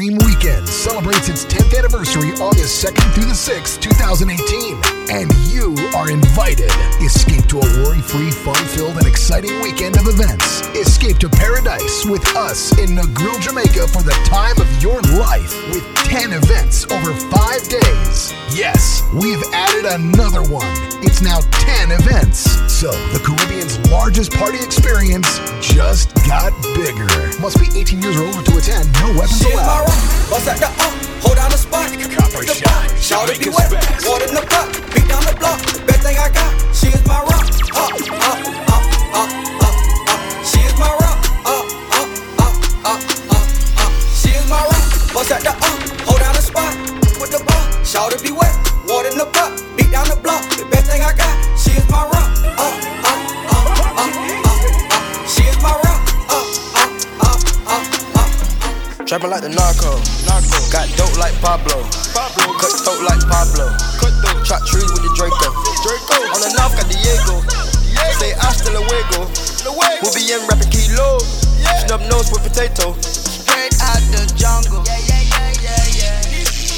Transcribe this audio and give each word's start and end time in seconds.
Dream 0.00 0.16
Weekend 0.24 0.66
celebrates 0.66 1.28
its 1.28 1.44
10th 1.44 1.76
anniversary 1.76 2.30
August 2.40 2.82
2nd 2.82 3.04
through 3.12 3.28
the 3.28 3.36
6th, 3.36 3.82
2018. 3.82 4.80
And 5.12 5.28
you 5.52 5.76
are 5.94 6.10
invited. 6.10 6.72
Escape 7.04 7.44
to 7.52 7.60
a 7.60 7.68
worry 7.84 8.00
free, 8.00 8.30
fun 8.30 8.64
filled, 8.72 8.96
and 8.96 9.06
exciting 9.06 9.60
weekend 9.60 9.98
of 9.98 10.08
events. 10.08 10.64
Escape 10.72 11.18
to 11.18 11.28
paradise 11.28 12.06
with 12.06 12.24
us 12.34 12.72
in 12.78 12.96
Negril, 12.96 13.38
Jamaica 13.42 13.88
for 13.88 14.00
the 14.00 14.16
time 14.24 14.56
of 14.56 14.82
your 14.82 15.02
life 15.20 15.52
with 15.68 15.84
10 16.08 16.32
events 16.32 16.90
over 16.90 17.12
five 17.28 17.60
days. 17.68 18.32
Yes, 18.56 19.04
we've 19.12 19.44
added 19.52 19.84
another 19.84 20.40
one. 20.48 20.72
It's 21.04 21.20
now 21.20 21.40
10 21.76 21.92
events. 21.92 22.48
So, 22.72 22.90
the 23.12 23.20
Caribbean's 23.20 23.78
largest 23.90 24.32
party 24.32 24.64
experience 24.64 25.28
just 25.60 26.14
got 26.24 26.56
bigger. 26.74 27.04
Must 27.40 27.60
be 27.60 27.68
18 27.78 28.00
years 28.00 28.16
or 28.16 28.24
older 28.24 28.42
to 28.42 28.56
attend. 28.56 28.90
No 28.94 29.12
weapons 29.12 29.44
allowed. 29.44 29.89
Rock, 29.90 30.30
bust 30.30 30.48
at 30.48 30.58
the 30.58 30.68
up, 30.70 30.92
hold 31.22 31.36
down 31.36 31.50
the 31.50 31.58
spot. 31.58 31.90
Copper 32.14 32.44
the 32.46 32.54
shot, 32.54 32.90
shout 32.98 33.30
it 33.30 33.38
be 33.38 33.48
wet, 33.50 33.70
water 34.06 34.26
in 34.28 34.34
the 34.34 34.44
block, 34.46 34.68
beat 34.94 35.06
down 35.08 35.22
the 35.26 35.34
block. 35.38 35.58
Best 35.86 36.02
thing 36.02 36.16
I 36.18 36.28
got, 36.30 36.52
she 36.74 36.88
is 36.88 37.02
my 37.06 37.18
rock. 37.22 37.46
Up, 37.74 37.92
up, 38.26 38.38
up, 38.70 38.84
up, 39.14 39.30
up, 39.62 39.74
up. 40.10 40.20
She 40.46 40.60
is 40.62 40.74
my 40.78 40.90
rock. 41.02 41.18
Up, 41.46 41.66
up, 41.98 42.08
up, 42.38 42.54
up, 42.86 43.00
up, 43.34 43.42
up. 43.82 43.92
She 44.14 44.30
is 44.30 44.46
my 44.48 44.60
rock, 44.62 44.86
bust 45.14 45.32
at 45.32 45.42
the 45.42 45.52
up, 45.54 45.78
hold 46.06 46.20
down 46.20 46.34
the 46.34 46.42
spot. 46.42 46.74
With 47.18 47.30
the 47.34 47.42
block, 47.44 47.66
shout 47.84 48.12
it 48.14 48.22
be 48.22 48.30
wet, 48.30 48.54
water 48.86 49.10
in 49.10 49.18
the 49.18 49.26
block, 49.26 49.52
beat 49.76 49.90
down 49.90 50.06
the 50.08 50.16
block. 50.16 50.42
The 50.56 50.66
best 50.70 50.90
thing 50.90 51.02
I 51.02 51.12
got, 51.14 51.34
she 51.58 51.72
is 51.74 51.86
my 51.90 52.02
rock. 52.04 52.30
Up, 52.58 52.58
up, 52.58 52.98
up, 52.98 52.99
Trapping 59.10 59.26
like 59.26 59.42
the 59.42 59.50
narco. 59.50 59.98
narco. 60.22 60.58
Got 60.70 60.86
dope 60.94 61.18
like 61.18 61.34
Pablo. 61.42 61.82
Pablo. 62.14 62.54
Cut 62.62 62.70
throat 62.78 63.02
like 63.02 63.18
Pablo. 63.26 63.66
Cut 63.98 64.14
throat. 64.22 64.38
Chop 64.46 64.62
trees 64.70 64.86
with 64.86 65.02
the 65.02 65.10
Draco. 65.18 65.50
Draco. 65.82 66.30
On 66.30 66.38
the 66.38 66.54
north 66.54 66.78
got 66.78 66.86
Diego. 66.86 67.42
Say 68.22 68.38
hasta 68.38 68.70
luego. 68.70 69.26
We'll 69.98 70.14
be 70.14 70.30
in 70.30 70.46
rapping 70.46 70.70
kilo. 70.70 71.18
Snub 71.82 72.06
nose 72.06 72.30
with 72.30 72.46
potato. 72.46 72.94
Straight 73.02 73.74
out 73.82 73.98
the 74.14 74.30
jungle. 74.38 74.86
Yeah, 74.86 75.02
yeah, 75.02 75.26
yeah, 75.26 75.58
yeah, 75.58 75.98
yeah. 76.06 76.18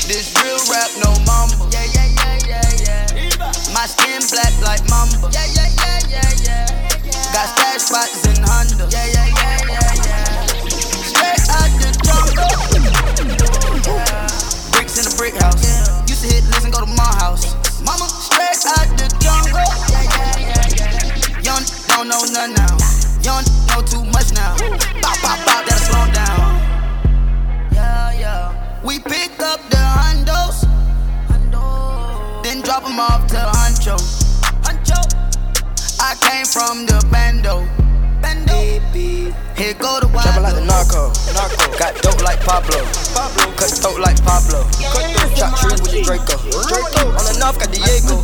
This 0.09 0.33
real 0.41 0.57
rap, 0.73 0.89
no 1.05 1.13
mumble. 1.29 1.69
Yeah, 1.69 1.85
yeah, 1.93 2.17
yeah, 2.17 2.49
yeah, 2.49 3.13
yeah. 3.13 3.77
My 3.77 3.85
skin 3.85 4.25
black 4.33 4.57
like 4.65 4.81
mamba. 4.89 5.29
Yeah, 5.37 5.45
yeah, 5.53 5.69
yeah, 5.69 6.01
yeah, 6.09 6.33
yeah. 6.49 7.37
Got 7.37 7.53
stash 7.53 7.93
spots 7.93 8.25
in 8.25 8.41
Honda. 8.41 8.89
Yeah, 8.89 9.05
yeah, 9.21 9.21
yeah, 9.21 9.37
yeah, 9.37 9.42
Bricks 14.73 14.99
in 14.99 15.05
the 15.05 15.15
brick 15.17 15.35
house. 15.35 15.63
Used 16.09 16.23
to 16.23 16.29
hit, 16.35 16.45
listen, 16.51 16.71
go 16.71 16.81
to 16.81 16.87
my 16.87 17.13
house. 17.21 17.55
Mama, 17.85 18.07
out 18.67 18.89
the 18.97 19.09
jungle. 19.19 19.63
Young 21.43 21.65
don't 21.89 22.09
know 22.09 22.23
now. 22.47 22.77
Young 23.23 23.45
know 23.69 23.83
too 23.83 24.05
much 24.13 24.33
now. 24.33 24.57
Slow 25.77 26.07
down. 26.13 26.61
We 28.85 28.99
pick 28.99 29.41
up 29.41 29.61
the 29.71 29.77
hundos, 29.77 30.67
then 32.43 32.61
drop 32.63 32.85
'em 32.85 32.99
off 33.01 33.27
to. 33.29 33.39
Huncho. 33.53 33.97
I 36.01 36.15
came 36.21 36.47
from 36.47 36.87
the 36.87 36.99
bando. 37.11 37.82
Bando. 38.23 38.55
Here 39.59 39.75
go 39.75 40.01
the 40.01 40.09
wild. 40.09 40.23
Trapping 40.23 40.43
like 40.43 40.55
the 40.55 40.65
narco. 40.65 41.13
narco. 41.35 41.67
Got 41.77 41.99
dope 42.03 42.23
like 42.23 42.41
Pablo. 42.47 42.79
Pablo. 43.13 43.51
Cut 43.59 43.71
throat 43.75 43.99
like 44.01 44.19
Pablo. 44.23 44.63
Cut 44.95 45.07
throat. 45.13 45.35
Chop 45.37 45.59
trees 45.59 45.83
with 45.83 45.93
the 45.93 46.03
Draco. 46.07 46.39
Draco. 46.71 47.11
On 47.19 47.25
the 47.27 47.37
north 47.43 47.59
got 47.59 47.71
Diego. 47.75 48.23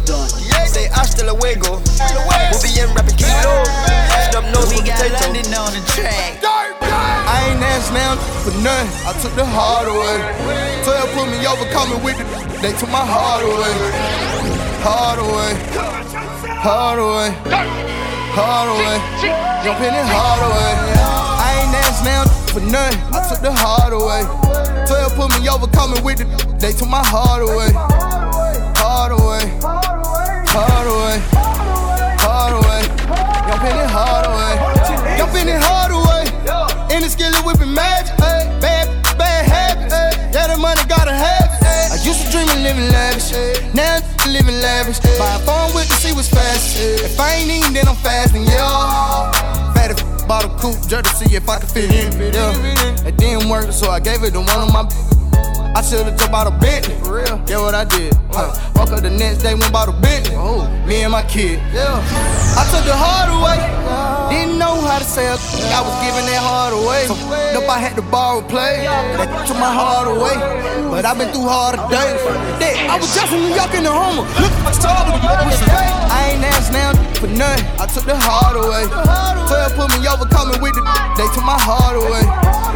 Say 0.66 0.88
hasta 0.94 1.26
luego. 1.26 1.82
We'll 1.82 2.62
be 2.62 2.70
in 2.78 2.88
rapping 2.94 3.18
kilo. 3.18 3.66
Snub 4.30 4.46
nose 4.54 4.70
We 4.70 4.80
with 4.80 4.86
got 4.86 5.02
potato. 5.02 5.18
London 5.26 5.54
on 5.58 5.70
the 5.74 5.82
track. 5.90 6.38
I 7.28 7.52
ain't 7.52 7.62
asked 7.62 7.92
now 7.92 8.16
for 8.46 8.54
nothing. 8.62 8.88
I 9.04 9.12
took 9.20 9.34
the 9.34 9.44
hard 9.44 9.88
away. 9.90 10.22
Twelve 10.86 11.10
put 11.12 11.26
me 11.28 11.44
over, 11.46 11.66
coming 11.74 12.00
with 12.02 12.18
it. 12.18 12.26
They 12.62 12.72
took 12.72 12.90
my 12.90 13.04
heart 13.04 13.42
away. 13.44 13.74
Hard 14.80 15.18
away. 15.18 15.52
Hard 16.62 16.98
away. 16.98 17.30
Hard 17.30 17.78
away. 17.84 17.97
Jumping 18.38 19.90
it 19.90 20.06
hard 20.06 20.40
away. 20.46 20.72
I 21.42 21.58
ain't 21.58 21.74
asked 21.74 22.04
now 22.04 22.24
for 22.54 22.60
nothing. 22.60 23.02
I 23.10 23.26
took 23.28 23.42
the 23.42 23.50
hard 23.52 23.92
away. 23.92 24.22
Twelve 24.86 25.14
put 25.18 25.28
me 25.34 25.48
over, 25.48 25.66
coming 25.66 26.02
with 26.04 26.20
it. 26.20 26.28
They 26.60 26.72
took 26.72 26.88
my 26.88 27.02
heart 27.02 27.42
away. 27.42 27.74
Hard 28.78 29.12
away. 29.12 29.42
Hard 30.54 30.86
away. 30.86 31.18
Hard 32.22 32.54
away. 32.62 32.82
Jumping 33.50 33.76
it 33.76 33.90
hard 33.90 34.24
away. 34.30 34.54
Jumping 35.18 35.48
it 35.48 35.60
hard 35.60 35.90
away. 35.90 36.30
In 36.94 37.02
the 37.02 37.10
skillet 37.10 37.44
whipping 37.44 37.74
magic. 37.74 38.16
Bad, 38.18 38.86
bad 39.18 39.44
habits. 39.50 39.94
Yeah, 40.32 40.46
the 40.46 40.56
money 40.56 40.80
gotta 40.86 41.12
have 41.12 41.50
it. 41.50 41.92
I 41.92 41.96
used 42.06 42.24
to 42.24 42.30
dream 42.30 42.48
of 42.48 42.62
living 42.62 42.88
lavish. 42.94 43.34
Now 43.74 43.98
I'm 44.28 44.34
living 44.34 44.60
lavish. 44.60 45.00
Buy 45.16 45.36
a 45.36 45.38
phone 45.38 45.74
with 45.74 45.88
to 45.88 45.94
see 45.94 46.12
what's 46.12 46.28
fast. 46.28 46.76
If 46.78 47.18
I 47.18 47.36
ain't 47.36 47.50
eating, 47.50 47.72
then 47.72 47.88
I'm 47.88 47.96
fasting, 47.96 48.44
yeah. 48.44 49.32
Fat 49.72 49.92
if 49.92 50.28
bought 50.28 50.44
a 50.44 50.48
coupe 50.60 50.76
just 50.86 51.04
to 51.04 51.24
see 51.24 51.34
if 51.34 51.48
I 51.48 51.58
could 51.58 51.70
fit 51.70 51.88
in. 51.88 52.12
Yeah. 52.34 53.08
It 53.08 53.16
didn't 53.16 53.48
work, 53.48 53.72
so 53.72 53.90
I 53.90 54.00
gave 54.00 54.22
it 54.24 54.32
to 54.32 54.40
one 54.40 54.60
of 54.60 54.70
my. 54.70 54.84
I 55.74 55.80
should've 55.80 56.14
just 56.18 56.30
bought 56.30 56.46
a 56.46 56.50
Bentley. 56.50 56.94
For 56.96 57.24
real? 57.24 57.42
Yeah, 57.48 57.60
what 57.64 57.74
I 57.74 57.84
did. 57.84 58.12
Huh. 58.32 58.52
Woke 58.76 58.92
up 58.92 59.00
the 59.00 59.08
next 59.08 59.38
day, 59.38 59.54
went 59.54 59.72
bought 59.72 59.88
a 59.88 59.92
Bentley. 59.92 60.34
Oh, 60.36 60.68
me 60.86 61.04
and 61.04 61.12
my 61.12 61.22
kid. 61.22 61.62
Yeah. 61.72 61.96
I 62.52 62.68
took 62.68 62.84
the 62.84 62.92
hard 62.92 63.32
away. 63.32 63.77
Didn't 64.28 64.58
know 64.58 64.76
how 64.84 64.98
to 64.98 65.04
say 65.04 65.24
it. 65.24 65.40
I 65.72 65.80
was 65.80 65.96
giving 66.04 66.26
that 66.28 66.42
heart 66.44 66.72
away. 66.76 67.08
So, 67.08 67.16
up, 67.56 67.68
I 67.68 67.78
had 67.80 67.96
to 67.96 68.02
borrow 68.02 68.40
play. 68.44 68.84
That 68.84 69.28
took 69.48 69.56
my 69.56 69.72
heart 69.72 70.08
away. 70.08 70.36
But 70.92 71.04
I've 71.04 71.16
been 71.16 71.32
through 71.32 71.48
harder 71.48 71.80
days. 71.88 72.20
That, 72.60 72.74
I 72.92 72.96
was 73.00 73.08
just 73.14 73.32
in 73.32 73.40
New 73.44 73.54
York 73.56 73.72
in 73.72 73.84
the 73.84 73.92
Homer. 73.92 74.28
Look 74.40 74.52
at 74.52 74.64
my 74.64 74.72
star, 74.72 75.00
but 75.08 75.20
I 75.24 76.36
ain't 76.36 76.44
asked 76.44 76.72
now 76.72 76.92
for 77.16 77.28
nothing. 77.28 77.64
I 77.80 77.86
took 77.88 78.04
the 78.04 78.16
heart 78.16 78.56
away. 78.56 78.84
12 78.88 79.78
put 79.80 79.88
me 79.96 80.04
over, 80.08 80.28
coming 80.28 80.60
with 80.60 80.76
it. 80.76 80.86
They 81.16 81.28
took 81.32 81.44
my 81.48 81.56
heart 81.56 81.96
away. 81.96 82.24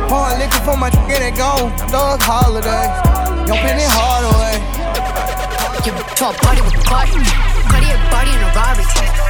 Pouring 0.09 0.39
liquor 0.41 0.63
for 0.65 0.77
my 0.77 0.91
get 1.09 1.21
it 1.21 1.37
gone. 1.37 1.73
Thug 1.93 2.21
holiday. 2.21 2.89
Young 3.45 3.61
penny 3.61 3.85
hard 3.85 4.25
away. 4.29 4.57
Your 5.85 5.97
to 5.99 6.25
a 6.29 6.33
party 6.33 6.61
with 6.63 6.79
Cardi. 6.85 7.52
Cardi 7.83 7.99
a 7.99 8.11
body 8.15 8.31
in 8.31 8.43
a 8.43 8.51
Rari. 8.55 8.85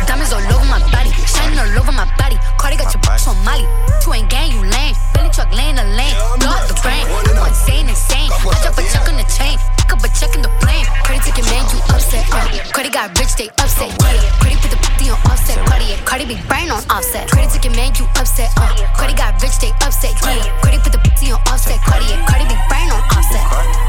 Diamonds 0.04 0.32
all 0.32 0.44
over 0.52 0.68
my 0.68 0.80
body, 0.92 1.08
shining 1.24 1.56
all 1.56 1.72
over 1.72 1.92
my 1.92 2.04
body. 2.20 2.36
Cardi 2.60 2.76
got 2.76 2.92
your 2.92 3.00
bitch 3.00 3.24
on 3.24 3.36
Molly. 3.44 3.64
Two 4.04 4.12
ain't 4.12 4.28
gang, 4.28 4.52
you 4.52 4.60
lame. 4.60 4.94
Billy 5.16 5.30
truck 5.32 5.48
laying 5.56 5.76
the 5.76 5.86
lane. 5.96 6.12
Blow 6.36 6.52
out 6.52 6.68
the 6.68 6.76
brain. 6.84 7.08
You 7.08 7.32
insane, 7.48 7.88
insane. 7.88 8.28
I 8.28 8.52
drop 8.60 8.76
a 8.76 8.82
check 8.84 9.08
on 9.08 9.16
the 9.16 9.24
chain. 9.32 9.56
Pick 9.80 9.92
up 9.96 10.04
a 10.04 10.08
check 10.12 10.36
in 10.36 10.42
the 10.44 10.52
plane. 10.60 10.84
Cardi 11.08 11.24
took 11.24 11.36
your 11.40 11.48
man, 11.48 11.64
you 11.72 11.80
upset. 11.88 12.28
Uh. 12.28 12.44
Cardi 12.76 12.90
got 12.92 13.16
rich, 13.16 13.32
they 13.40 13.48
upset. 13.56 13.88
Yeah. 13.88 14.20
Cardi 14.44 14.56
put 14.60 14.68
the 14.68 14.80
booty 14.84 15.08
on 15.08 15.18
offset. 15.32 15.56
Cardi, 15.64 15.88
Cardi 16.04 16.24
be 16.28 16.36
brain 16.44 16.68
on 16.68 16.84
offset. 16.92 17.32
Cardi 17.32 17.48
took 17.48 17.64
your 17.64 17.72
man, 17.72 17.96
you 17.96 18.04
upset. 18.20 18.52
Uh. 18.60 18.68
Cardi 19.00 19.16
got 19.16 19.40
rich, 19.40 19.56
they 19.64 19.72
upset. 19.80 20.12
Yeah. 20.28 20.44
Cardi 20.60 20.76
put 20.84 20.92
the 20.92 21.00
booty 21.00 21.32
on 21.32 21.40
offset. 21.48 21.80
Cardi, 21.88 22.04
Cardi 22.28 22.44
be 22.52 22.56
brain 22.68 22.92
on 22.92 23.00
offset. 23.16 23.44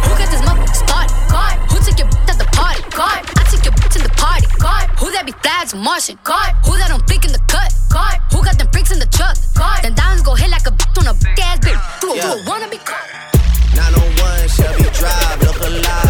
Who 0.07 0.15
got 0.15 0.31
this 0.31 0.39
motherfucker 0.39 0.79
started? 0.87 1.11
God. 1.27 1.59
Who 1.67 1.77
took 1.83 1.99
your 1.99 2.07
bitch 2.07 2.31
at 2.31 2.39
the 2.39 2.47
party? 2.55 2.79
God. 2.95 3.19
I 3.35 3.43
took 3.51 3.65
your 3.65 3.75
bitch 3.75 3.99
in 3.99 4.03
the 4.07 4.13
party. 4.15 4.52
God. 4.59 4.89
Who 4.99 5.11
that 5.11 5.25
be 5.25 5.33
flags 5.43 5.73
Martian? 5.75 6.17
God. 6.23 6.53
Who 6.65 6.77
that 6.77 6.89
don't 6.89 7.05
blink 7.05 7.25
in 7.25 7.31
the 7.31 7.43
cut? 7.47 7.73
God. 7.91 8.19
Who 8.31 8.43
got 8.43 8.57
them 8.57 8.67
bricks 8.71 8.91
in 8.91 8.99
the 8.99 9.07
truck? 9.07 9.37
Then 9.81 9.95
diamonds 9.95 10.23
go 10.23 10.35
hit 10.35 10.49
like 10.49 10.65
a 10.67 10.71
bitch 10.71 10.97
on 10.99 11.07
a 11.07 11.13
big 11.13 11.39
ass 11.39 11.59
bitch. 11.59 11.79
Do 12.01 12.13
it, 12.13 12.21
do 12.21 12.29
it, 12.39 12.47
wanna 12.47 12.69
be 12.69 12.77
caught. 12.77 13.07
901 13.75 14.49
Shelby 14.49 14.83
Drive, 14.93 15.41
look 15.43 15.59
alive. 15.59 16.02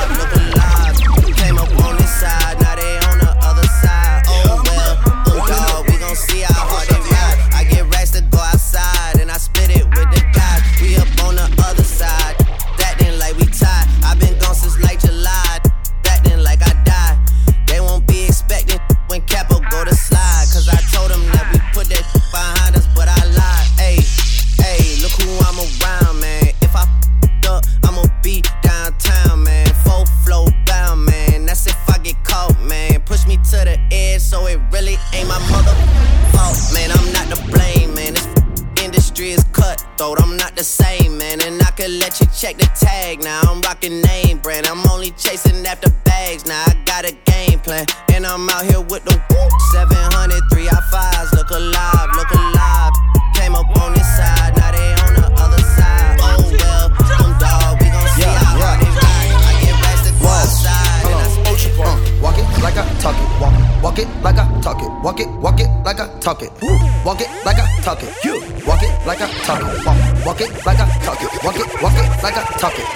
throat, 39.98 40.20
I'm 40.22 40.38
not 40.38 40.56
the 40.56 40.64
same, 40.64 41.18
man. 41.18 41.42
And 41.42 41.62
I 41.62 41.72
could 41.72 41.92
let 41.92 42.20
you 42.20 42.28
check 42.36 42.58
the 42.58 42.70
tag. 42.76 43.24
Now 43.24 43.42
I'm 43.44 43.62
rocking 43.62 44.02
name 44.02 44.40
brand. 44.40 44.66
I'm 44.68 44.86
only 44.90 45.12
chasing 45.12 45.66
after 45.66 45.90
bags. 46.06 46.46
Now 46.46 46.64
I 46.68 46.74
got 46.86 47.06
a 47.06 47.12
game 47.26 47.60
plan. 47.60 47.86
And 48.14 48.26
I'm 48.26 48.50
out 48.50 48.66
here 48.66 48.82
with 48.82 49.04
the 49.06 49.16
whoop. 49.30 49.52
700, 49.72 50.42
3 50.52 50.70
I 50.70 50.72
5s. 50.72 51.34
Look 51.36 51.50
alive, 51.50 52.10
look 52.16 52.32
alive. 52.32 52.94
Came 53.36 53.56
up 53.56 53.70
on 53.82 53.94
this 53.94 54.08
side, 54.18 54.56
now 54.58 54.72
they 54.72 55.03
like 62.64 62.78
I 62.78 62.88
talk 63.04 63.16
it. 63.20 63.42
Walk, 63.42 63.84
walk 63.84 64.00
it 64.00 64.08
like 64.24 64.38
I 64.38 64.48
talk 64.62 64.82
it. 64.82 64.90
Walk 65.04 65.20
it, 65.20 65.28
walk 65.44 65.60
it 65.60 65.68
like 65.84 66.00
I 66.00 66.08
talk 66.20 66.42
it. 66.42 66.50
Walk 67.04 67.20
it 67.20 67.30
like 67.44 67.60
I 67.60 67.68
talk 67.84 68.02
it. 68.02 68.14
You 68.24 68.40
walk 68.66 68.82
it 68.82 68.94
like 69.06 69.22
I 69.22 69.28
talk 69.44 69.60
it. 69.60 69.86
Walk, 69.86 70.26
walk 70.26 70.42
it 70.42 70.66
like 70.66 70.80
I 70.80 70.88
talk 71.04 71.22
it. 71.22 71.30
Walk 71.44 71.60
it, 71.60 71.68
walk 71.84 71.98
it 72.00 72.24
like 72.24 72.38
I 72.38 72.44
talk 72.58 72.80
it. 72.80 72.88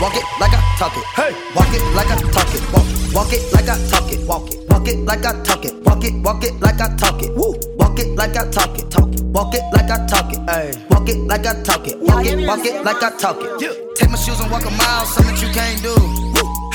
Walk 0.00 0.14
it 0.14 0.24
like 0.38 0.52
I 0.52 0.60
talk 0.78 0.96
it. 0.96 1.04
Hey, 1.16 1.32
walk 1.56 1.72
it 1.72 1.82
like 1.96 2.10
I 2.12 2.16
talk 2.36 2.54
it. 2.54 2.62
Walk, 2.70 2.84
it 2.84 3.14
walk 3.14 3.32
it 3.32 3.52
like 3.52 3.68
I 3.68 3.88
talk 3.88 4.12
it. 4.12 4.28
Walk 4.28 4.52
it, 4.52 4.68
walk 4.68 4.88
it 4.88 4.98
like 4.98 5.24
I 5.24 5.42
talk 5.42 5.64
it. 5.64 5.74
Walk 5.84 6.04
it, 6.04 6.14
walk 6.22 6.44
it 6.44 6.60
like 6.60 6.80
I 6.80 6.94
talk 6.96 7.22
it. 7.22 7.34
Woo. 7.34 7.73
Walk 7.94 8.06
it 8.06 8.16
like 8.16 8.36
I 8.36 8.50
talk 8.50 8.76
it. 8.76 8.90
Talk 8.90 9.14
it. 9.14 9.22
Walk 9.22 9.54
it 9.54 9.62
like 9.72 9.88
I 9.88 10.04
talk 10.06 10.32
it. 10.32 10.42
Hey, 10.50 10.74
walk 10.90 11.08
it 11.08 11.16
like 11.30 11.46
I 11.46 11.62
talk 11.62 11.86
it. 11.86 11.96
Walk 12.00 12.26
it, 12.26 12.44
walk 12.44 12.66
it 12.66 12.84
like 12.84 13.00
I 13.00 13.16
talk 13.16 13.38
it. 13.38 13.62
Yeah. 13.62 13.70
Take 13.94 14.10
my 14.10 14.16
shoes 14.16 14.40
and 14.40 14.50
walk 14.50 14.66
a 14.66 14.70
mile, 14.74 15.06
something 15.06 15.36
you 15.38 15.54
can't 15.54 15.80
do. 15.80 15.94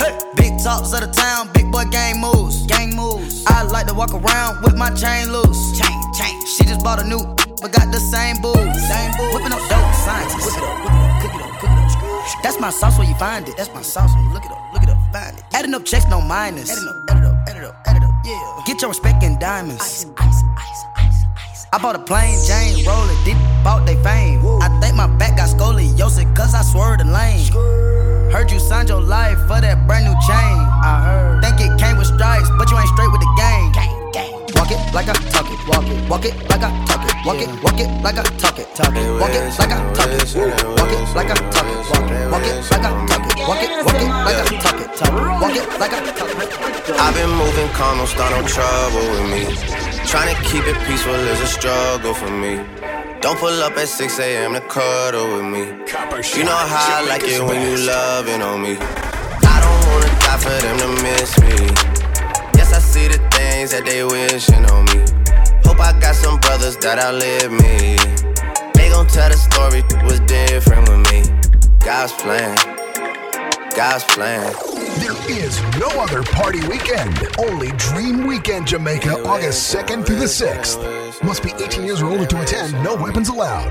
Hey. 0.00 0.16
Big 0.36 0.56
talks 0.64 0.94
of 0.96 1.04
the 1.04 1.12
town, 1.12 1.50
big 1.52 1.70
boy 1.70 1.84
gang 1.92 2.22
moves. 2.22 2.64
Gang 2.64 2.96
moves. 2.96 3.44
I 3.48 3.64
like 3.64 3.86
to 3.88 3.92
walk 3.92 4.14
around 4.14 4.64
with 4.64 4.78
my 4.78 4.88
chain 4.96 5.30
loose. 5.30 5.78
Chain, 5.78 5.92
chain. 6.16 6.40
She 6.56 6.64
just 6.64 6.82
bought 6.82 7.02
a 7.02 7.04
new, 7.04 7.20
but 7.60 7.68
got 7.68 7.92
the 7.92 8.00
same 8.00 8.40
booze. 8.40 8.56
Same 8.88 9.12
booze. 9.20 9.34
Whipping 9.36 9.52
up 9.52 9.60
dope 9.68 9.92
scientists. 10.00 10.56
Whip 10.56 10.56
it 10.56 10.64
up, 10.64 10.80
whip 10.80 10.88
it 10.88 11.04
up, 11.04 11.20
cook 11.20 11.34
it 11.36 11.42
up, 11.44 11.52
cook 11.60 11.68
it 11.68 11.84
up. 11.84 12.42
That's 12.42 12.58
my 12.58 12.70
sauce 12.70 12.96
where 12.96 13.06
you 13.06 13.14
find 13.16 13.46
it. 13.46 13.58
That's 13.58 13.68
my 13.74 13.82
sauce 13.82 14.08
when 14.16 14.24
you 14.24 14.32
look 14.32 14.46
it 14.46 14.52
up, 14.52 14.72
look 14.72 14.84
it 14.84 14.88
up, 14.88 14.96
find 15.12 15.36
it. 15.36 15.44
Adding 15.52 15.74
up 15.74 15.84
checks, 15.84 16.08
no 16.08 16.22
minus. 16.22 16.72
Adding 16.72 16.88
up, 16.88 16.96
add 17.10 17.16
it 17.20 17.24
up, 17.28 17.36
add 17.46 17.56
it 17.58 17.64
up, 17.64 17.76
add 17.84 17.96
it 17.98 18.04
up. 18.08 18.14
Yeah. 18.24 18.62
Get 18.64 18.80
your 18.80 18.88
respect 18.88 19.22
in 19.22 19.38
diamonds. 19.38 19.84
Ice, 19.84 20.06
ice. 20.16 20.29
I 21.72 21.78
bought 21.78 21.94
a 21.94 22.00
plain 22.00 22.36
Jane, 22.44 22.84
roll 22.84 23.08
it 23.08 23.24
deep, 23.24 23.36
bought 23.62 23.86
they 23.86 23.94
fame. 24.02 24.44
I 24.60 24.68
think 24.80 24.96
my 24.96 25.06
back 25.06 25.36
got 25.36 25.48
scoliosis, 25.50 26.26
cause 26.34 26.52
I 26.52 26.62
swerved 26.62 27.00
the 27.00 27.04
lane. 27.04 27.46
Heard 28.32 28.50
you 28.50 28.58
signed 28.58 28.88
your 28.88 29.00
life 29.00 29.38
for 29.46 29.60
that 29.60 29.86
brand 29.86 30.04
new 30.04 30.18
chain. 30.26 30.58
I 30.82 31.00
heard. 31.04 31.44
Think 31.44 31.60
it 31.60 31.78
came 31.78 31.96
with 31.96 32.08
stripes, 32.08 32.50
but 32.58 32.70
you 32.72 32.78
ain't 32.78 32.88
straight 32.88 33.12
with 33.12 33.20
the 33.20 33.34
game. 33.38 33.99
Walk 34.70 34.86
it 34.86 34.94
like 34.94 35.08
I 35.08 35.12
talk 35.34 35.50
it. 35.50 35.58
Walk 35.66 35.88
it. 35.90 36.08
Walk 36.08 36.24
it 36.24 36.34
like 36.48 36.62
I 36.62 36.70
talk 36.86 37.02
it. 37.02 37.26
Walk 37.26 37.42
it. 37.42 37.50
Walk 37.64 37.80
it 37.80 37.90
like 38.06 38.18
I 38.18 38.22
talk 38.38 38.56
it. 38.56 38.72
Talk 38.76 38.94
it. 38.94 39.20
Walk 39.20 39.34
it 39.34 39.42
like 39.58 39.72
I 39.72 39.90
talk 39.90 40.06
it. 40.06 40.30
Walk 40.30 40.92
it 40.94 41.10
like 41.10 41.30
I 41.30 41.34
talk 41.50 41.66
it. 41.66 42.30
Walk 42.30 42.46
it. 42.46 42.70
Like 42.70 42.86
I 42.86 43.06
talk 43.10 43.26
it. 43.26 43.48
Walk 43.50 43.62
it. 43.62 43.70
Walk 43.82 43.98
it 43.98 44.06
like 44.06 44.38
I 44.38 44.58
talk 44.62 44.78
it. 44.78 44.94
Talk 44.94 45.10
it. 45.10 45.26
Walk 45.42 45.56
it 45.58 45.80
like 45.80 45.92
I 45.92 46.00
talk 46.14 46.30
it. 46.30 47.00
I've 47.02 47.14
been 47.14 47.30
moving 47.30 47.68
calm, 47.74 47.98
don't 47.98 48.06
start 48.06 48.30
no 48.30 48.46
trouble 48.46 49.02
with 49.10 49.26
me. 49.34 49.42
Trying 50.06 50.34
to 50.34 50.40
keep 50.46 50.62
it 50.62 50.78
peaceful 50.86 51.14
is 51.14 51.40
a 51.40 51.48
struggle 51.48 52.14
for 52.14 52.30
me. 52.30 52.62
Don't 53.20 53.38
pull 53.40 53.62
up 53.66 53.76
at 53.76 53.88
6 53.88 54.20
a.m. 54.20 54.54
to 54.54 54.60
cuddle 54.60 55.34
with 55.34 55.46
me. 55.50 55.66
You 56.38 56.44
know 56.44 56.54
how 56.54 57.02
I 57.02 57.06
like 57.08 57.24
it 57.24 57.42
when 57.42 57.60
you 57.60 57.76
loving 57.76 58.40
on 58.40 58.62
me. 58.62 58.78
I 58.78 59.56
don't 59.66 59.82
wanna 59.90 60.14
die 60.22 60.38
for 60.38 60.54
them 60.62 60.78
to 60.78 61.02
miss 61.02 61.40
me. 61.42 61.58
Yes, 62.54 62.72
I 62.72 62.78
see 62.78 63.08
the 63.08 63.29
things 63.50 63.70
that 63.72 63.84
they 63.84 64.04
wishing 64.04 64.64
on 64.70 64.84
me. 64.86 65.00
Hope 65.66 65.80
I 65.80 65.92
got 66.00 66.14
some 66.14 66.38
brothers 66.40 66.76
that 66.78 66.98
outlive 66.98 67.50
me. 67.50 67.98
They 68.74 68.88
gon' 68.88 69.08
tell 69.08 69.28
the 69.28 69.36
story 69.36 69.82
was 70.04 70.20
different 70.20 70.88
with 70.88 71.02
me. 71.10 71.20
God's 71.84 72.12
plan, 72.12 72.54
God's 73.74 74.04
plan. 74.04 74.52
There 75.02 75.18
is 75.28 75.60
no 75.78 75.88
other 76.00 76.22
party 76.22 76.60
weekend. 76.68 77.12
Only 77.38 77.72
Dream 77.72 78.26
Weekend 78.26 78.66
Jamaica, 78.66 79.24
August 79.24 79.74
2nd 79.74 80.06
through 80.06 80.20
the 80.26 80.30
6th. 80.42 80.78
Must 81.22 81.42
be 81.42 81.52
18 81.52 81.84
years 81.84 82.02
or 82.02 82.10
older 82.10 82.26
to 82.26 82.42
attend. 82.42 82.72
No 82.84 82.94
weapons 82.94 83.28
allowed. 83.28 83.70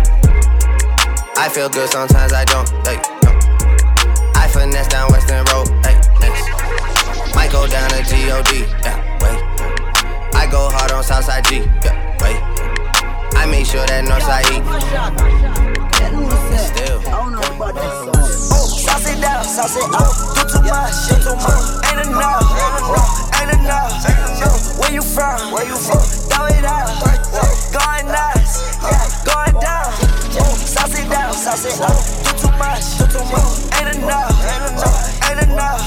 I 1.37 1.49
feel 1.49 1.69
good 1.69 1.89
sometimes 1.89 2.33
I 2.33 2.45
don't. 2.45 2.69
Hey, 2.85 2.97
no. 3.23 3.31
I 4.35 4.47
finesse 4.47 4.87
down 4.87 5.11
Western 5.11 5.43
Road. 5.45 5.67
Hey, 5.85 5.95
next. 6.19 6.47
Might 7.35 7.51
go 7.51 7.67
down 7.67 7.89
to 7.89 8.03
God. 8.03 8.47
Yeah, 8.83 8.97
wait. 9.21 9.39
I 10.35 10.47
go 10.51 10.69
hard 10.69 10.91
on 10.91 11.03
Southside 11.03 11.45
G. 11.45 11.57
Yeah, 11.83 11.95
wait. 12.21 12.37
I 13.35 13.45
make 13.49 13.65
sure 13.65 13.85
that 13.87 14.05
Northside 14.05 14.45
E. 14.51 14.61
Still. 16.57 17.01
Down, 19.21 19.43
sauce 19.43 19.77
up. 19.77 19.91
Do 20.33 20.41
too 20.49 20.61
much. 20.65 21.11
Ain't 21.93 22.07
enough, 22.07 22.41
ain't 23.37 23.53
enough. 23.61 23.93
Where 24.79 24.91
you 24.91 25.01
from? 25.03 25.51
Where 25.51 25.65
you 25.67 25.75
from? 25.75 26.01
Throw 26.01 26.45
it 26.47 26.65
out. 26.65 26.89
Going 27.71 28.07
nuts, 28.07 28.81
going 29.23 29.61
down. 29.61 29.93
Sauce 30.81 30.97
it 30.97 31.09
down, 31.11 31.31
sauce 31.33 31.65
it 31.65 31.79
up. 31.79 31.93
Do 32.25 32.31
too 32.41 32.57
much, 32.57 32.97
do 32.97 33.05
too 33.05 33.21
much. 33.29 33.69
Ain't 33.77 34.01
enough, 34.01 34.33
ain't 35.29 35.45
enough. 35.45 35.77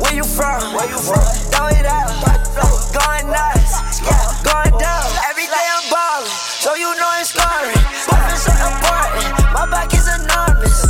Where 0.00 0.14
you 0.14 0.22
from? 0.22 0.72
Where 0.72 0.88
you 0.88 0.98
from? 1.02 1.18
Throw 1.50 1.66
it 1.66 1.84
out. 1.84 2.14
Going 2.94 3.26
nuts, 3.26 3.74
going 4.46 4.78
down. 4.78 5.10
Every 5.26 5.46
day 5.50 5.66
I'm 5.66 5.90
ballin', 5.90 6.30
so 6.30 6.76
you 6.76 6.94
know 6.94 7.10
it's 7.18 7.30
scoring. 7.34 7.74
Moving 8.06 8.38
so 8.38 8.54
important, 8.54 9.34
my 9.52 9.66
back 9.68 9.92
is 9.92 10.06
enormous. 10.06 10.83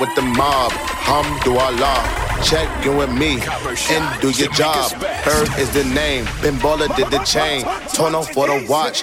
With 0.00 0.14
the 0.14 0.22
mob, 0.22 0.70
hamdulillah. 0.70 2.44
Check 2.44 2.86
in 2.86 2.96
with 2.96 3.10
me 3.10 3.40
and 3.90 4.20
do 4.20 4.30
your 4.30 4.52
job. 4.52 4.92
Bird 5.24 5.48
is 5.58 5.72
the 5.74 5.82
name, 5.92 6.24
Bimbola 6.40 6.94
did 6.94 7.10
the 7.10 7.18
chain. 7.24 7.64
Tono 7.92 8.22
for 8.22 8.46
the 8.46 8.64
watch, 8.68 9.02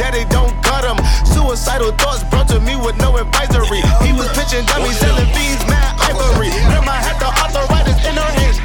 it 0.00 0.28
don't 0.28 0.52
cut 0.62 0.84
him. 0.84 0.98
Suicidal 1.24 1.92
thoughts 1.92 2.22
brought 2.24 2.48
to 2.48 2.60
me 2.60 2.76
with 2.76 2.96
no 2.98 3.16
advisory. 3.16 3.80
He 4.04 4.12
was 4.12 4.28
pitching 4.36 4.64
dummies, 4.66 4.98
selling 4.98 5.28
beans, 5.32 5.64
mad 5.66 5.96
ivory. 6.00 6.50
Grandma 6.68 6.92
had 6.92 7.16
the 7.18 7.28
arthritis 7.32 7.98
in 8.04 8.14
her 8.14 8.32
hands. 8.36 8.60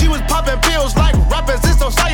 She 0.00 0.08
was 0.08 0.20
popping 0.22 0.60
pills 0.60 0.96
like 0.96 1.14
rappers 1.30 1.62
in 1.64 1.74
society. 1.76 2.13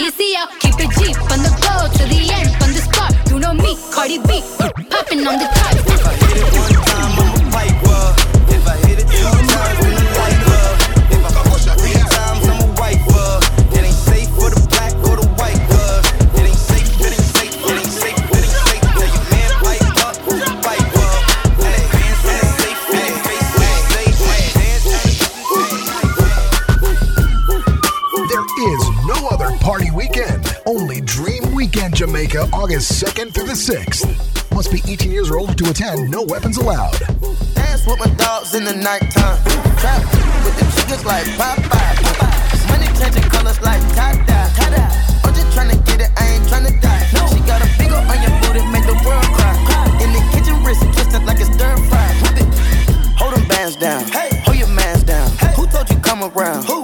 Out. 0.00 0.48
Keep 0.60 0.74
it 0.78 0.90
G 0.96 1.12
from 1.12 1.42
the 1.42 1.52
go 1.60 1.86
to 1.86 2.04
the 2.08 2.32
end, 2.32 2.50
from 2.56 2.72
the 2.72 2.80
start. 2.80 3.12
You 3.30 3.38
know 3.38 3.52
me, 3.52 3.76
Cardi 3.92 4.18
B, 4.20 4.40
popping 4.88 5.26
on 5.26 5.38
the 5.38 5.44
top. 5.52 5.81
August 32.62 33.02
2nd 33.02 33.34
through 33.34 33.50
the 33.50 33.58
6th. 33.58 34.06
Must 34.54 34.70
be 34.70 34.80
18 34.86 35.10
years 35.10 35.28
or 35.32 35.40
older 35.40 35.52
to 35.52 35.70
attend. 35.70 36.08
No 36.12 36.22
weapons 36.22 36.58
allowed. 36.58 36.94
Dance 37.58 37.84
with 37.84 37.98
my 37.98 38.06
dogs 38.14 38.54
in 38.54 38.62
the 38.62 38.72
nighttime. 38.72 39.42
Trap 39.82 39.98
with 40.46 40.54
the 40.54 40.66
chickens 40.70 41.04
like 41.04 41.26
Popeye. 41.34 41.98
Money 42.70 42.86
changing 42.94 43.28
colors 43.34 43.60
like 43.62 43.82
tie-dye. 43.98 44.46
I'm 45.26 45.34
just 45.34 45.50
tryna 45.58 45.74
get 45.84 46.06
it, 46.06 46.10
I 46.16 46.38
ain't 46.38 46.46
tryna 46.46 46.80
die. 46.80 47.02
She 47.34 47.42
got 47.50 47.58
a 47.58 47.68
big 47.82 47.90
on 47.90 48.22
your 48.22 48.30
booty, 48.46 48.62
make 48.70 48.86
the 48.86 48.94
world 49.02 49.26
cry. 49.34 49.58
In 49.98 50.14
the 50.14 50.22
kitchen, 50.30 50.62
wrist 50.62 50.86
twisted 50.94 51.24
like 51.26 51.40
it's 51.40 51.50
stir 51.50 51.76
fry. 51.90 52.14
Whip 52.22 52.46
it. 52.46 52.48
Hold 53.18 53.34
them 53.34 53.48
bands 53.48 53.74
down. 53.74 54.06
Hold 54.46 54.56
your 54.56 54.68
mans 54.68 55.02
down. 55.02 55.28
Who 55.58 55.66
told 55.66 55.90
you 55.90 55.96
come 55.98 56.22
around? 56.22 56.62
Who? 56.66 56.81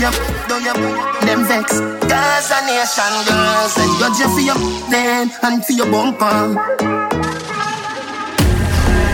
Burn. 0.00 0.02
You 0.02 0.10
do 0.48 0.58
do 0.58 0.64
your, 0.64 0.74
them 1.20 1.44
vex. 1.46 1.80
Girls 1.80 2.50
a 2.50 2.60
nation, 2.66 3.12
girls, 3.28 3.76
and 3.78 3.92
you 4.00 4.08
just 4.18 4.34
for 4.34 4.40
your 4.40 4.58
then 4.90 5.30
and 5.42 5.64
for 5.64 5.72
your 5.72 5.90
bumper. 5.90 6.54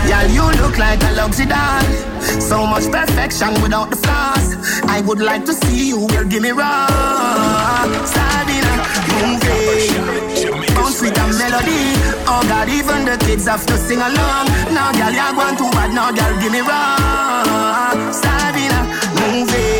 Girl, 0.07 0.27
you 0.29 0.61
look 0.61 0.77
like 0.77 1.01
a 1.03 1.11
luxury 1.13 1.45
doll. 1.45 1.83
So 2.39 2.65
much 2.65 2.91
perfection 2.91 3.53
without 3.61 3.89
the 3.89 3.95
flaws. 3.97 4.55
I 4.87 5.01
would 5.01 5.19
like 5.19 5.45
to 5.45 5.53
see 5.53 5.89
you, 5.89 6.07
girl, 6.07 6.25
give 6.25 6.41
me 6.43 6.51
raw. 6.51 6.87
Sabina, 8.05 8.73
moving. 9.11 10.75
Bounce 10.75 11.01
with 11.01 11.17
a 11.17 11.27
melody. 11.39 11.95
Oh 12.27 12.43
God, 12.47 12.69
even 12.69 13.05
the 13.05 13.17
kids 13.25 13.47
have 13.47 13.65
to 13.65 13.77
sing 13.77 13.99
along. 13.99 14.47
Now, 14.73 14.91
girl, 14.91 15.11
you're 15.11 15.33
going 15.33 15.57
too 15.57 15.71
bad. 15.71 15.93
Now, 15.93 16.11
girl, 16.11 16.41
give 16.41 16.51
me 16.51 16.61
raw. 16.61 18.11
Sabina, 18.11 18.79
moving. 19.19 19.72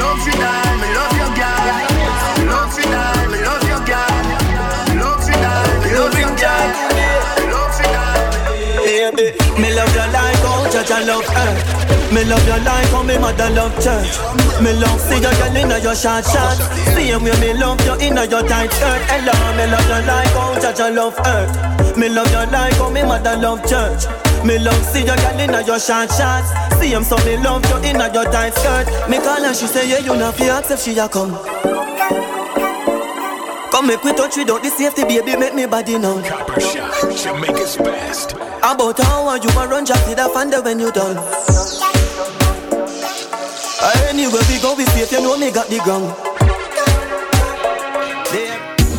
Love 0.00 0.26
your 0.26 1.32
girl, 1.36 1.62
love 2.50 3.68
you, 3.68 3.78
girl, 3.86 4.10
love 5.94 6.18
your 6.18 6.36
girl. 6.36 8.09
Baby, 9.00 9.32
me 9.56 9.72
love 9.72 9.88
you 9.96 10.06
like 10.12 10.36
how 10.44 10.60
oh, 10.60 10.68
judge 10.68 10.90
I 10.92 11.00
love 11.08 11.24
earth. 11.24 12.12
Me 12.12 12.20
love 12.28 12.44
you 12.44 12.60
like 12.60 12.84
how 12.92 13.00
oh, 13.00 13.02
me 13.02 13.16
mother 13.16 13.48
love 13.56 13.72
church. 13.80 14.12
Me 14.60 14.76
love 14.76 15.00
see 15.00 15.16
you 15.16 15.32
girl 15.40 15.56
inna 15.56 15.80
your 15.80 15.96
short 15.96 16.20
shorts. 16.28 16.60
Same 16.92 17.24
way 17.24 17.32
me 17.40 17.56
love 17.56 17.80
you 17.88 17.96
inna 17.96 18.28
your 18.28 18.44
tight 18.44 18.68
skirt. 18.68 19.00
Hello, 19.08 19.32
me 19.56 19.64
love 19.72 19.88
you 19.88 20.04
like 20.04 20.28
how 20.36 20.52
oh, 20.52 20.60
judge 20.60 20.80
I 20.84 20.90
love 20.92 21.16
earth. 21.24 21.96
Me 21.96 22.10
love 22.12 22.28
you 22.28 22.44
like 22.52 22.76
how 22.76 22.90
me 22.92 23.00
mother 23.00 23.40
love 23.40 23.64
church. 23.64 24.04
Me 24.44 24.58
love 24.60 24.84
see 24.84 25.00
you 25.00 25.16
girl 25.16 25.40
inna 25.40 25.64
your 25.64 25.80
short 25.80 26.12
shorts. 26.12 26.52
Same 26.76 27.00
so 27.00 27.16
me 27.24 27.40
love 27.40 27.64
you 27.72 27.88
inna 27.88 28.12
your 28.12 28.28
tight 28.28 28.52
skirt. 28.52 28.84
Me 29.08 29.16
call 29.16 29.40
her, 29.40 29.54
she 29.56 29.64
say 29.64 29.88
yeah 29.88 30.04
you 30.04 30.12
not 30.12 30.36
fi 30.36 30.52
ask 30.52 30.76
she 30.76 30.92
a 31.00 31.08
come. 31.08 31.32
Come 33.72 33.86
make 33.86 34.04
we 34.04 34.12
touch 34.12 34.36
without 34.36 34.60
the 34.62 34.68
safety, 34.68 35.04
baby, 35.08 35.40
make 35.40 35.54
me 35.54 35.64
body 35.64 35.96
now. 35.96 36.20
Copper 36.20 36.60
Shot, 36.60 37.16
Jamaica's 37.16 37.78
best. 37.78 38.36
About 38.62 38.98
how 39.00 39.34
you 39.34 39.48
a 39.50 39.68
run 39.68 39.84
jack 39.86 40.04
to 40.08 40.14
the 40.14 40.28
fender 40.34 40.60
when 40.62 40.78
you 40.78 40.92
done. 40.92 41.16
Anywhere 44.08 44.42
we 44.48 44.60
go, 44.60 44.74
we 44.76 44.84
safe, 44.86 45.10
you 45.12 45.20
know 45.22 45.36
me 45.36 45.50
got 45.50 45.66
the 45.68 45.78
ground. 45.78 46.12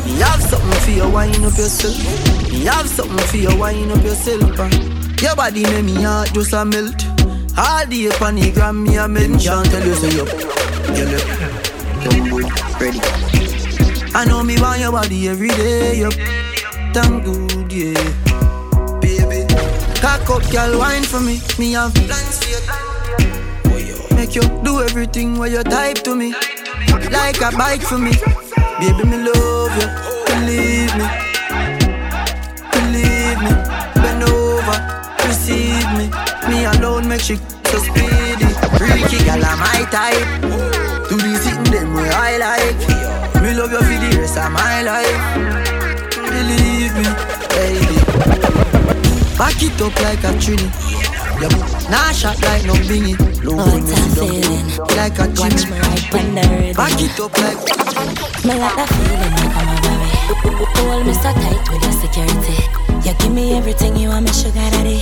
Me 0.05 0.19
have 0.19 0.41
something 0.41 0.79
for 0.81 0.91
you, 0.91 1.09
wind 1.09 1.35
up 1.45 1.57
yourself. 1.57 1.97
Me 2.51 2.65
have 2.65 2.87
something 2.89 3.17
for 3.27 3.37
you, 3.37 3.55
wind 3.57 3.91
up 3.91 4.03
yourself. 4.03 4.59
uh. 4.59 4.69
Your 5.21 5.35
body 5.35 5.63
make 5.63 5.85
me 5.85 6.01
heart 6.01 6.33
just 6.33 6.53
a 6.53 6.65
melt. 6.65 7.05
All 7.57 7.85
day 7.85 8.09
on 8.09 8.35
the 8.35 8.51
gram, 8.53 8.83
me 8.83 8.97
a 8.97 9.07
mention. 9.07 9.63
Tell 9.65 9.85
you 9.85 9.93
say 9.95 10.09
you, 10.09 10.25
you 10.97 11.05
look, 11.05 12.81
ready. 12.81 12.99
I 14.13 14.25
know 14.25 14.43
me 14.43 14.59
want 14.59 14.79
your 14.79 14.91
body 14.91 15.27
every 15.29 15.49
day, 15.49 15.99
yup. 15.99 16.13
Thank 16.93 17.23
good, 17.23 17.71
yeah. 17.71 18.20
Cock 20.01 20.29
up, 20.31 20.51
girl, 20.51 20.79
wine 20.79 21.03
for 21.03 21.19
me. 21.19 21.39
Me 21.59 21.73
have 21.73 21.93
plans 21.93 22.39
for 23.63 23.77
you. 23.79 23.95
Make 24.15 24.33
you 24.35 24.41
do 24.63 24.81
everything 24.81 25.37
where 25.37 25.49
you 25.49 25.63
type 25.63 25.99
to 26.03 26.15
me. 26.15 26.33
like 27.11 27.41
a 27.41 27.55
bike 27.55 27.81
for 27.81 27.99
me. 27.99 28.11
Baby, 28.79 29.03
me 29.05 29.17
love 29.17 29.75
you, 29.79 29.87
believe 30.25 30.93
me, 30.97 31.05
believe 32.73 33.39
me. 33.45 33.53
Bend 34.01 34.23
over, 34.23 34.77
receive 35.27 35.89
me. 35.97 36.09
Me 36.49 36.65
alone 36.65 37.07
make 37.07 37.21
she 37.21 37.35
so 37.69 37.77
speedy. 37.77 38.49
Freaky 38.77 39.23
gal, 39.23 39.43
I'm 39.45 39.59
my 39.59 39.85
type. 39.91 41.09
Do 41.09 41.17
this 41.17 41.43
sitting 41.43 41.71
them 41.71 41.93
way 41.93 42.09
I 42.09 42.37
like. 42.37 43.41
Me 43.43 43.53
love 43.53 43.71
you 43.71 43.77
for 43.77 43.99
the 44.01 44.17
rest 44.19 44.37
of 44.37 44.51
my 44.51 44.81
life. 44.81 45.50
Back 49.41 49.63
it 49.63 49.81
up 49.81 49.95
like 50.05 50.21
a 50.21 50.37
trini. 50.37 50.69
Yeah, 51.41 51.89
nah 51.89 52.11
shot 52.11 52.39
like 52.43 52.63
no 52.63 52.75
bingy. 52.85 53.17
Low 53.41 53.57
oh, 53.57 53.73
it's 53.73 53.89
a 53.89 53.97
feeling. 54.13 54.69
Like 54.93 55.17
a 55.17 55.25
Watch 55.41 55.65
me 55.65 55.81
right 55.81 56.13
when 56.13 56.35
the 56.35 56.45
rhythm. 56.45 56.77
Back 56.77 57.01
it 57.01 57.17
up 57.17 57.33
like. 57.41 57.57
Me 58.45 58.53
like 58.53 58.75
that 58.77 58.85
feeling 58.93 59.33
like 59.33 59.57
I'm 59.57 59.65
a 59.65 59.77
baby. 59.81 60.09
Hold 60.77 61.07
me 61.07 61.13
so 61.17 61.33
tight 61.33 61.57
with 61.73 61.81
your 61.81 61.97
security. 62.05 62.53
You 63.01 63.17
give 63.17 63.33
me 63.33 63.57
everything 63.57 63.97
you 63.97 64.09
want, 64.09 64.25
me 64.25 64.31
sugar 64.31 64.61
daddy. 64.77 65.01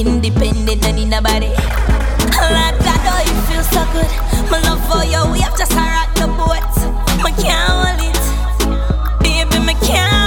Independent, 0.00 0.80
don't 0.80 0.96
need 0.96 1.10
nobody. 1.12 1.52
Like 1.52 2.80
that, 2.88 3.04
oh, 3.04 3.20
you 3.20 3.36
feel 3.52 3.64
so 3.68 3.84
good. 3.92 4.08
My 4.48 4.64
love 4.64 4.80
for 4.88 5.04
you, 5.04 5.20
we 5.30 5.40
have 5.44 5.58
just 5.58 5.76
rock 5.76 6.08
the 6.16 6.24
boat. 6.40 6.72
Me 7.20 7.30
can't 7.36 7.68
hold 7.68 8.00
it, 8.00 8.16
baby, 9.20 9.58
me 9.60 9.74
can't 9.84 10.21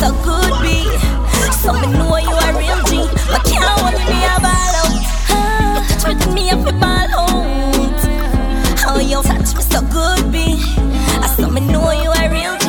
so 0.00 0.12
good, 0.24 0.52
B. 0.62 0.66
So 1.60 1.72
me 1.74 1.86
know 1.92 2.16
you 2.16 2.32
a 2.32 2.48
real 2.56 2.80
G. 2.88 3.04
But 3.28 3.44
can't 3.44 3.64
hold 3.68 4.00
me 4.08 4.18
a 4.24 4.36
ball 4.40 4.74
out. 4.80 4.96
Oh, 5.28 5.84
touch 6.00 6.26
me, 6.28 6.34
me 6.34 6.50
up 6.50 6.66
a 6.66 6.72
ball 6.72 7.12
out. 7.20 8.00
Oh, 8.88 8.98
you 8.98 9.20
touch 9.22 9.54
me 9.56 9.62
so 9.72 9.80
good, 9.92 10.32
B. 10.32 10.56
I 11.20 11.26
saw 11.36 11.50
me 11.50 11.60
know 11.60 11.90
you 11.90 12.10
a 12.10 12.24
real 12.32 12.56
G. 12.62 12.66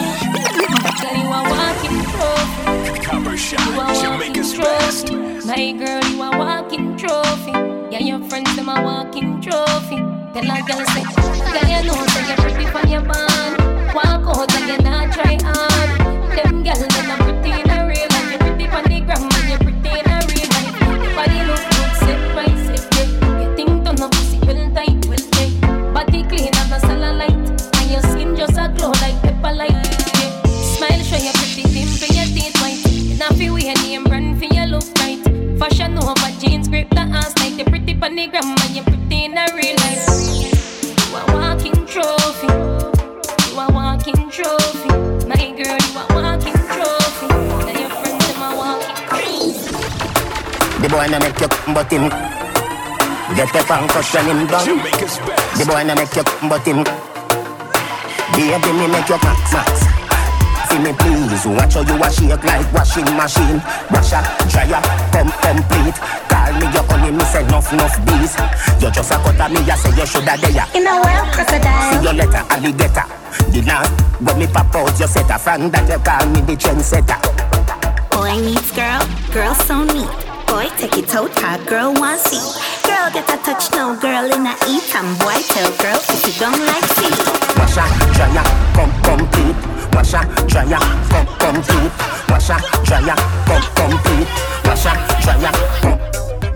Girl, 0.99 1.15
you 1.23 1.29
a 1.31 1.41
walking 1.51 1.99
trophy. 2.11 3.01
Copper 3.05 3.37
shot, 3.37 3.95
Jamaica's 4.01 4.53
best. 4.57 5.13
My 5.45 5.71
girl, 5.71 6.03
you 6.03 6.21
a 6.21 6.37
walking 6.37 6.97
trophy. 6.97 7.51
Yeah, 7.91 7.99
your 7.99 8.19
friends 8.27 8.53
them 8.57 8.67
a 8.67 8.83
walking 8.83 9.39
trophy. 9.39 9.99
Tell 10.33 10.51
a 10.51 10.57
girl 10.67 10.83
say, 10.93 11.05
girl, 11.55 11.69
you 11.71 11.81
know 11.87 12.05
say 12.11 12.27
you're 12.27 12.37
pretty 12.43 12.65
for 12.65 12.85
your 12.87 13.01
band. 13.01 13.30
But 51.81 51.91
him 51.91 52.09
Get 53.33 53.49
the 53.53 53.61
and 53.73 53.89
cushion 53.89 54.25
him 54.25 54.45
down 54.45 54.65
The 55.57 55.65
boy 55.65 55.83
no 55.83 55.95
make 55.95 56.13
you 56.13 56.23
but 56.45 56.61
him 56.61 56.83
Baby 58.37 58.71
me 58.77 58.85
make 58.85 59.09
you 59.09 59.17
max 59.25 59.53
max 59.53 59.81
See 60.69 60.77
me 60.77 60.93
please 60.93 61.45
Watch 61.47 61.73
how 61.73 61.81
you 61.81 61.97
wash 61.97 62.21
it 62.21 62.43
like 62.45 62.69
washing 62.73 63.09
machine. 63.17 63.59
Washer, 63.89 64.21
dryer, 64.47 64.81
pump 65.09 65.33
complete. 65.41 65.97
Call 66.29 66.53
me 66.59 66.65
your 66.69 66.85
honey, 66.85 67.11
me 67.11 67.23
say 67.25 67.43
enough, 67.43 67.73
enough 67.73 67.97
bees 68.05 68.35
You 68.79 68.91
just 68.91 69.11
a 69.11 69.15
cut 69.17 69.39
at 69.39 69.51
me, 69.51 69.59
you 69.65 69.75
say 69.75 69.89
you 69.97 70.05
shoulda 70.05 70.37
there 70.37 70.67
In 70.75 70.85
a 70.85 71.01
well, 71.01 71.25
crocodile 71.33 71.91
See 71.91 72.03
your 72.03 72.13
letter, 72.13 72.43
alligator. 72.53 73.07
The 73.51 73.61
night 73.65 73.89
when 74.21 74.37
me 74.37 74.47
pop 74.47 74.75
out, 74.75 74.99
you 74.99 75.07
set 75.07 75.29
a 75.31 75.39
fan 75.39 75.71
That 75.71 75.89
you 75.89 75.99
call 75.99 76.29
me 76.29 76.41
the 76.41 76.55
trendsetter. 76.55 77.19
Boy 78.11 78.39
needs 78.39 78.71
girl, 78.71 79.01
girl 79.33 79.55
so 79.55 79.83
neat 79.83 80.20
boy, 80.51 80.67
take 80.75 80.97
it 80.99 81.15
out, 81.15 81.31
hot 81.39 81.63
girl 81.65 81.93
want 81.95 82.19
see. 82.19 82.43
Girl 82.83 83.07
get 83.15 83.23
a 83.31 83.37
touch, 83.39 83.71
no 83.71 83.95
girl 83.95 84.27
in 84.27 84.43
a 84.43 84.53
eat, 84.67 84.91
and 84.91 85.11
boy 85.23 85.39
tell 85.47 85.71
girl 85.79 85.99
if 86.11 86.21
you 86.27 86.35
don't 86.43 86.59
like 86.67 86.87
see. 86.99 87.15
Washa, 87.55 87.85
dryer, 88.11 88.43
come 88.75 88.91
complete. 89.07 89.59
Washa, 89.95 90.21
dryer, 90.51 90.83
come 91.07 91.31
complete. 91.39 91.93
Washa, 92.27 92.57
dryer, 92.83 93.15
come 93.47 93.67
complete. 93.79 94.29
Washa, 94.67 94.91
dryer, 95.23 95.55
come. 95.79 95.99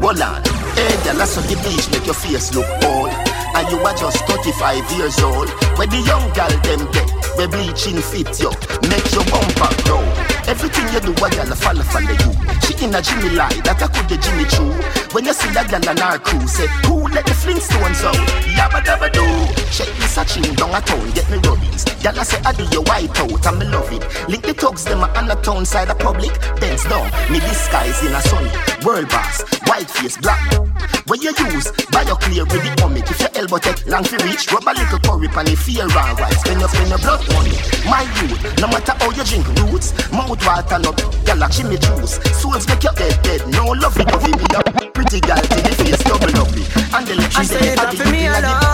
Hold 0.04 0.22
on, 0.22 0.44
hey, 0.76 0.96
girl, 1.04 1.16
that's 1.16 1.38
on 1.40 1.48
the 1.48 1.56
beach, 1.64 1.88
make 1.92 2.06
your 2.06 2.20
face 2.20 2.54
look 2.54 2.68
old. 2.84 3.10
And 3.56 3.66
you 3.72 3.80
are 3.80 3.96
just 3.96 4.20
35 4.28 4.92
years 5.00 5.18
old. 5.24 5.50
Where 5.80 5.88
the 5.88 6.04
young 6.04 6.28
girl 6.36 6.52
them 6.68 6.84
get, 6.92 7.08
we 7.40 7.48
bleaching 7.48 8.02
fit 8.04 8.36
you, 8.44 8.52
make 8.92 9.08
your 9.16 9.24
bumper 9.32 9.72
grow. 9.88 10.35
Everything 10.48 10.86
you 10.94 11.00
do, 11.02 11.12
a 11.26 11.30
gal 11.30 11.56
follow 11.56 11.82
follow 11.82 12.12
you. 12.12 12.32
She 12.62 12.86
in 12.86 12.94
a 12.94 13.02
Jimmy 13.02 13.30
lie, 13.34 13.50
that 13.66 13.82
I 13.82 13.88
could 13.88 14.08
the 14.10 14.18
Jimmy 14.18 14.46
true. 14.46 14.70
When 15.12 15.26
you 15.26 15.34
see 15.34 15.50
a 15.50 15.64
gal 15.66 15.90
on 15.90 16.00
our 16.00 16.20
crew, 16.20 16.46
say, 16.48 16.68
who 16.86 17.08
let 17.10 17.26
the 17.26 17.34
Flintstones 17.34 18.04
out? 18.06 18.16
Yabba 18.54 18.82
dabba 18.86 19.10
do. 19.12 19.26
Check 19.74 19.90
a 19.90 20.26
chin 20.26 20.56
down 20.56 20.70
a 20.70 20.82
town, 20.82 21.12
get 21.12 21.30
me 21.30 21.38
rubbies. 21.38 21.84
Gal 22.02 22.20
I 22.20 22.24
say, 22.24 22.40
I 22.46 22.54
do 22.54 22.64
your 22.72 22.84
white 22.84 23.18
out, 23.20 23.46
and 23.46 23.60
me 23.60 23.66
love 23.66 23.92
it. 23.92 24.30
Link 24.30 24.44
the 24.44 24.54
thugs, 24.54 24.86
them 24.86 25.02
a 25.02 25.08
on 25.18 25.28
the 25.28 25.36
town 25.36 25.66
side 25.66 25.90
of 25.90 26.00
public. 26.00 26.32
Bends 26.60 26.84
down, 26.86 27.10
me 27.32 27.40
disguise 27.40 28.02
in 28.06 28.14
a 28.14 28.22
sunny. 28.22 28.52
World 28.86 29.10
boss, 29.10 29.42
white 29.68 29.90
face, 29.90 30.18
black. 30.18 30.65
When 31.08 31.22
you 31.22 31.34
use, 31.54 31.70
buy 31.94 32.02
your 32.02 32.18
clear 32.18 32.44
with 32.46 32.62
the 32.66 32.72
omic. 32.82 33.10
If 33.10 33.22
your 33.22 33.30
elbow 33.36 33.58
take 33.58 33.86
long 33.86 34.04
to 34.04 34.18
reach, 34.26 34.52
rub 34.52 34.66
a 34.66 34.74
little 34.74 35.00
curry 35.00 35.28
pan 35.30 35.48
if 35.48 35.60
feel 35.62 35.86
alright. 35.86 36.34
Spend 36.42 36.60
your 36.60 36.70
spend 36.70 36.90
your 36.90 37.00
blood 37.00 37.22
money. 37.30 37.56
My 37.86 38.04
youth, 38.18 38.42
no 38.60 38.68
matter 38.68 38.96
how 38.98 39.12
you 39.14 39.24
drink 39.24 39.46
roots, 39.62 39.94
mouth 40.12 40.34
put 40.34 40.42
water 40.46 40.82
up, 40.82 40.98
girl 41.26 41.38
like 41.38 41.52
Jimmy 41.52 41.78
juice. 41.78 42.18
Souls 42.42 42.68
make 42.68 42.84
you 42.84 42.94
dead 42.98 43.16
dead. 43.24 43.42
No 43.54 43.72
love 43.78 43.98
it, 43.98 44.08
love 44.10 44.26
it, 44.26 44.94
Pretty 44.94 45.20
girl 45.22 45.38
till 45.38 45.62
the 45.62 45.72
face 45.78 46.04
double 46.04 46.34
ugly. 46.42 46.66
And 46.90 47.06
the 47.06 47.14
electricity, 47.14 47.70
I 47.70 47.92
did 47.92 48.02
it 48.02 48.10
in 48.10 48.34
a 48.34 48.66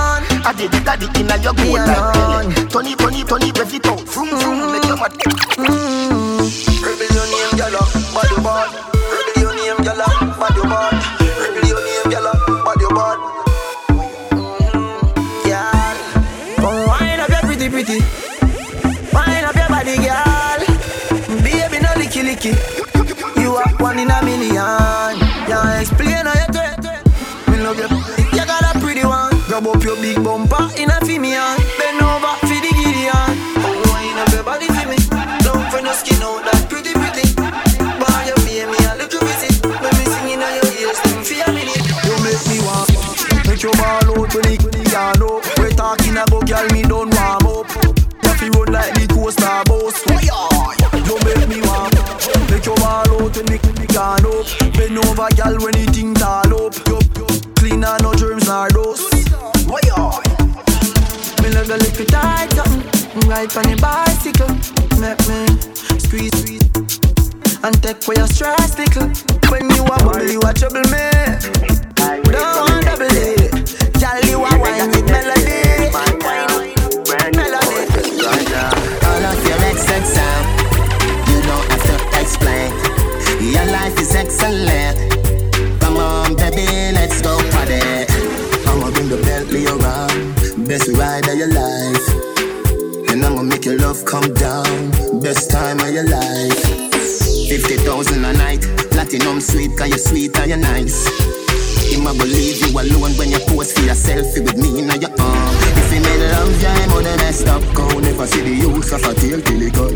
I 0.48 0.54
did 0.56 0.74
it, 0.74 0.84
daddy 0.86 1.08
in 1.20 1.32
a 1.32 1.36
your 1.44 1.54
gold 1.54 1.84
like 1.84 2.14
belly. 2.16 2.48
Tony, 2.72 2.96
Tony, 2.96 3.24
Tony, 3.24 3.52
rev 3.52 3.74
it 3.74 3.88
out. 3.88 4.00
Vroom, 4.08 4.30
vroom, 4.40 4.72
make 4.72 4.86
you 4.88 4.96
mad. 4.96 5.14
Rebel 6.80 7.12
your 7.12 7.28
name, 7.28 7.54
girl, 7.60 7.76
body 8.16 8.38
bad. 8.40 8.72
Rebel 9.04 9.36
your 9.36 9.54
name, 9.54 9.84
girl, 9.84 10.00
body 10.40 10.64
bad. 10.64 11.21
Licky. 22.42 23.42
You 23.42 23.56
are 23.56 23.70
one 23.78 24.00
in 24.00 24.10
a 24.10 24.24
million. 24.24 25.20
Can't 25.48 25.82
explain 25.82 26.26
how 26.26 26.34
you 26.34 26.48
do 26.52 26.60
it. 26.60 27.50
Me 27.50 27.58
love 27.64 27.78
you. 27.78 28.38
You 28.38 28.46
got 28.46 28.76
a 28.76 28.80
pretty 28.80 29.06
one. 29.06 29.32
Grab 29.48 29.68
up 29.68 29.84
your 29.84 29.96
big 29.98 30.24
bumper 30.24 30.71
Over, 55.22 55.36
gal, 55.36 55.56
when 55.60 55.78
you 55.78 55.86
think 55.86 56.18
tall 56.18 56.66
up. 56.66 56.74
Yup, 56.88 57.06
yup, 57.16 57.56
clean 57.56 57.84
and 57.84 58.02
no 58.02 58.12
germs 58.16 58.48
nor 58.48 58.68
dust. 58.70 59.30
Why 59.70 59.78
you? 59.86 59.94
Me 61.44 61.54
love 61.54 61.70
a 61.70 61.78
little 61.78 62.06
tight 62.06 62.50
mm, 62.50 62.58
something 62.58 63.30
Ride 63.30 63.56
on 63.56 63.70
the 63.70 63.78
bicycle. 63.78 64.50
Make 64.98 65.22
me 65.30 65.46
squeeze, 66.02 66.34
squeeze. 66.42 66.66
And 67.62 67.78
take 67.84 68.02
for 68.02 68.16
your 68.16 68.26
stress 68.26 68.74
tickle 68.74 69.14
When 69.52 69.70
you 69.70 69.86
a 69.86 69.98
bubble, 70.02 70.26
you 70.26 70.42
a 70.42 70.54
trouble 70.58 70.90
me. 70.90 71.06
Don't 72.26 72.82
double 72.82 73.14
it. 73.14 73.54
Gal, 74.02 74.18
you 74.26 74.42
a 74.42 74.50
wine 74.58 74.90
with 74.90 75.06
melody. 75.06 75.86
Melody. 77.38 77.86
All 79.06 79.26
of 79.30 79.38
your 79.46 79.62
ex 79.70 79.86
sound 79.86 80.46
explain. 82.18 82.74
Your 83.54 83.66
life 83.66 84.00
is 84.00 84.16
excellent 84.16 84.91
love 93.92 94.06
come 94.06 94.34
down. 94.36 95.20
Best 95.20 95.52
time 95.52 95.80
of 95.80 95.92
your 95.92 96.08
life. 96.08 96.64
50,000 97.50 98.24
a 98.24 98.34
night. 98.34 98.62
Platinum 98.92 99.42
sweet, 99.42 99.78
cause 99.78 99.90
you're 99.90 99.98
sweet 99.98 100.38
and 100.38 100.50
you're 100.50 100.58
nice. 100.58 101.08
Him 101.92 102.08
a 102.08 102.14
believe 102.14 102.62
you 102.64 102.72
alone 102.72 103.12
when 103.20 103.32
you 103.32 103.40
pose 103.48 103.74
for 103.74 103.82
your 103.82 103.96
selfie 103.96 104.44
with 104.46 104.56
me 104.56 104.80
in 104.80 104.88
your 105.02 105.12
arm. 105.20 105.56
If 105.80 105.92
he 105.92 106.00
made 106.00 106.24
love, 106.32 106.64
I'm 106.64 106.92
on 106.94 107.04
the 107.04 107.16
messed 107.18 107.48
up. 107.48 107.62
Go 107.76 108.00
never 108.00 108.28
see 108.28 108.42
the 108.42 108.56
use 108.56 108.94
of 108.94 109.04
a 109.04 109.14
tail 109.14 109.42
till 109.42 109.62
it 109.62 109.74
cut. 109.74 109.96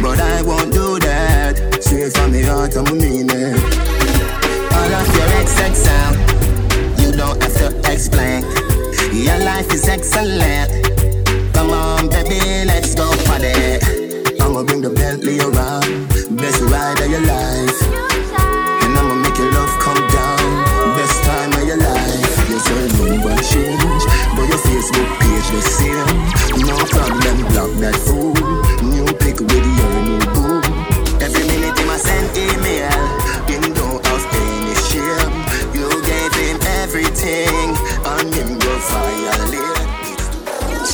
But 0.00 0.20
I 0.20 0.42
won't 0.42 0.72
do 0.72 0.98
that. 1.00 1.82
Straight 1.82 2.12
from 2.12 2.30
the 2.30 2.42
heart, 2.44 2.76
I'm 2.76 2.86
mean 2.98 3.30
it. 3.30 3.58
All 4.78 4.92
of 5.00 5.08
your 5.18 5.28
ex 5.40 5.58
out. 5.98 6.16
you 7.00 7.10
don't 7.10 7.42
have 7.42 7.56
to 7.58 7.92
explain. 7.92 8.42
Your 9.12 9.38
life 9.38 9.72
is 9.72 9.88
excellent. 9.88 10.97
I'ma 14.58 14.66
bring 14.66 14.82
the 14.82 14.90
Bentley 14.90 15.38
around. 15.38 15.86
Best 16.36 16.60
ride 16.62 16.98
of 16.98 17.08
your 17.08 17.22
life. 17.22 17.78
And 18.82 18.98
I'ma 18.98 19.14
make 19.22 19.38
your 19.38 19.52
love 19.52 19.70
come 19.78 20.02
down. 20.10 20.98
Best 20.98 21.22
time 21.22 21.52
of 21.52 21.62
your 21.62 21.76
life. 21.76 22.26
Change, 23.38 24.02
but 24.34 24.48
your 24.50 24.58
Facebook 24.58 25.10
page 25.22 25.48
the 25.54 25.62
same. 25.62 26.66
No 26.66 26.74
problem, 26.90 27.38
block 27.54 27.70
that 27.78 27.94
fool. 28.02 28.34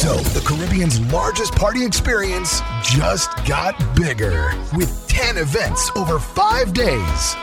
So, 0.04 0.16
the 0.38 0.42
Caribbean's 0.44 1.00
largest 1.10 1.54
party 1.54 1.82
experience 1.86 2.60
just 2.94 3.28
got 3.44 3.74
bigger 3.96 4.52
with 4.72 5.04
10 5.08 5.36
events 5.36 5.90
over 5.96 6.20
five 6.20 6.72
days. 6.72 7.34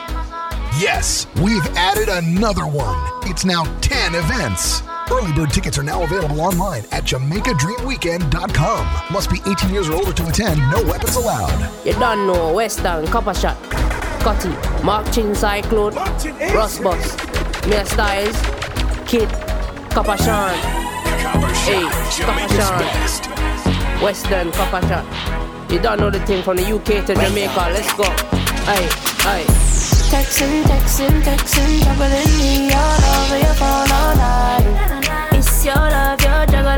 Yes, 0.80 1.26
we've 1.42 1.66
added 1.76 2.08
another 2.08 2.66
one. 2.66 2.96
It's 3.24 3.44
now 3.44 3.64
10 3.82 4.14
events. 4.14 4.82
Early 5.10 5.30
bird 5.34 5.50
tickets 5.50 5.76
are 5.76 5.82
now 5.82 6.04
available 6.04 6.40
online 6.40 6.84
at 6.90 7.04
JamaicaDreamWeekend.com. 7.04 9.12
Must 9.12 9.30
be 9.30 9.42
18 9.46 9.68
years 9.74 9.90
or 9.90 9.96
older 9.96 10.14
to 10.14 10.26
attend, 10.26 10.58
no 10.70 10.82
weapons 10.84 11.16
allowed. 11.16 11.70
You 11.84 11.92
don't 11.94 12.26
know 12.26 12.54
Western, 12.54 13.06
Copper 13.08 13.34
Shot, 13.34 13.62
Cutty, 14.22 14.48
Mark 14.82 15.12
Chin 15.12 15.34
Cyclone, 15.34 15.94
Ross 16.54 16.78
Bus, 16.78 17.14
Mia 17.66 17.84
Styles, 17.84 18.40
Kid, 19.06 19.28
Copper 19.90 20.16
Sean, 20.16 20.54
hey, 21.66 21.86
Copper 22.24 22.48
Sean, 22.54 22.86
Western, 24.02 24.50
Copper 24.52 24.80
Shot. 24.88 25.41
You 25.72 25.80
don't 25.80 25.98
know 25.98 26.10
the 26.10 26.20
thing 26.26 26.42
from 26.42 26.56
the 26.58 26.64
UK 26.64 27.06
to 27.06 27.14
Jamaica, 27.14 27.72
let's 27.72 27.90
go. 27.94 28.04
Hey, 28.68 28.84
hey. 29.24 29.44
Texting, 30.12 30.62
texting, 30.64 31.22
texting, 31.22 31.80
juggling 31.82 32.32
me 32.36 32.70
all 32.74 33.00
over 33.16 33.38
your 33.38 33.54
phone 33.56 33.90
all 33.90 34.14
night. 34.14 35.32
It's 35.32 35.64
your 35.64 35.74
love, 35.74 36.20
you're 36.20 36.44
juggling. 36.44 36.71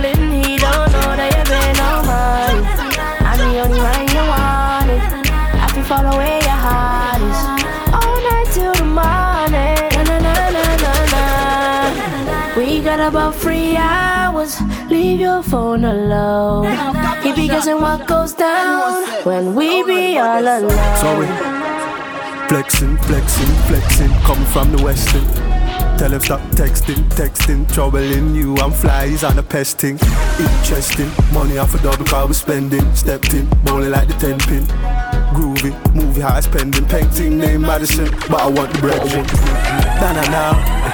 Leave 15.35 15.43
your 15.47 15.51
phone 15.51 15.85
alone. 15.85 16.67
He 17.25 17.33
be 17.33 17.49
guessing 17.49 17.81
what 17.81 18.07
goes 18.07 18.35
down 18.35 19.03
when 19.25 19.57
we 19.57 19.83
be 19.83 20.17
all 20.17 20.41
alone. 20.41 20.71
Sorry. 20.99 21.27
Flexing, 22.49 22.97
flexing, 22.99 23.53
flexing, 23.67 24.11
coming 24.23 24.47
from 24.47 24.71
the 24.71 24.81
western. 24.85 25.25
Tell 25.99 26.13
him 26.13 26.21
stop 26.21 26.41
texting, 26.53 27.03
texting, 27.19 27.67
troubling 27.75 28.37
you. 28.37 28.57
I'm 28.59 28.71
flies 28.71 29.25
on 29.25 29.37
a 29.37 29.43
pesting. 29.43 29.99
Interesting, 30.39 31.11
money 31.33 31.59
off 31.59 31.75
a 31.75 31.83
double 31.83 32.05
car 32.05 32.29
we 32.29 32.35
spending. 32.35 32.95
Stepped 32.95 33.35
in, 33.35 33.49
bowling 33.65 33.91
like 33.91 34.07
the 34.07 34.15
10 34.15 34.39
pin. 34.39 34.63
Groovy, 35.35 35.73
movie 35.97 36.21
high 36.21 36.41
spending. 36.41 36.87
Painting 36.87 37.39
name 37.39 37.63
Madison, 37.63 38.09
but 38.31 38.41
I 38.41 38.49
want 38.49 38.73
the 38.73 38.79
bread. 38.79 39.05
Nah, 40.01 40.13
nah, 40.13 40.31
nah. 40.31 40.85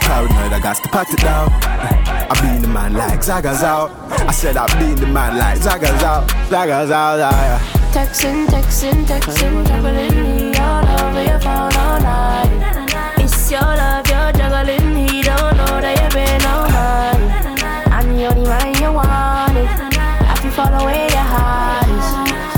Paranoid, 0.00 0.52
I 0.52 0.60
got 0.62 0.76
to 0.82 0.88
pat 0.90 1.10
it 1.10 1.20
down. 1.20 1.95
I 2.28 2.34
be 2.40 2.60
the 2.60 2.68
man 2.68 2.92
like 2.94 3.22
Zaga's 3.22 3.62
out. 3.62 3.90
I 4.10 4.32
said 4.32 4.56
I 4.56 4.66
be 4.78 4.94
the 4.98 5.06
man 5.06 5.38
like 5.38 5.58
Zaga's 5.58 6.02
out. 6.02 6.28
Zaga's 6.48 6.90
out, 6.90 7.18
yeah. 7.18 7.58
Texting, 7.92 8.46
texting, 8.46 9.04
texting, 9.04 9.66
juggling 9.66 10.50
me 10.50 10.56
all 10.58 10.84
over 11.00 11.22
your 11.22 11.38
phone 11.40 11.72
all 11.74 12.00
night. 12.00 13.14
It's 13.18 13.50
your 13.50 13.60
love, 13.60 14.06
you're 14.08 14.32
juggling. 14.32 15.08
He 15.08 15.22
don't 15.22 15.56
know 15.56 15.80
that 15.80 15.94
you've 16.02 16.12
been 16.12 16.42
on 16.50 16.66
mine. 16.74 17.22
I'm 17.92 18.16
the 18.16 18.26
only 18.26 18.42
one 18.42 18.74
you 18.82 18.92
wanted. 18.92 19.68
I 20.26 20.34
can 20.40 20.50
follow 20.50 20.84
where 20.84 21.08
your 21.08 21.28
heart 21.34 21.88
is. 21.96 22.08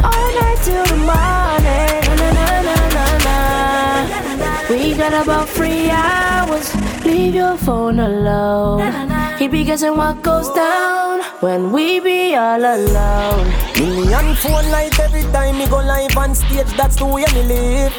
All 0.08 0.28
night 0.40 0.58
till 0.64 0.86
the 0.86 0.96
morning. 0.96 2.02
Na, 2.16 2.28
na, 2.38 2.46
na, 2.66 2.76
na, 2.96 3.06
na, 3.26 4.28
na. 4.34 4.70
We 4.70 4.94
got 4.96 5.12
about 5.22 5.48
three 5.48 5.90
hours. 5.90 6.74
Leave 7.04 7.34
your 7.34 7.56
phone 7.58 8.00
alone. 8.00 9.17
He 9.38 9.46
be 9.46 9.62
guessing 9.62 9.96
what 9.96 10.20
goes 10.20 10.52
down 10.52 11.22
when 11.38 11.70
we 11.70 12.00
be 12.00 12.34
all 12.34 12.58
alone. 12.58 13.46
Million 13.78 14.34
phone 14.34 14.68
light 14.72 14.98
every 14.98 15.22
time 15.30 15.58
me 15.58 15.66
go 15.68 15.76
live 15.76 16.16
on 16.16 16.34
stage, 16.34 16.66
that's 16.76 16.96
the 16.96 17.06
way 17.06 17.24
me 17.32 17.44
live. 17.44 17.94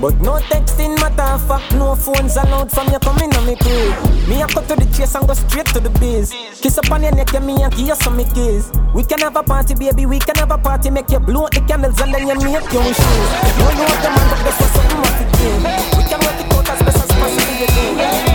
But 0.00 0.18
no 0.20 0.38
texting 0.50 0.98
matter 0.98 1.22
of 1.22 1.46
fact, 1.46 1.72
no 1.74 1.94
phones 1.94 2.36
allowed 2.36 2.72
from 2.72 2.88
you 2.88 2.98
coming 2.98 3.32
on 3.36 3.46
me 3.46 3.54
crib. 3.54 4.28
Me 4.28 4.42
a 4.42 4.48
cut 4.48 4.66
to 4.66 4.74
the 4.74 4.86
chase 4.96 5.14
and 5.14 5.28
go 5.28 5.34
straight 5.34 5.66
to 5.66 5.78
the 5.78 5.90
biz. 6.00 6.32
Kiss 6.60 6.76
up 6.78 6.90
on 6.90 7.04
your 7.04 7.14
neck 7.14 7.32
and 7.34 7.46
me 7.46 7.62
and 7.62 7.72
you 7.78 7.94
some 7.94 8.18
kiss. 8.34 8.72
We 8.92 9.04
can 9.04 9.20
have 9.20 9.36
a 9.36 9.44
party, 9.44 9.76
baby, 9.76 10.06
we 10.06 10.18
can 10.18 10.34
have 10.36 10.50
a 10.50 10.58
party, 10.58 10.90
make 10.90 11.08
you 11.08 11.20
blow 11.20 11.46
the 11.50 11.60
candles 11.68 12.00
and 12.00 12.12
then 12.12 12.26
you 12.26 12.34
make 12.34 12.72
your 12.72 12.82
own 12.82 12.92
shoes. 12.92 13.28
No, 13.62 13.70
no, 13.78 13.86
the 14.02 14.10
man, 14.10 14.26
but 14.26 14.42
that's 14.42 14.58
what's 14.58 14.74
something 14.74 14.98
must 14.98 15.22
be 15.38 15.98
We 15.98 16.02
can 16.10 16.18
work 16.18 16.40
it 16.42 16.52
out 16.52 16.68
as 16.68 16.82
best 16.82 16.98
as 16.98 17.10
possible. 17.16 18.33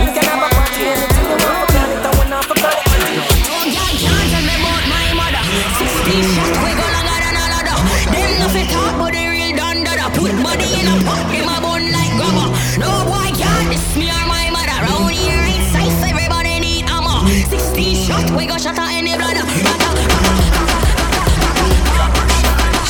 We 18.36 18.46
go 18.46 18.54
at 18.54 18.78
any 18.92 19.16
brother. 19.16 19.44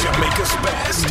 Jamaica's 0.00 0.54
best. 0.64 1.10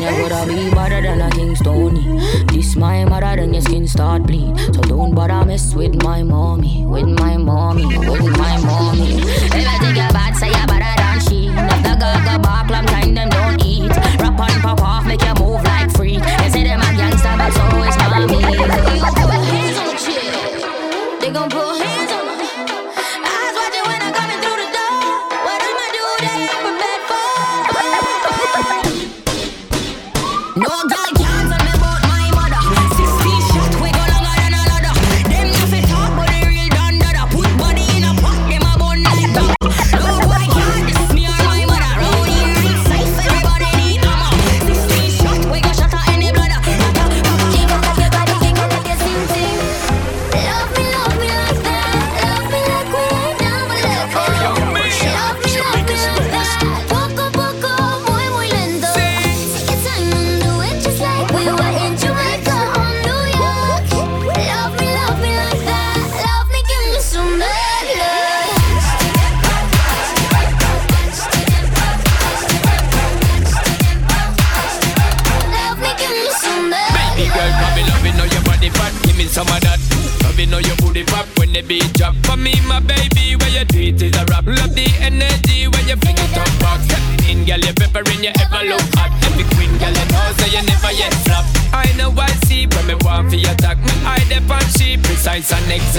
You 0.00 0.06
woulda 0.16 0.46
be 0.46 0.70
better 0.70 1.02
than 1.02 1.20
a 1.20 1.30
King 1.30 1.54
Stony. 1.54 2.18
This 2.46 2.74
my 2.74 3.04
mother, 3.04 3.36
then 3.36 3.52
your 3.52 3.62
skin 3.62 3.86
start 3.86 4.22
bleed. 4.22 4.58
So 4.74 4.80
don't 4.82 5.14
bother 5.14 5.44
mess 5.44 5.74
with 5.74 6.02
my 6.02 6.22
mommy, 6.22 6.86
with 6.86 7.06
my 7.06 7.36
mommy, 7.36 7.84
with 7.86 8.36
my 8.38 8.56
mommy. 8.64 9.20
If 9.20 9.52
I 9.54 9.78
think 9.78 9.96
you're 9.96 10.10
bad, 10.10 10.36
say 10.36 10.48
you're 10.48 10.66
better 10.66 10.94
than 10.96 11.20
she. 11.20 11.48
If 11.48 11.82
the 11.82 11.96
gaga 12.00 12.38
bark, 12.38 12.70
long 12.70 12.86
time 12.86 13.14
them 13.14 13.28
don't 13.28 13.62
eat. 13.64 13.90
Rap 13.90 14.40
on, 14.40 14.60
pop 14.62 14.80
off, 14.80 15.06
make 15.06 15.22
you 15.22 15.34
move 15.34 15.62
like 15.64 15.90
freak. 15.92 16.22
They 16.22 16.48
say 16.48 16.62
them 16.64 16.80
a 16.80 16.96
gangster, 16.96 17.34
but 17.36 17.52
so 17.52 17.82
is 17.82 17.96
mommy. 17.98 19.39
Gon' 21.32 21.48
put 21.48 21.76
hands 21.78 22.12
on 22.12 22.19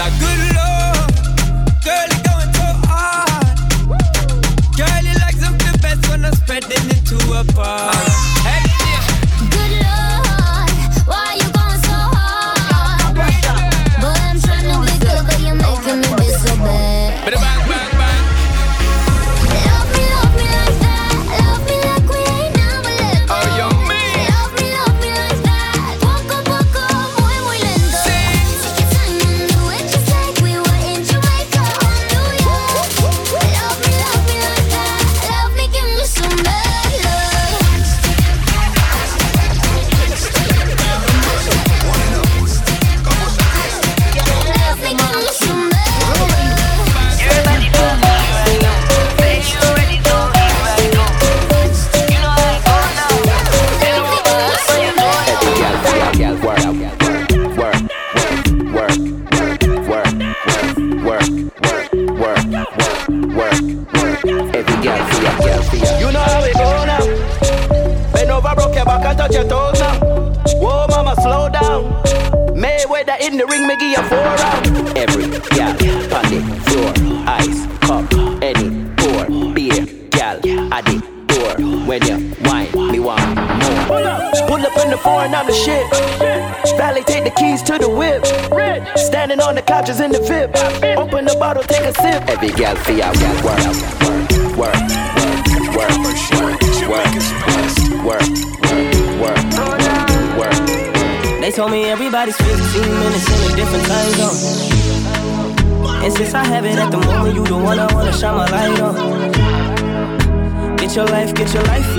I 0.02 0.10
good 0.20 0.31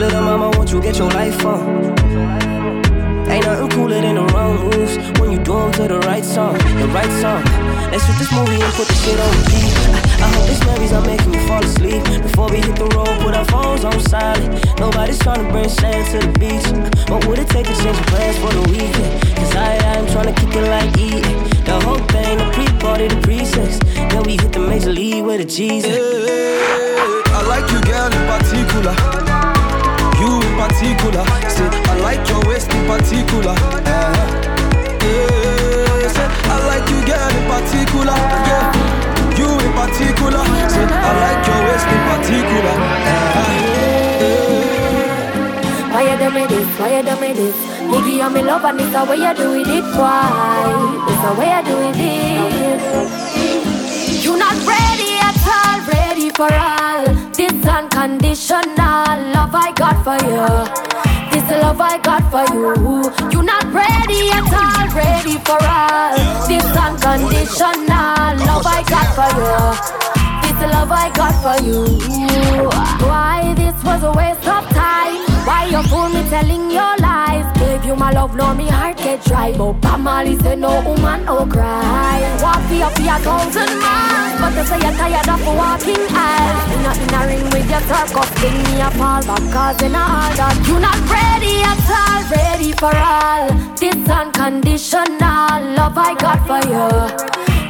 little 0.02 0.22
mama, 0.22 0.50
won't 0.56 0.72
you 0.72 0.80
get 0.82 0.98
your 0.98 1.08
life 1.10 1.44
on? 1.46 1.60
Ain't 3.30 3.46
nothing 3.46 3.70
cooler 3.70 4.00
than 4.00 4.16
the 4.16 4.24
wrong 4.34 4.56
moves 4.64 4.96
when 5.20 5.30
you 5.30 5.38
do 5.38 5.52
do 5.52 5.58
'em 5.58 5.72
to 5.72 5.84
the 5.86 6.00
right 6.10 6.24
song, 6.24 6.54
the 6.82 6.88
right 6.88 7.12
song. 7.22 7.42
Let's 7.92 8.04
shoot 8.06 8.18
this 8.18 8.32
movie 8.32 8.60
and 8.66 8.72
put 8.74 8.88
the 8.88 8.96
shit 9.02 9.18
on 9.24 9.30
repeat. 9.38 9.72
I, 9.94 10.26
I 10.26 10.28
hope 10.34 10.46
these 10.50 10.64
memories 10.66 10.92
are 10.92 11.06
making 11.12 11.30
me 11.30 11.40
fall 11.46 11.62
asleep. 11.62 12.02
Before 12.26 12.48
we 12.50 12.58
hit 12.66 12.76
the 12.82 12.88
road, 12.96 13.14
put 13.22 13.34
our 13.34 13.44
phones 13.44 13.84
on 13.84 13.98
silent. 14.00 14.50
Nobody's 14.80 15.20
trying 15.20 15.42
to 15.44 15.48
bring 15.52 15.68
sand 15.68 16.02
to 16.12 16.18
the 16.26 16.32
beach. 16.42 16.66
What 17.10 17.20
would 17.26 17.38
it 17.38 17.48
take 17.54 17.66
to 17.66 17.76
change 17.82 18.00
plans 18.10 18.36
for 18.42 18.52
the 18.58 18.64
weekend? 18.72 19.12
Cause 19.38 19.54
I, 19.54 19.68
I'm 19.92 20.06
trying 20.14 20.28
to 20.32 20.36
kick 20.40 20.52
it 20.60 20.66
like 20.76 20.90
eating. 21.06 21.38
The 21.70 21.78
whole 21.84 22.02
thing, 22.14 22.38
the 22.42 22.48
pre-party, 22.56 23.06
the 23.08 23.20
pre-sex. 23.26 23.78
Then 24.10 24.22
we 24.24 24.32
hit 24.42 24.52
the 24.52 24.62
major 24.70 24.92
league 24.92 25.24
with 25.24 25.46
a 25.46 25.48
Jesus. 25.58 25.96
I 27.36 27.40
like 27.52 27.66
you, 27.72 27.80
girl, 27.88 28.10
in 28.18 28.22
particular. 28.32 29.21
Particular. 30.83 31.23
Say, 31.47 31.71
I 31.71 31.95
like 32.03 32.27
your 32.29 32.42
waist 32.42 32.66
in 32.75 32.83
particular. 32.90 33.55
Uh, 33.55 33.87
yeah. 34.99 36.11
Say, 36.11 36.27
I 36.27 36.59
like 36.66 36.83
you, 36.90 36.99
girl, 37.07 37.31
in 37.38 37.47
particular. 37.47 38.18
Yeah. 38.51 38.75
You 39.38 39.47
in 39.62 39.73
particular. 39.79 40.42
Say, 40.75 40.83
I 40.83 41.11
like 41.23 41.47
your 41.47 41.61
waist 41.71 41.87
in 41.87 42.03
particular. 42.11 42.75
Uh, 43.07 43.47
Why 45.95 46.03
you 46.03 46.16
do 46.18 46.27
me 46.35 46.42
this? 46.51 46.66
Why 46.81 46.90
you 46.99 47.03
do 47.07 47.14
me 47.21 47.31
this? 47.33 47.55
Nigga, 47.87 48.12
you 48.18 48.29
me 48.35 48.42
love 48.42 48.64
and 48.64 48.81
it's 48.81 48.90
the 48.90 49.05
way 49.05 49.18
you 49.23 49.35
doing 49.38 49.68
it. 49.79 49.87
Why? 49.95 50.66
It's 51.07 51.23
the 51.23 51.31
way 51.38 51.47
you 51.47 51.62
doing 51.62 51.95
it. 51.95 52.83
You're 54.25 54.37
not 54.37 54.59
ready 54.66 55.14
at 55.23 55.38
all, 55.47 55.79
ready 55.87 56.31
for 56.31 56.53
all. 56.53 57.21
This 57.35 57.66
unconditional 57.66 59.16
love 59.33 59.55
I 59.55 59.73
got 59.75 60.05
for 60.05 60.18
you. 60.29 60.47
This 61.33 61.49
love 61.62 61.81
I 61.81 61.99
got 61.99 62.23
for 62.31 62.45
you. 62.53 62.75
You're 63.33 63.42
not 63.42 63.64
ready 63.73 64.29
at 64.31 64.45
all, 64.53 64.87
ready 64.95 65.38
for 65.47 65.57
all. 65.64 66.12
This 66.47 66.64
unconditional 66.77 68.37
love 68.47 68.66
I 68.66 68.85
got 68.92 69.09
for 69.16 69.31
you. 69.40 69.57
This 70.42 70.61
love 70.73 70.92
I 70.92 71.09
got 71.16 71.35
for 71.42 71.57
you. 71.64 71.81
Why 73.07 73.32
love, 78.35 78.37
now 78.37 78.55
me 78.55 78.68
heart 78.68 78.97
get 78.97 79.25
dry. 79.25 79.53
But 79.57 79.81
Pamali 79.81 80.40
say 80.42 80.57
no 80.57 80.83
woman, 80.83 81.25
no 81.25 81.47
cry. 81.47 82.21
Walk 82.42 82.62
for 82.68 82.83
up 82.83 82.99
a 82.99 83.18
thousand 83.23 83.81
miles, 83.81 84.40
but 84.40 84.51
they 84.55 84.64
say 84.64 84.79
you're 84.81 84.97
tired 84.97 85.29
of 85.29 85.47
walking 85.47 86.05
aisles. 86.11 86.71
You 86.71 86.79
not 86.83 86.99
in 86.99 87.14
a 87.14 87.21
ring 87.27 87.45
with 87.53 87.71
your 87.71 87.81
circus, 87.88 88.31
bring 88.40 88.59
me 88.64 88.81
a 88.81 88.90
fall 88.92 89.23
back, 89.23 89.45
cause 89.53 89.83
in 89.83 89.95
all 89.95 90.33
that 90.38 90.57
you 90.66 90.79
not 90.81 90.99
ready 91.09 91.62
at 91.62 91.81
all, 92.01 92.23
ready 92.31 92.73
for 92.73 92.95
all. 92.95 93.49
This 93.77 94.09
unconditional 94.09 95.61
love 95.77 95.97
I 95.97 96.14
got 96.14 96.40
for 96.47 96.62
you. 96.68 96.88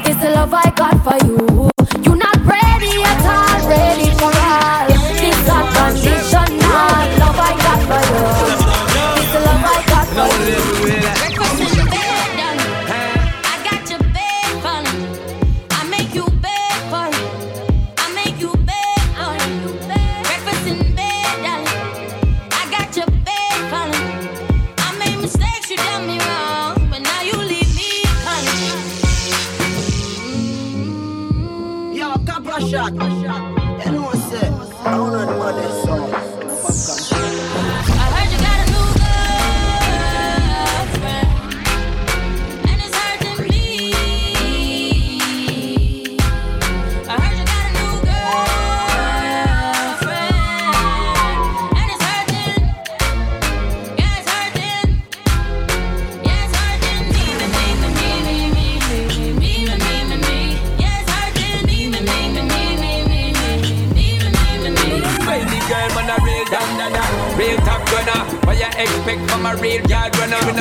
This 0.05 0.21
love 0.35 0.55
I 0.55 0.71
got 0.77 0.97
for 1.05 1.19
you. 1.27 1.71
You 2.03 2.15
not 2.17 2.37
ready 2.45 3.03
at 3.03 3.25
all, 3.37 3.69
ready 3.69 4.11
for 4.21 4.33
all. 4.33 4.87
This 5.23 5.49
unconditional 5.49 6.32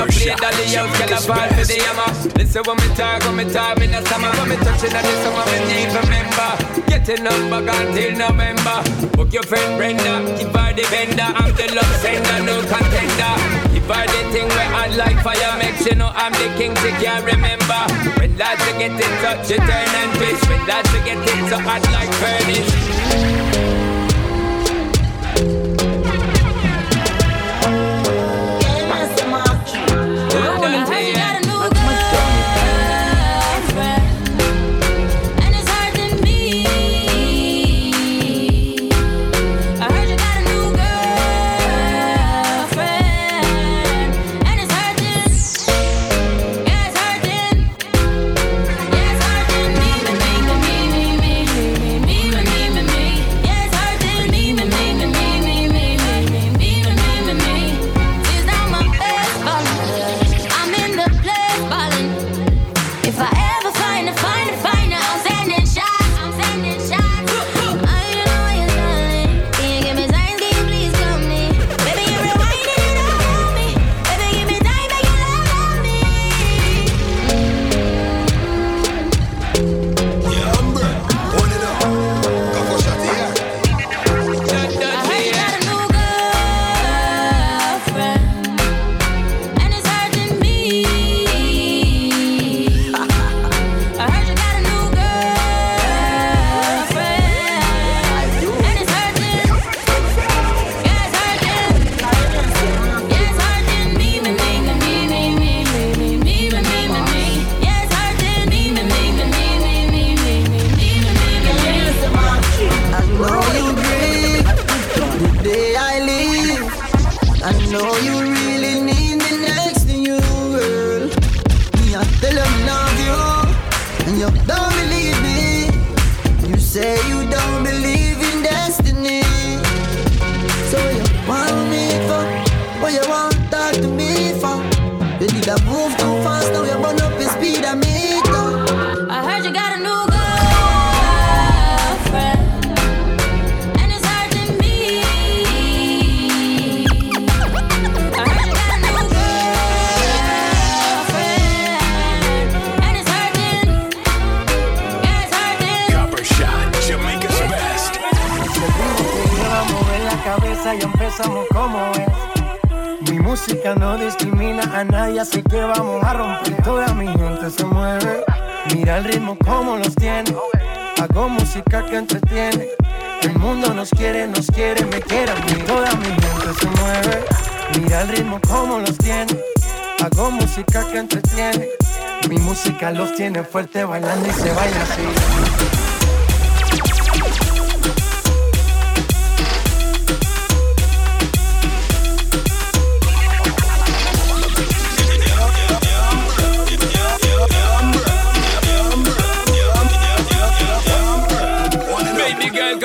in 0.02 0.10
play 0.10 0.36
dolly 0.36 0.66
house, 0.74 0.98
girl 0.98 1.14
I 1.14 1.20
fall 1.22 1.50
for 1.54 1.66
the 1.66 1.78
hammer. 1.82 2.10
Listen 2.38 2.64
when 2.66 2.78
me 2.78 2.88
talk, 2.96 3.22
when 3.26 3.36
me 3.38 3.46
talk, 3.52 3.78
me 3.80 3.88
not 3.88 4.06
summer, 4.08 4.32
when 4.38 4.50
me 4.50 4.58
touching 4.58 4.96
on 4.96 5.04
the 5.04 5.14
summer, 5.22 5.46
me 5.52 5.60
need 5.70 5.92
remember. 5.94 6.50
Getting 6.90 7.28
on 7.28 7.42
back 7.50 7.70
until 7.70 8.12
November. 8.18 8.78
Book 9.18 9.34
your 9.34 9.44
friend 9.44 9.78
Brenda, 9.78 10.14
keep 10.38 10.54
her 10.54 10.74
the 10.74 10.84
vendor. 10.90 11.30
I'm 11.30 11.52
the 11.56 11.66
love 11.76 11.96
sender, 12.02 12.40
no 12.46 12.56
contender. 12.66 13.34
If 13.78 13.90
I 13.90 14.06
the 14.08 14.22
thing 14.32 14.48
where 14.48 14.72
I 14.74 14.88
like 14.96 15.20
fire, 15.24 15.58
makes 15.58 15.86
you 15.86 15.96
know 15.96 16.12
I'm 16.14 16.34
the 16.34 16.48
king, 16.58 16.76
she 16.82 16.92
can't 17.02 17.26
remember. 17.26 17.82
When 18.20 18.38
lads 18.38 18.64
get 18.78 18.92
in 18.92 19.14
touch, 19.22 19.50
you 19.50 19.58
turn 19.58 19.92
and 20.02 20.12
twist. 20.18 20.48
When 20.50 20.62
lads 20.68 20.92
get 21.06 21.18
in 21.18 21.40
so 21.50 21.58
hot 21.60 21.84
like 21.92 22.12
furnace. 22.20 23.51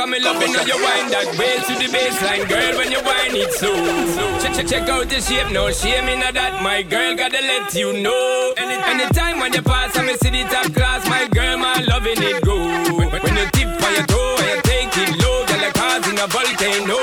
Me 0.08 0.20
loving 0.20 0.52
how 0.54 0.62
you 0.62 0.78
wind 0.78 1.10
that 1.10 1.26
way 1.38 1.58
to 1.66 1.74
the 1.78 1.88
baseline, 1.90 2.46
girl. 2.48 2.78
When 2.78 2.90
you 2.92 3.02
wind 3.02 3.34
it 3.34 3.52
slow, 3.52 3.74
check 4.38 4.54
check 4.54 4.66
check 4.66 4.88
out 4.88 5.08
the 5.08 5.20
shape, 5.20 5.50
no 5.50 5.70
shame 5.70 6.08
in 6.08 6.20
that. 6.20 6.62
My 6.62 6.82
girl 6.82 7.16
gotta 7.16 7.40
let 7.40 7.74
you 7.74 7.92
know. 7.92 8.52
Any, 8.56 8.76
anytime 8.86 9.40
when 9.40 9.52
you 9.52 9.62
pass, 9.62 9.96
I 9.96 10.04
me 10.04 10.14
see 10.20 10.30
the 10.30 10.44
top 10.46 10.72
class. 10.74 11.06
My 11.08 11.26
girl, 11.28 11.58
my 11.58 11.80
loving 11.88 12.20
it 12.22 12.42
go. 12.44 12.54
When, 12.94 13.08
when 13.08 13.34
you 13.36 13.46
tip 13.50 13.68
on 13.82 13.92
your 13.94 14.06
toe 14.06 14.36
you 14.46 14.60
take 14.62 14.94
it 14.94 15.10
low, 15.22 15.46
girl, 15.46 15.60
like 15.64 15.74
causing 15.74 16.18
a 16.18 16.26
volcano. 16.28 16.98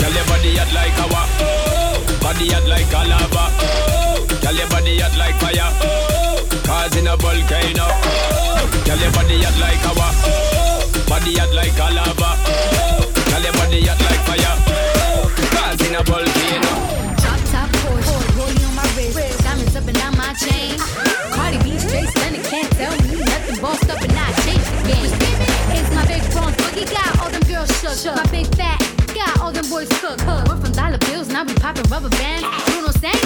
Girl, 0.00 0.14
your 0.14 0.26
body 0.26 0.58
hot 0.58 0.70
like 0.74 0.98
a 0.98 1.06
oh, 1.06 1.98
body 2.22 2.50
hot 2.50 2.66
like 2.66 2.94
a 2.94 3.00
lava. 3.04 3.44
Oh, 3.62 4.26
girl, 4.42 4.54
your 4.54 4.68
body 4.70 4.98
hot 4.98 5.14
like 5.18 5.36
fire. 5.38 5.70
Causing 6.66 7.06
a 7.06 7.16
volcano. 7.16 8.13
Body 11.34 11.46
hot 11.46 11.54
like 11.54 11.78
a 11.78 11.94
lava. 11.94 12.30
Tell 13.26 13.42
your 13.42 13.52
body 13.54 13.82
hot 13.86 13.98
like 14.06 14.22
fire. 14.22 14.54
Cause 15.50 15.80
in 15.82 15.94
a 15.94 16.02
volcano. 16.06 16.74
Drop 17.18 17.40
top 17.50 17.68
Porsche, 17.82 18.36
rolling 18.38 18.62
on 18.62 18.74
my 18.76 18.86
wrist, 18.94 19.42
diamonds 19.42 19.74
up 19.74 19.86
and 19.88 19.98
down 19.98 20.16
my 20.16 20.32
chain. 20.34 20.78
Cardi 21.34 21.58
B 21.64 21.78
straight 21.78 22.08
stunning, 22.10 22.42
can't 22.42 22.70
tell 22.78 22.94
me 23.02 23.18
nothing. 23.24 23.60
Bossed 23.60 23.90
up 23.90 24.00
and 24.02 24.12
I 24.14 24.30
change 24.46 24.62
the 24.62 24.78
game. 24.86 25.10
It's 25.74 25.90
my 25.94 26.06
big 26.06 26.22
bronze 26.30 26.54
boogie, 26.54 26.86
got 26.86 27.18
all 27.18 27.30
them 27.30 27.42
girls 27.50 27.70
shook. 27.82 28.14
My 28.14 28.26
big 28.30 28.46
fat, 28.54 28.78
got 29.12 29.40
all 29.40 29.50
them 29.50 29.68
boys 29.68 29.88
cooked. 29.98 30.22
We're 30.22 30.60
from 30.62 30.70
dollar 30.70 30.98
bills, 30.98 31.28
now 31.28 31.42
we 31.42 31.54
popping 31.54 31.90
rubber 31.90 32.10
bands. 32.10 32.46
Bruno 32.70 32.92
sang 33.02 33.18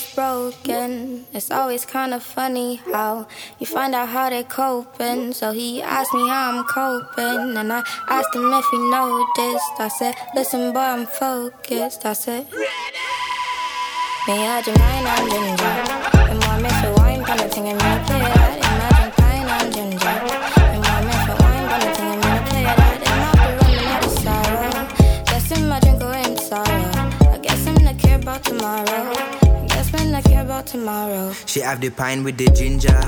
Soul 0.00 0.50
broken. 0.50 1.26
It's 1.34 1.50
always 1.50 1.84
kind 1.84 2.14
of 2.14 2.22
funny 2.22 2.76
how 2.92 3.26
you 3.58 3.66
find 3.66 3.94
out 3.94 4.08
how 4.08 4.30
they're 4.30 4.42
coping. 4.42 5.32
So 5.34 5.52
he 5.52 5.82
asked 5.82 6.14
me 6.14 6.26
how 6.28 6.50
I'm 6.50 6.64
coping, 6.64 7.56
and 7.58 7.70
I 7.70 7.82
asked 8.08 8.34
him 8.34 8.50
if 8.52 8.64
he 8.70 8.78
noticed. 8.78 9.80
I 9.80 9.88
said, 9.88 10.14
Listen, 10.34 10.72
boy, 10.72 10.80
I'm 10.80 11.06
focused. 11.06 12.06
I 12.06 12.14
said, 12.14 12.46
Imagine 14.28 14.74
pine 14.74 15.06
and 15.06 15.30
ginger. 15.30 15.74
And 16.30 16.44
want 16.44 16.62
me 16.62 16.70
for 16.80 16.92
wine, 16.94 17.22
kind 17.24 17.40
of 17.40 17.52
thing, 17.52 17.68
I'm 17.68 17.78
gonna 17.78 18.04
play 18.06 18.20
that. 18.20 18.56
Imagine 18.64 19.10
pine 19.20 19.48
and 19.56 19.74
ginger. 19.74 20.16
And 20.72 20.82
want 20.88 21.04
me 21.06 21.14
for 21.26 21.36
wine, 21.42 21.68
kind 21.68 21.84
of 21.84 21.96
thing, 21.96 22.08
I'm. 22.08 22.42
And 23.04 23.20
I'll 23.28 23.36
be 23.36 23.52
running 23.60 23.88
out 23.92 24.10
sorrow. 24.24 24.72
Guess 25.26 25.50
him, 25.52 25.70
I 25.70 25.80
drink 25.80 26.02
away 26.02 26.24
in 26.24 26.36
sorrow. 26.38 27.34
I 27.34 27.38
guess 27.42 27.64
him 27.66 27.74
not 27.84 27.98
care 27.98 28.18
about 28.18 28.42
tomorrow. 28.42 29.11
About 30.62 30.66
tomorrow. 30.66 31.32
She 31.46 31.60
have 31.60 31.80
the 31.80 31.90
pine 31.90 32.24
with 32.24 32.36
the 32.38 32.46
ginger. 32.46 33.00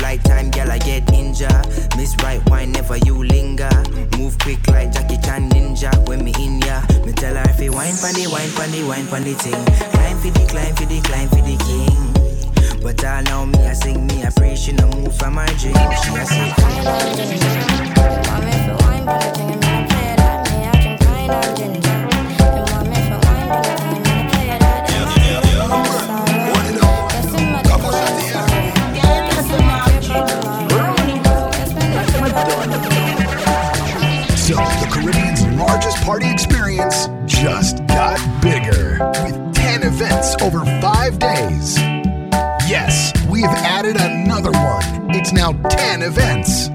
Like 0.00 0.22
time, 0.24 0.50
girl, 0.50 0.70
I 0.70 0.78
get 0.78 1.06
ninja. 1.06 1.50
Miss 1.96 2.16
right 2.22 2.42
wine, 2.50 2.72
never 2.72 2.96
you 2.98 3.22
linger. 3.22 3.70
Move 4.18 4.36
quick 4.38 4.66
like 4.68 4.92
Jackie 4.92 5.18
Chan 5.18 5.50
ninja. 5.50 5.90
When 6.08 6.24
me 6.24 6.32
in 6.40 6.60
ya, 6.60 6.82
me 7.04 7.12
tell 7.12 7.34
her 7.34 7.48
if 7.50 7.60
you 7.60 7.72
wine 7.72 7.94
pon 7.96 8.14
the 8.14 8.26
wine 8.26 8.50
pon 8.52 8.70
the 8.72 8.82
wine 8.84 9.06
pon 9.06 9.22
the 9.22 9.34
thing. 9.34 9.64
Climb 9.92 10.18
for 10.18 10.30
the 10.30 10.46
climb 10.48 10.74
for 10.74 10.86
the 10.86 11.00
climb 11.02 11.28
for 11.28 11.42
the 11.42 11.56
king. 11.66 12.82
But 12.82 13.04
all 13.04 13.22
now 13.22 13.44
me 13.44 13.66
I 13.66 13.74
sing 13.74 14.06
me 14.06 14.24
I 14.24 14.30
pray 14.30 14.56
she 14.56 14.72
no 14.72 14.88
move 14.88 15.16
from 15.16 15.36
her 15.36 15.46
dream. 15.58 15.74
She 16.02 16.14
a 16.16 16.26
say. 16.26 16.52
So, 18.66 18.82
party 36.02 36.28
experience 36.28 37.08
just 37.26 37.78
got 37.86 38.18
bigger 38.42 38.98
with 39.22 39.54
10 39.54 39.84
events 39.84 40.34
over 40.42 40.64
five 40.80 41.18
days. 41.18 41.78
Yes, 42.68 43.12
we 43.28 43.42
have 43.42 43.54
added 43.54 43.96
another 43.96 44.50
one. 44.50 45.10
It's 45.14 45.32
now 45.32 45.52
10 45.52 46.02
events. 46.02 46.68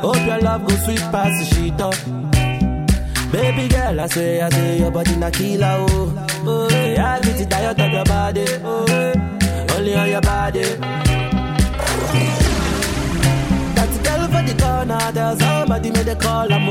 Hope 0.00 0.26
your 0.26 0.40
love 0.40 0.70
sweet 0.84 1.00
past 1.10 1.50
the 1.50 1.84
up. 1.84 2.35
Baby 3.36 3.68
girl, 3.68 4.00
I 4.00 4.06
say, 4.06 4.40
I 4.40 4.48
say 4.48 4.78
your 4.78 4.90
body 4.90 5.14
na 5.16 5.30
killer 5.30 5.76
oh. 5.88 6.12
Oh, 6.46 6.68
yeah, 6.70 7.16
I 7.16 7.20
get 7.20 7.40
it 7.40 7.48
diet 7.50 7.78
of 7.78 7.92
your 7.92 8.04
body. 8.04 8.44
Oh, 8.64 8.86
only 9.76 9.94
on 9.94 10.08
your 10.08 10.20
body. 10.22 10.62
That 13.76 13.90
girl 14.04 14.22
for 14.32 14.42
the 14.48 14.54
corner, 14.62 15.12
there's 15.12 15.38
somebody 15.38 15.90
made 15.90 16.08
a 16.08 16.16
call. 16.16 16.50
I'm 16.50 16.66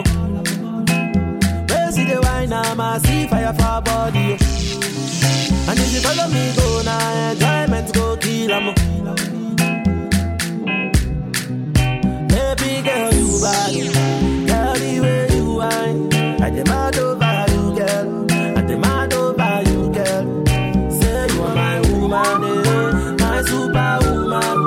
Where 1.70 1.92
see 1.92 2.06
the 2.06 2.20
wine, 2.24 2.52
I'm 2.52 2.80
a 2.80 3.00
see 3.00 3.28
fire 3.28 3.54
for 3.54 3.82
body. 3.82 4.38
oh. 4.40 5.70
And 5.70 5.80
if 5.80 5.94
you 5.94 6.02
follow 6.02 6.28
me, 6.34 6.52
go 6.58 6.82
now, 6.84 7.32
enjoyment 7.32 7.94
go 7.94 8.18
kill 8.18 8.52
'em. 8.52 8.66
Baby 12.28 12.72
girl, 12.88 13.14
you 13.14 13.28
bad. 13.44 13.74
Girl, 14.48 14.74
the 14.74 15.00
way 15.04 15.28
you 15.36 15.46
whine. 15.60 16.15
I 16.42 16.50
demand 16.50 16.98
over 16.98 17.46
you, 17.54 17.76
girl. 17.76 18.26
I 18.58 18.62
demand 18.62 19.14
over 19.14 19.62
you, 19.70 19.90
girl. 19.94 20.46
Say 20.92 21.28
you 21.34 21.42
are 21.44 21.56
my 21.56 21.80
woman, 21.90 22.44
eh, 22.68 23.16
my 23.20 23.42
superwoman. 23.42 24.58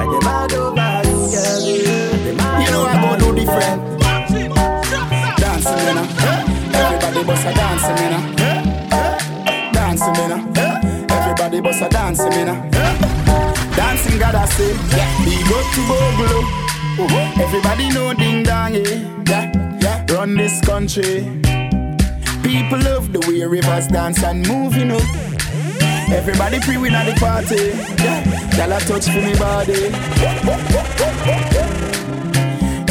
I 0.00 0.04
demand 0.10 0.52
over 0.52 0.90
you, 1.08 1.18
girl. 1.34 1.62
eh, 1.66 2.62
You 2.64 2.70
know 2.72 2.84
I 2.86 2.96
go 3.02 3.10
do 3.18 3.28
different. 3.38 3.80
Dancing, 5.38 5.78
you 5.86 5.94
know. 5.94 6.06
Everybody 6.80 7.24
bust 7.24 7.46
a 7.46 7.52
dancing, 7.54 7.98
you 8.02 8.10
know. 8.10 8.22
Dancing, 9.72 10.14
you 10.14 10.28
know. 10.28 10.40
Everybody 11.16 11.60
bust 11.60 11.82
a 11.82 11.88
dancing, 11.88 12.32
you 12.32 12.44
know. 12.46 12.70
Dancing, 13.76 14.18
gotta 14.18 14.46
say. 14.54 14.72
Big 15.24 15.52
up 15.52 15.66
to 15.74 15.80
Bogolo. 15.88 16.40
Everybody 17.40 17.88
know 17.90 18.12
ding 18.14 18.42
dong, 18.42 18.74
eh? 18.74 18.80
Yeah, 19.26 19.50
yeah. 19.54 19.69
Run 20.12 20.36
this 20.36 20.60
country. 20.62 21.22
People 22.42 22.80
love 22.80 23.12
the 23.12 23.24
way 23.28 23.44
rivers 23.44 23.86
dance 23.86 24.22
and 24.24 24.46
move, 24.46 24.74
you 24.76 24.84
know. 24.84 25.00
Everybody 26.10 26.58
pre 26.60 26.76
win 26.78 26.94
at 26.94 27.06
the 27.06 27.14
party. 27.20 27.70
A 28.60 28.80
touch 28.80 29.06
for 29.06 29.20
me 29.20 29.34
body. 29.38 29.90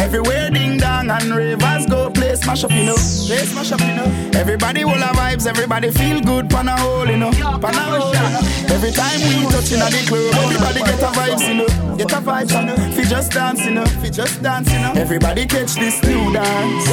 Everywhere 0.01 0.49
ding 0.49 0.68
dong 1.07 1.21
and 1.21 1.35
ravers 1.35 1.85
go 1.85 2.09
play 2.09 2.35
smash 2.35 2.63
up, 2.63 2.71
you 2.71 2.85
know. 2.85 2.95
Play 2.95 3.45
smash 3.45 3.71
up, 3.71 3.79
you 3.81 3.95
know. 3.95 4.31
Everybody 4.33 4.83
will 4.85 4.93
have 4.93 5.15
vibes, 5.15 5.47
everybody 5.47 5.91
feel 5.91 6.19
good, 6.21 6.49
pan 6.49 6.67
a 6.67 6.77
hole, 6.77 7.07
you 7.07 7.17
know. 7.17 7.31
Pan 7.31 7.75
a 7.75 7.83
hole, 7.83 8.13
you 8.13 8.29
know. 8.33 8.75
Every 8.75 8.91
time 8.91 9.19
we 9.21 9.45
touch 9.51 9.71
in 9.71 9.79
the 9.79 10.03
club, 10.07 10.35
everybody 10.43 10.79
get 10.79 11.01
a 11.01 11.11
vibes, 11.17 11.47
you 11.47 11.53
know. 11.55 11.95
Get 11.97 12.11
a 12.11 12.21
vibes, 12.21 12.51
you 12.51 12.65
know. 12.65 12.75
Fi 12.95 13.03
just 13.03 13.31
dance, 13.31 13.65
you 13.65 13.71
know. 13.71 13.85
Fi 13.85 14.09
just 14.09 14.41
dance, 14.41 14.71
you 14.71 14.79
know. 14.79 14.93
Everybody 14.95 15.45
catch 15.45 15.75
this 15.75 16.01
new 16.03 16.33
dance. 16.33 16.87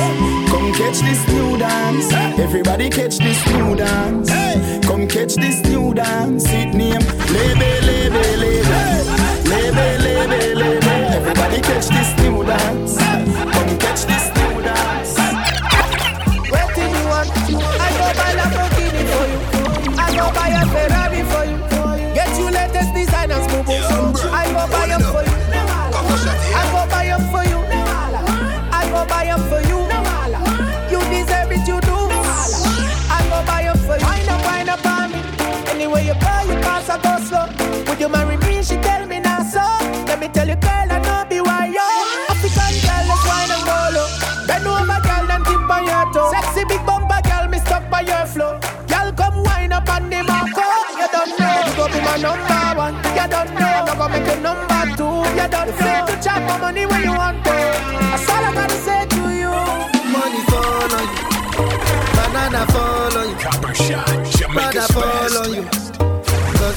Come 0.50 0.72
catch 0.74 1.00
this 1.00 1.26
new 1.28 1.58
dance. 1.58 2.12
Everybody 2.38 2.90
catch 2.90 3.18
this 3.18 3.46
new 3.46 3.76
dance. 3.76 4.30
Come 4.86 5.08
catch 5.08 5.34
this 5.34 5.62
new 5.64 5.94
dance. 5.94 6.44
It 6.48 6.74
name 6.74 7.02
Lebe, 7.34 7.70
Lebe, 7.88 8.22
Lebe. 8.42 9.06
Lebe, 9.50 9.98
Lebe, 10.04 10.54
Lebe. 10.54 10.94
Everybody 11.16 11.60
catch 11.60 11.88
this 11.88 12.16
new 12.22 12.44
dance. 12.44 13.05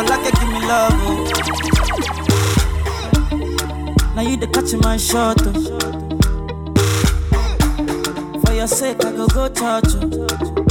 Falake 0.00 0.32
give 0.40 0.48
me 0.48 0.60
love. 0.66 0.96
Oh. 0.96 1.28
Now 4.16 4.22
you 4.22 4.36
the 4.38 4.46
catch 4.46 4.72
my 4.80 4.96
shot. 4.96 5.36
Oh. 5.44 5.52
For 8.40 8.52
your 8.54 8.66
sake, 8.66 9.04
I 9.04 9.12
go 9.12 9.26
go 9.28 9.48
touch 9.50 9.92
you. 9.92 10.00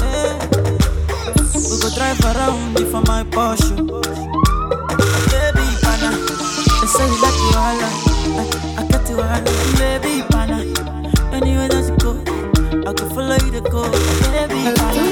Oh. 0.01 0.39
We 1.53 1.75
go 1.77 1.89
drive 1.93 2.19
around 2.25 2.73
before 2.73 3.03
my 3.03 3.23
Porsche. 3.23 3.77
Oh. 3.77 4.01
Baby, 5.29 5.65
pana. 5.85 6.09
They 6.81 6.87
say 6.89 7.05
you 7.05 7.21
like 7.21 7.37
you 7.37 7.53
all. 7.53 7.77
I, 7.77 8.81
I 8.81 8.97
you 9.11 9.21
all. 9.21 9.41
Baby, 9.77 10.25
pana. 10.31 10.57
Anywhere 11.37 11.69
that 11.69 11.85
you 11.85 11.93
go, 12.01 12.17
I 12.89 12.93
go 12.93 13.05
follow 13.13 13.37
you 13.45 13.51
to 13.51 13.61
go. 13.69 13.81
Baby, 14.33 14.73
pana. 14.73 15.03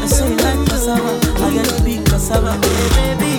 They 0.00 0.08
say 0.08 0.24
you 0.30 0.36
like 0.38 0.60
cassava. 0.70 1.12
I 1.44 1.52
get 1.52 1.68
big 1.84 2.00
cassava. 2.06 2.52
Baby, 2.58 2.88
baby. 2.96 3.31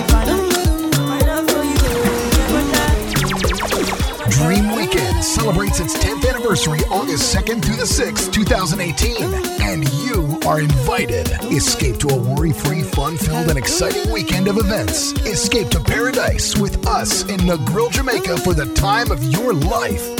Celebrates 5.22 5.80
its 5.80 5.94
10th 5.94 6.28
anniversary 6.28 6.80
August 6.90 7.34
2nd 7.34 7.64
through 7.64 7.76
the 7.76 7.82
6th, 7.82 8.32
2018, 8.32 9.16
and 9.62 9.88
you 10.04 10.38
are 10.46 10.60
invited. 10.60 11.28
Escape 11.52 11.98
to 11.98 12.08
a 12.08 12.16
worry 12.16 12.52
free, 12.52 12.82
fun 12.82 13.16
filled, 13.16 13.48
and 13.48 13.58
exciting 13.58 14.12
weekend 14.12 14.46
of 14.46 14.58
events. 14.58 15.12
Escape 15.26 15.68
to 15.70 15.80
paradise 15.80 16.56
with 16.56 16.86
us 16.86 17.22
in 17.22 17.40
Negril, 17.40 17.90
Jamaica 17.90 18.36
for 18.38 18.54
the 18.54 18.66
time 18.74 19.10
of 19.10 19.22
your 19.24 19.52
life. 19.52 20.14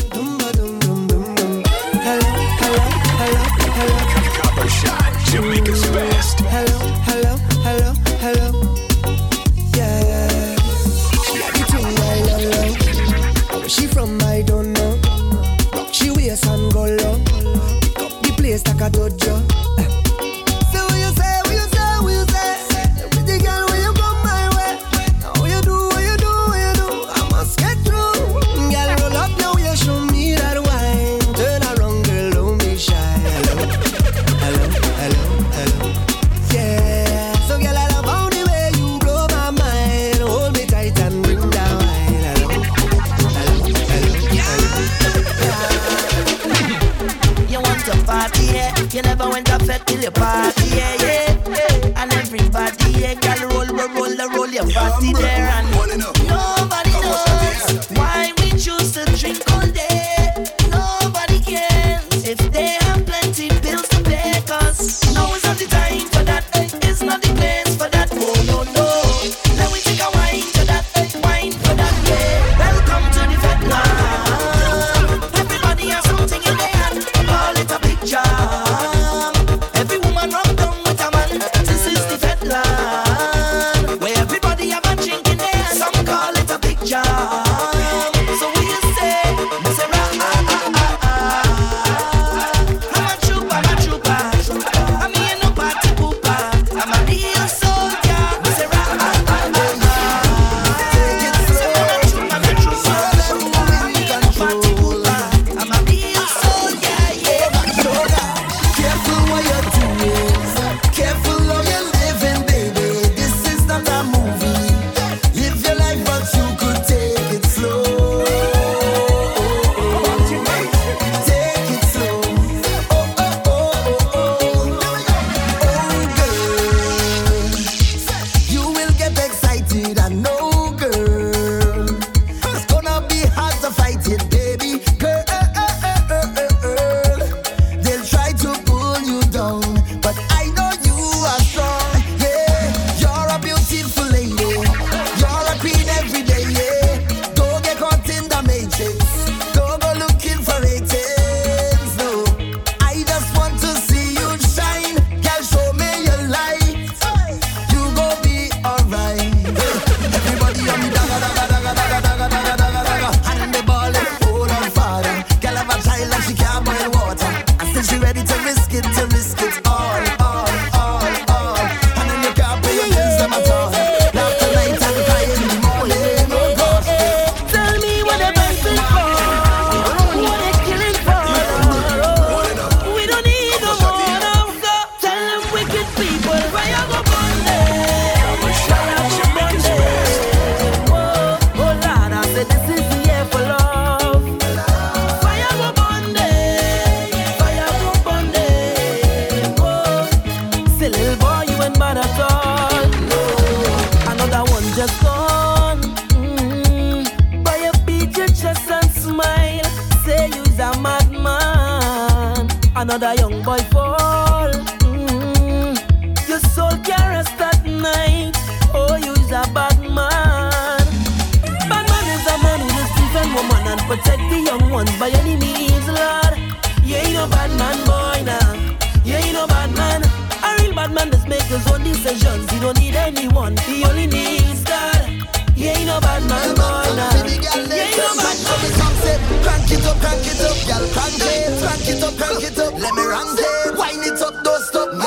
Copper 4.42 4.68
Shot, 4.68 5.14
Jamaica's 5.26 5.82
best. 5.90 6.93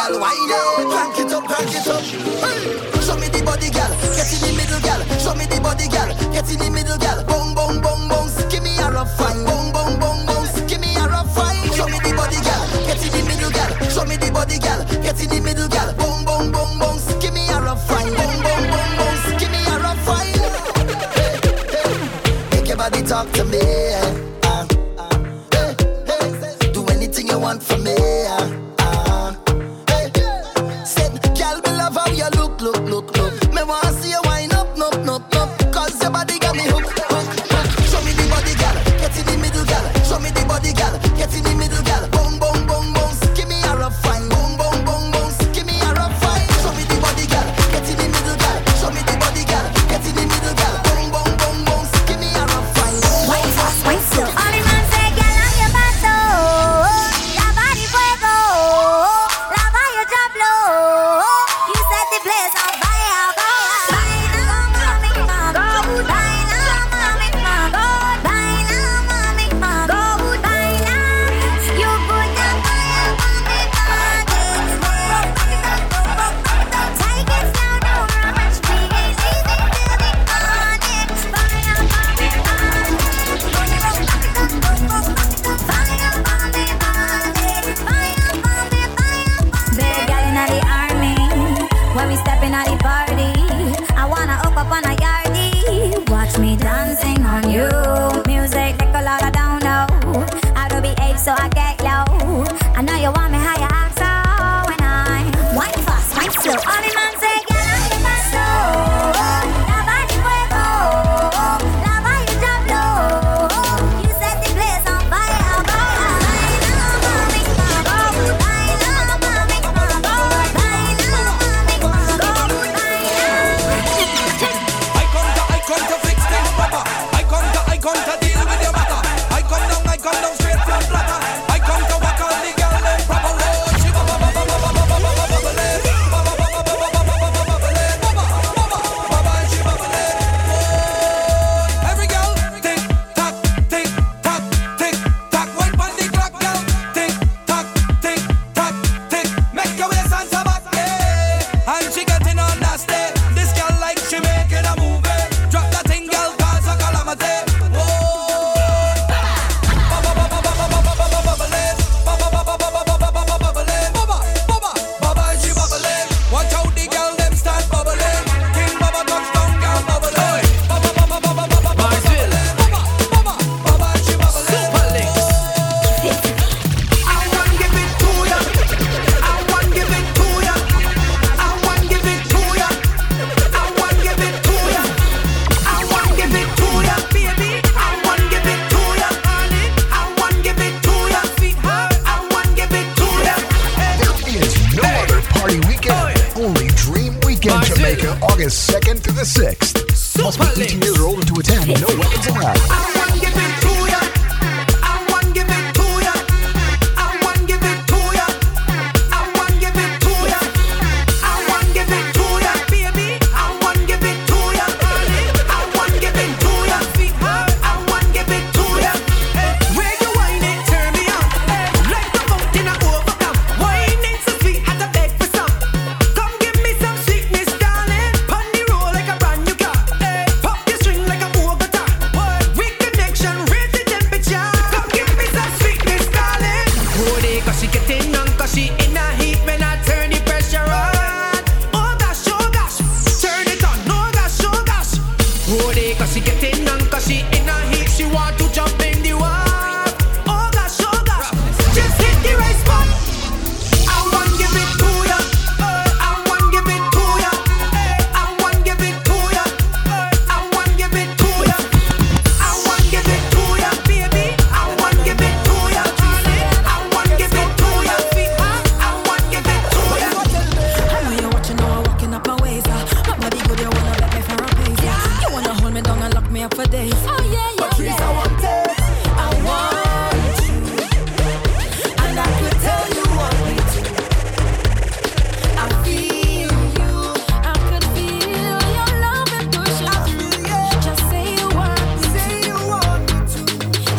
girl, 0.07 0.19
wine 0.19 0.35
it, 0.37 0.87
crank 0.89 1.19
it 1.19 1.33
up, 1.33 1.43
crank 1.45 1.75
it 1.75 1.87
up. 1.87 2.01
Hey. 2.01 3.01
Show 3.01 3.15
me 3.17 3.27
the 3.29 3.43
body, 3.43 3.69
girl, 3.69 3.91
get 4.15 4.31
in 4.33 4.39
the 4.41 4.53
middle, 4.57 4.81
girl. 4.81 5.19
Show 5.19 5.35
me 5.35 5.45
the 5.45 5.61
body, 5.61 5.87
girl, 5.87 6.31
get 6.31 6.49
in 6.51 6.59
the 6.59 6.69
middle, 6.69 6.97
girl. 6.97 7.36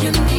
you 0.03 0.13
need 0.13 0.38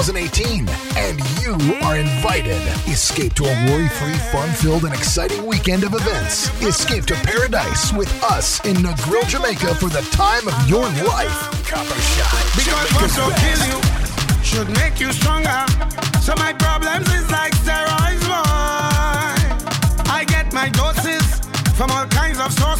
2018, 0.00 0.66
and 0.96 1.20
you 1.42 1.52
are 1.84 1.98
invited. 1.98 2.56
Escape 2.88 3.34
to 3.34 3.44
a 3.44 3.54
worry 3.68 3.86
free, 3.88 4.16
fun 4.32 4.48
filled, 4.54 4.84
and 4.84 4.94
exciting 4.94 5.44
weekend 5.44 5.84
of 5.84 5.92
events. 5.92 6.48
Escape 6.62 7.04
to 7.04 7.14
paradise 7.16 7.92
with 7.92 8.08
us 8.24 8.64
in 8.64 8.76
Negril, 8.76 9.28
Jamaica 9.28 9.74
for 9.74 9.90
the 9.90 10.00
time 10.10 10.48
of 10.48 10.56
your 10.66 10.84
life. 11.04 11.36
Copper 11.68 12.00
Shot. 12.00 12.32
Because 12.56 12.88
what's 12.96 13.14
so 13.14 13.28
kill 13.44 13.60
you 13.68 13.78
should 14.42 14.70
make 14.80 14.98
you 15.00 15.12
stronger. 15.12 15.66
So 16.22 16.32
my 16.36 16.54
problems 16.54 17.06
is 17.12 17.30
like 17.30 17.52
steroids, 17.56 18.24
boy. 18.24 18.48
I 20.08 20.24
get 20.26 20.50
my 20.54 20.70
doses 20.70 21.40
from 21.76 21.90
all 21.90 22.06
kinds 22.06 22.40
of 22.40 22.50
sources. 22.54 22.79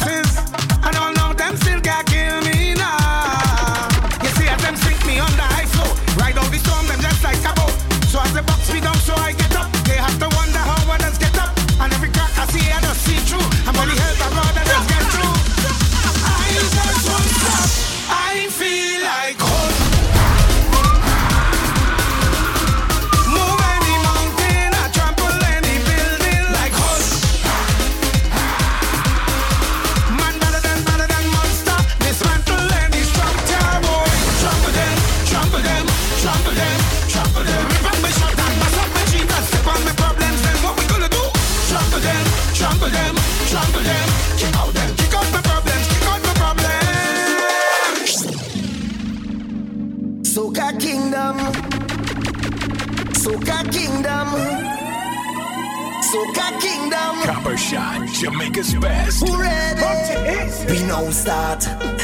Barber 57.43 57.57
Shot, 57.57 58.07
Jamaica's 58.07 58.75
best. 58.75 59.23
Ready? 59.27 60.71
We 60.71 60.85
now 60.85 61.09
start. 61.09 61.61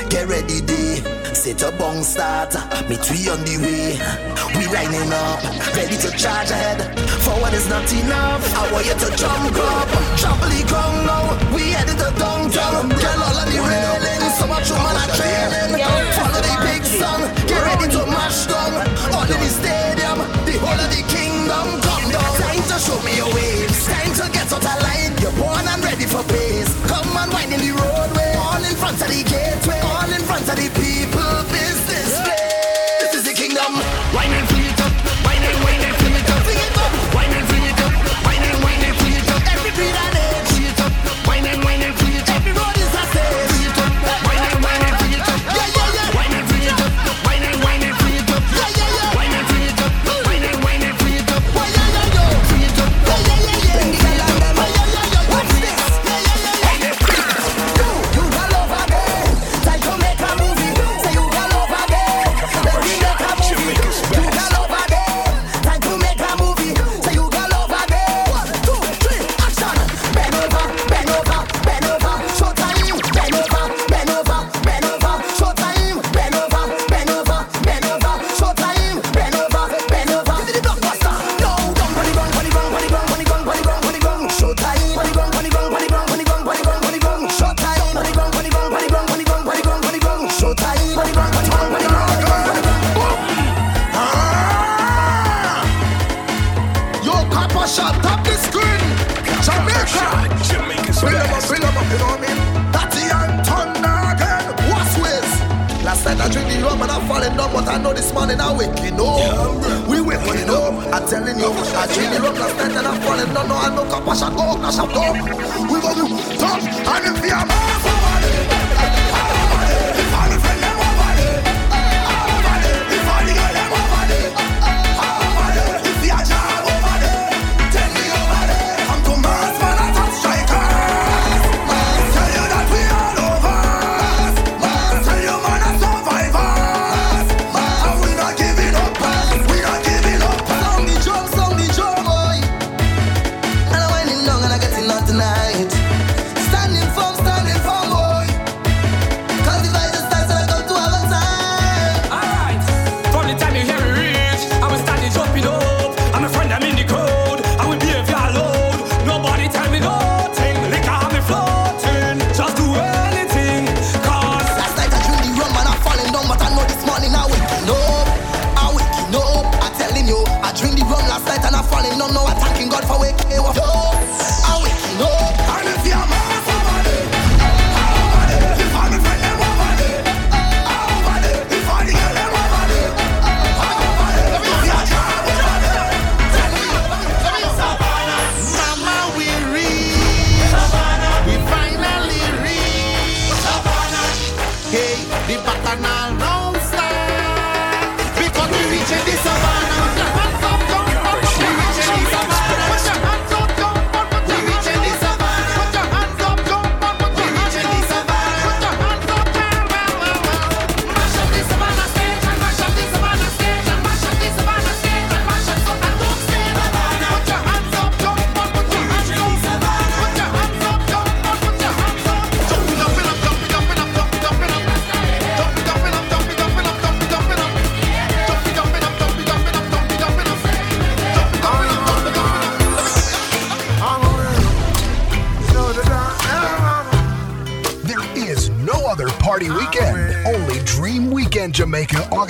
Get 0.09 0.27
ready, 0.27 0.61
day. 0.61 1.03
Set 1.33 1.61
a 1.61 1.71
bong 1.77 2.01
start. 2.01 2.53
Me 2.89 2.95
three 2.95 3.29
on 3.29 3.41
the 3.45 3.57
way. 3.61 4.01
We 4.57 4.65
lining 4.73 5.13
up, 5.13 5.43
ready 5.75 5.97
to 5.97 6.09
charge 6.17 6.49
ahead. 6.49 6.81
For 7.21 7.37
what 7.41 7.53
is 7.53 7.69
not 7.69 7.85
enough. 7.93 8.41
I 8.55 8.71
want 8.71 8.85
you 8.87 8.93
to 8.93 9.09
jump 9.15 9.53
up, 9.53 9.87
jump 10.17 10.41
the 10.41 10.65
ground 10.65 11.05
now. 11.05 11.25
We 11.53 11.69
headed 11.69 11.97
to 12.01 12.09
downtown. 12.17 12.89
Get 12.89 13.17
all 13.21 13.37
of 13.37 13.45
the 13.45 13.59
railing, 13.61 14.31
so 14.41 14.47
much 14.47 14.69
woman 14.71 14.95
my 14.97 15.05
trailing. 15.13 15.77
Follow 16.17 16.41
the 16.41 16.55
big 16.65 16.83
song. 16.83 17.21
Get 17.45 17.61
ready 17.61 17.87
to 17.93 18.05
mash 18.09 18.47
down. 18.47 18.73
All 19.13 19.21
in 19.21 19.37
the 19.37 19.49
stadium, 19.53 20.17
the 20.49 20.53
whole 20.57 20.81
of 20.81 20.89
the 20.89 21.03
king 21.13 21.26
kingdom 21.47 21.81
come 21.81 22.11
down. 22.11 22.35
Time 22.35 22.63
to 22.71 22.77
show 22.79 22.99
me 23.03 23.15
your 23.15 23.33
ways. 23.33 23.87
Time 23.87 24.13
to 24.13 24.25
get 24.31 24.51
out 24.51 24.65
of 24.65 24.81
line. 24.83 25.13
You're 25.21 25.31
born 25.33 25.65
and 25.67 25.83
ready 25.83 26.05
for 26.05 26.23
pace. 26.23 26.71
Come 26.87 27.17
and 27.17 27.31
wind 27.31 27.53
in 27.53 27.59
the 27.59 27.71
roadway. 27.71 28.33
All 28.37 28.63
in 28.63 28.75
front 28.75 29.01
of 29.01 29.07
the 29.07 29.23
gateway. 29.23 29.79
All 29.81 30.11
in 30.11 30.21
front 30.21 30.47
of 30.49 30.55
the 30.55 30.69
people. 30.79 31.16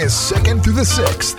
August 0.07 0.31
2nd 0.31 0.63
through 0.63 0.71
the 0.71 0.83
6th. 0.83 1.35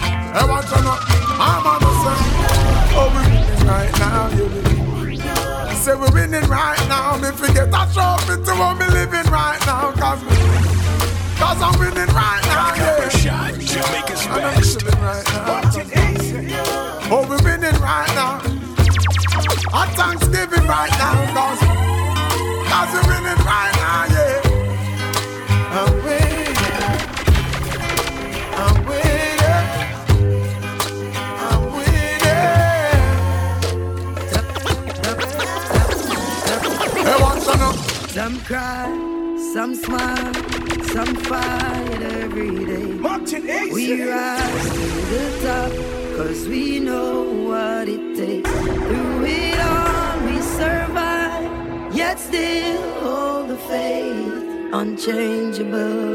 Unchangeable, 54.98 56.12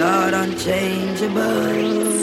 Lord, 0.00 0.32
unchangeable. 0.32 2.22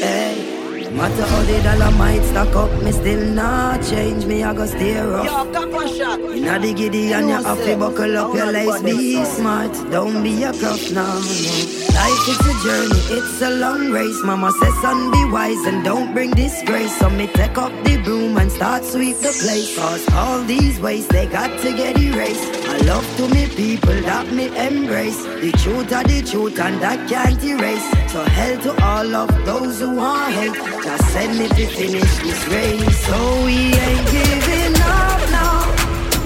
Hey. 0.00 0.80
No 0.84 0.90
matter 0.90 1.22
how 1.24 1.42
the 1.42 1.62
dollar 1.62 1.90
might 1.98 2.22
stack 2.22 2.56
up, 2.56 2.82
me 2.82 2.92
still 2.92 3.34
not 3.34 3.82
change. 3.82 4.24
Me, 4.24 4.42
I 4.42 4.54
go 4.54 4.64
stay 4.64 4.98
rough. 4.98 5.26
Yo, 5.26 5.52
cap 5.52 5.68
one 5.68 5.94
shot. 5.94 6.18
Inna 6.18 6.58
the 6.58 6.72
giddy 6.72 7.12
and 7.12 7.28
you 7.28 7.34
have 7.34 7.62
to 7.62 7.76
buckle 7.76 8.16
up 8.16 8.34
your 8.34 8.52
lace. 8.52 8.80
Be 8.80 9.22
smart, 9.26 9.72
don't 9.90 10.22
be 10.22 10.44
a 10.44 10.52
cuff 10.52 10.90
now. 10.92 11.04
No. 11.04 11.82
Life 11.92 12.28
is 12.32 12.40
a 12.48 12.54
journey, 12.64 13.00
it's 13.20 13.42
a 13.42 13.50
long 13.50 13.92
race. 13.92 14.18
Mama 14.24 14.50
says, 14.62 14.74
son, 14.80 15.10
be 15.12 15.30
wise 15.30 15.62
and 15.66 15.84
don't 15.84 16.14
bring 16.14 16.30
disgrace. 16.30 16.98
So 16.98 17.10
me 17.10 17.26
take 17.26 17.58
up 17.58 17.72
the 17.84 17.98
broom 18.02 18.38
and 18.38 18.50
start 18.50 18.82
sweep 18.82 19.18
the 19.18 19.24
place. 19.42 19.76
Cause 19.76 20.08
all 20.14 20.42
these 20.44 20.80
ways 20.80 21.06
they 21.08 21.26
got 21.26 21.50
to 21.60 21.76
get 21.76 21.98
erased. 21.98 22.61
Love 22.92 23.16
to 23.16 23.26
me 23.28 23.46
people 23.46 23.98
that 24.02 24.30
me 24.30 24.48
embrace. 24.48 25.24
The 25.24 25.50
truth 25.62 25.90
are 25.94 26.04
the 26.04 26.20
truth 26.30 26.58
and 26.60 26.78
that 26.82 27.08
can't 27.08 27.42
erase. 27.42 27.88
So 28.12 28.22
hell 28.22 28.60
to 28.64 28.84
all 28.84 29.14
of 29.14 29.30
those 29.46 29.80
who 29.80 29.96
want 29.96 30.34
hate. 30.34 30.52
Just 30.84 31.04
send 31.14 31.38
me 31.38 31.48
to 31.48 31.66
finish 31.68 32.12
this 32.26 32.42
race. 32.48 32.98
So 33.06 33.16
we 33.46 33.72
ain't 33.86 34.06
giving 34.12 34.76
up 35.00 35.20
now. 35.38 35.60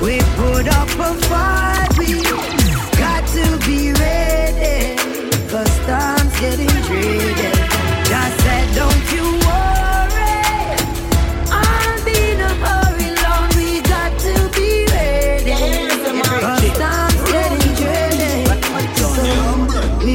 We 0.03 0.19
put 0.41 0.67
up 0.81 0.91
a 1.09 1.11
fight. 1.31 1.91
We 2.01 2.25
got 2.99 3.23
to 3.37 3.45
be 3.65 3.93
ready. 4.03 4.99
Cause 5.49 5.75
time's 5.87 6.35
getting 6.41 6.75
dreary. 6.89 7.56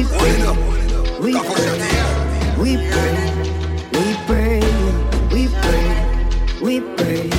We 0.02 0.08
pray. 0.08 0.42
We 1.20 1.32
pray. 1.46 3.20
We 3.92 4.14
pray. 4.26 4.60
We 5.30 5.48
pray. 5.62 5.92
We 6.60 6.80
pray. 6.96 7.30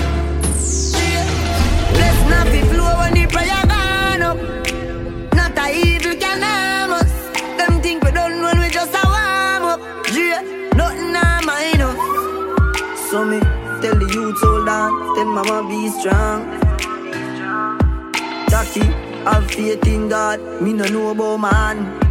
We 2.51 2.61
flow 2.70 2.97
when 2.99 3.14
the 3.14 3.26
prayer 3.28 3.64
gone 3.68 4.22
up. 4.22 4.38
Not 5.34 5.57
a 5.57 5.74
evil 5.74 6.16
can 6.16 6.41
harm 6.41 6.91
us. 6.91 7.14
Them 7.57 7.82
think 7.82 8.03
we 8.03 8.11
done 8.11 8.41
when 8.41 8.59
we 8.59 8.70
just 8.70 8.93
a 8.93 9.01
warm 9.05 9.64
up. 9.74 9.80
Nothing 10.76 11.16
harm 11.16 11.49
I 11.49 11.74
know. 11.78 11.93
So 13.09 13.26
me 13.26 13.39
tell 13.82 13.97
the 13.97 14.07
youth 14.14 14.39
hold 14.41 14.70
on, 14.70 15.16
tell 15.16 15.26
mama 15.26 15.68
be 15.68 15.89
strong. 15.89 16.39
Jackie, 18.49 18.91
have 19.26 19.49
faith 19.51 19.86
in 19.88 20.09
God. 20.09 20.39
Me 20.61 20.74
no 20.74 20.86
know 20.86 21.09
about 21.09 21.38
man. 21.38 22.03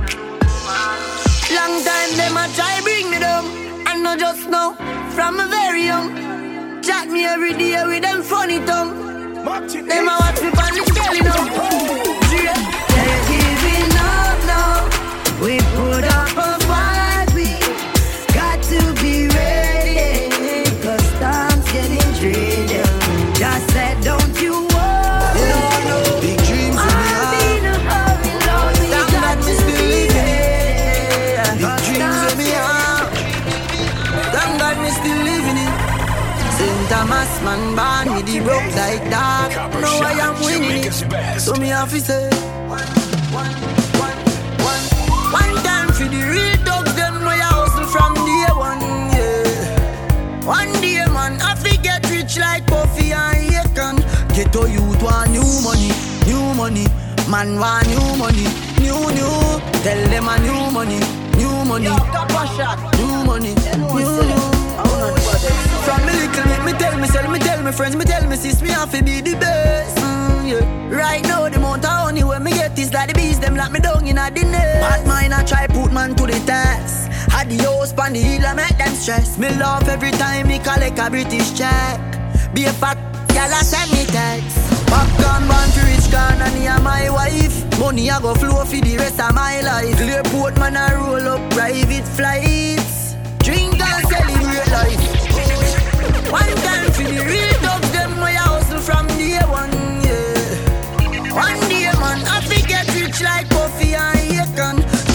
Long 1.73 1.85
time 1.85 2.17
them 2.19 2.37
a 2.37 2.47
try 2.55 2.81
bring 2.83 3.11
me 3.11 3.19
down. 3.19 3.47
I 3.87 3.97
know 3.97 4.15
just 4.15 4.47
now, 4.47 4.75
from 5.15 5.41
a 5.41 5.47
very 5.49 5.85
young. 5.85 6.11
Chat 6.83 7.09
me 7.09 7.25
every 7.25 7.55
day 7.55 7.83
with 7.87 8.03
them 8.03 8.21
funny 8.23 8.59
tongue. 8.67 8.93
Them 9.43 10.09
a 10.09 10.15
watch 10.21 10.43
me 10.43 10.51
on 10.65 10.73
the 10.77 10.85
telly 10.95 11.21
now. 11.21 11.45
Yeah. 12.45 12.61
They're 12.93 13.23
giving 13.33 13.93
up 14.13 14.39
now. 14.53 14.85
We 15.43 15.61
put 15.77 16.12
me 41.73 41.79
have 41.79 41.91
to 41.91 42.01
say. 42.01 42.29
One 45.33 45.55
time 45.65 45.89
for 45.89 46.05
the 46.05 46.21
real 46.29 46.57
dogs, 46.65 46.95
them 46.95 47.15
know 47.25 47.33
you 47.33 47.49
hustle 47.49 47.87
from 47.89 48.13
day 48.15 48.53
one, 48.53 48.81
yeah. 49.17 50.45
One 50.45 50.73
day, 50.83 51.05
man, 51.09 51.41
I 51.41 51.55
forget 51.55 52.05
rich 52.11 52.37
like 52.37 52.67
Puffy 52.67 53.13
and 53.13 53.49
Akon. 53.65 53.97
Get 54.35 54.53
to 54.53 54.69
youth 54.69 55.03
want 55.03 55.31
new 55.31 55.49
money, 55.65 55.93
new 56.29 56.45
money. 56.55 56.87
Man 57.31 57.59
want 57.59 57.89
new 57.89 58.17
money, 58.21 58.47
new, 58.77 59.01
new. 59.17 59.33
Tell 59.81 60.03
them 60.13 60.29
a 60.29 60.37
new 60.45 60.71
money, 60.77 61.01
new 61.41 61.65
money. 61.65 61.89
New 63.01 63.25
money, 63.25 63.55
new, 63.81 64.13
new. 64.29 64.45
From 65.87 66.01
me 66.05 66.13
little 66.21 66.65
me, 66.67 66.73
tell 66.77 66.99
me 67.01 67.09
tell 67.09 67.31
me 67.31 67.39
tell 67.39 67.63
me 67.63 67.73
friends, 67.73 67.97
me 67.97 68.05
tell 68.05 68.29
me 68.29 68.37
sis, 68.37 68.61
me 68.61 68.69
have 68.69 68.93
to 68.93 69.03
be 69.03 69.23
the 69.23 69.35
best. 69.37 69.82
Like 72.93 73.09
the 73.09 73.15
bees, 73.15 73.39
them 73.41 73.57
lock 73.57 73.73
me 73.73 73.81
down 73.81 74.07
in 74.07 74.19
a 74.19 74.31
nest. 74.31 74.81
Bad 74.81 75.07
mind, 75.07 75.35
I 75.35 75.45
try 75.45 75.67
put 75.67 75.93
man 75.93 76.15
to 76.17 76.27
the 76.27 76.39
test. 76.47 77.09
Had 77.31 77.49
the 77.49 77.57
house 77.63 77.93
pan 77.93 78.13
the 78.13 78.21
hill, 78.21 78.47
I 78.47 78.55
make 78.55 78.77
them 78.79 78.95
stress. 78.95 79.39
Me 79.39 79.49
laugh 79.57 79.89
every 79.89 80.11
time 80.13 80.49
me 80.49 80.59
collect 80.59 80.99
a 80.99 81.11
British 81.11 81.57
check. 81.57 82.01
Be 82.55 82.65
a 82.65 82.73
fat 82.73 82.99
gal, 83.29 83.53
I 83.53 83.63
send 83.63 83.91
me 83.93 84.05
text. 84.07 84.59
Popcorn 84.87 85.49
born 85.49 85.69
for 85.73 85.85
rich 85.89 86.11
can 86.11 86.43
and 86.43 86.57
he 86.57 86.67
and 86.67 86.85
my 86.85 87.09
wife. 87.09 87.57
Money 87.79 88.11
I 88.11 88.21
go 88.21 88.35
flow 88.35 88.65
for 88.65 88.77
the 88.77 88.97
rest 88.99 89.21
of 89.21 89.35
my 89.35 89.61
life. 89.63 89.97
Clear 89.97 90.23
man 90.59 90.77
I 90.77 90.95
roll 90.95 91.29
up 91.29 91.51
private 91.51 92.07
flights. 92.09 93.15
Drink 93.39 93.81
and 93.81 94.03
celebrate 94.09 94.71
life. 94.71 95.05
One 96.31 96.55
time 96.65 96.91
for 96.93 97.05
the 97.05 97.25
real 97.25 97.52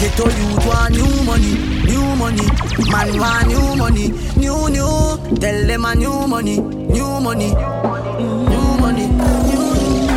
Akon. 0.07 0.17
Get 0.17 0.17
to 0.17 0.23
youth 0.23 0.65
want 0.65 0.93
new 0.93 1.23
money, 1.23 1.53
new 1.85 2.15
money. 2.15 2.47
Man 2.89 3.19
want 3.19 3.47
new 3.47 3.75
money, 3.75 4.07
new, 4.37 4.69
new. 4.69 5.37
Tell 5.37 5.67
them 5.67 5.85
a 5.85 5.95
new 5.95 6.27
money, 6.27 6.59
new 6.59 7.19
money, 7.19 7.53
new 7.53 8.77
money, 8.79 9.07
new, 9.07 9.43
new. 9.49 10.07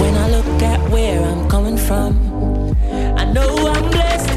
When 0.00 0.14
I 0.16 0.28
look 0.30 0.62
at 0.62 0.90
where 0.90 1.22
I'm 1.22 1.48
coming 1.48 1.76
from, 1.76 2.16
I 3.16 3.24
know 3.24 3.48
I'm 3.68 3.90
blessed, 3.90 4.30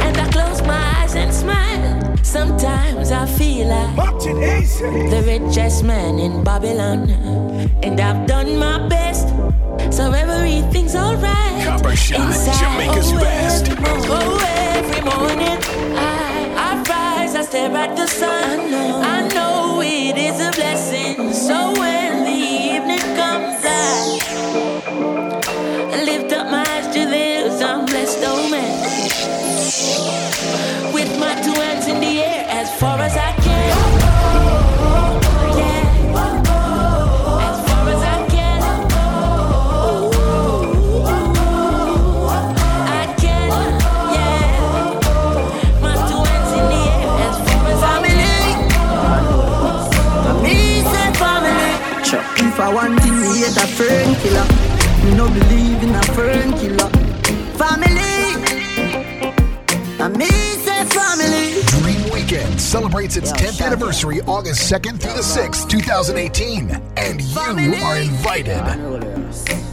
and 0.00 0.16
I 0.16 0.30
close 0.30 0.62
my 0.62 1.02
eyes 1.02 1.14
and 1.14 1.32
smile. 1.32 2.16
Sometimes 2.22 3.10
I 3.12 3.26
feel 3.26 3.68
like 3.68 3.96
the 5.10 5.22
richest 5.26 5.84
man 5.84 6.18
in 6.18 6.44
Babylon, 6.44 7.08
and 7.82 8.00
I've 8.00 8.26
done 8.26 8.58
my 8.58 8.86
best, 8.88 9.28
so 9.90 10.12
everything's 10.12 10.75
alright. 10.96 11.64
Copper 11.64 11.96
Shot, 11.96 12.20
Inside, 12.20 12.58
Jamaica's 12.60 13.12
oh, 13.12 13.20
best. 13.20 13.68
Morning, 13.68 14.04
oh, 14.08 14.38
every 14.76 15.00
morning 15.02 15.58
I, 15.96 16.54
I 16.66 16.82
rise, 16.88 17.34
I 17.34 17.42
stare 17.42 17.76
at 17.76 17.96
the 17.96 18.06
sun. 18.06 18.60
I 18.60 18.70
know, 18.70 19.00
I 19.02 19.28
know 19.34 19.80
it 19.82 20.16
is 20.16 20.40
a 20.40 20.50
blessing. 20.52 21.32
So 21.32 21.72
when 21.78 22.24
the 22.24 22.38
evening 22.74 23.04
comes, 23.16 23.64
I, 23.64 23.78
lift 26.04 26.32
up 26.32 26.46
my 26.50 26.64
eyes 26.68 26.86
to 26.94 27.04
this 27.06 27.60
unblessed 27.60 28.18
oh 28.22 28.48
man. 28.50 28.76
With 30.92 31.18
my 31.18 31.34
two 31.42 31.52
hands 31.60 31.86
in 31.88 32.00
the 32.00 32.22
air, 32.22 32.46
as 32.48 32.70
far 32.80 32.98
as 33.00 33.16
I 33.16 33.32
can. 33.32 33.45
Want 53.54 53.54
thing, 53.54 53.54
me 53.54 53.54
hate 53.54 53.56
a 53.56 53.66
friend 53.66 54.16
killer. 54.18 54.46
Me 55.04 55.14
no 55.16 55.28
believe 55.28 55.82
in 55.82 55.94
a 55.94 56.02
friend 56.14 56.54
killer. 56.54 56.90
Family, 57.56 58.16
I 59.98 60.08
me 60.08 60.26
say 60.26 60.84
family. 60.86 61.62
Dream 61.66 62.12
Weekend 62.12 62.60
celebrates 62.60 63.16
its 63.16 63.32
10th 63.32 63.64
anniversary 63.64 64.20
August 64.22 64.70
2nd 64.70 65.00
through 65.00 65.14
the 65.14 65.22
6th, 65.22 65.68
2018. 65.68 66.70
And 66.96 67.22
you 67.22 67.74
are 67.84 67.98
invited. 67.98 68.60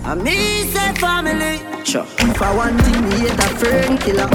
I 0.05 0.15
me 0.15 0.63
say 0.71 0.93
family. 0.95 1.59
If 1.85 2.41
I 2.41 2.55
want 2.55 2.81
thing, 2.81 3.09
me 3.09 3.15
hate 3.17 3.39
a 3.39 3.49
friend 3.59 3.99
killer. 3.99 4.27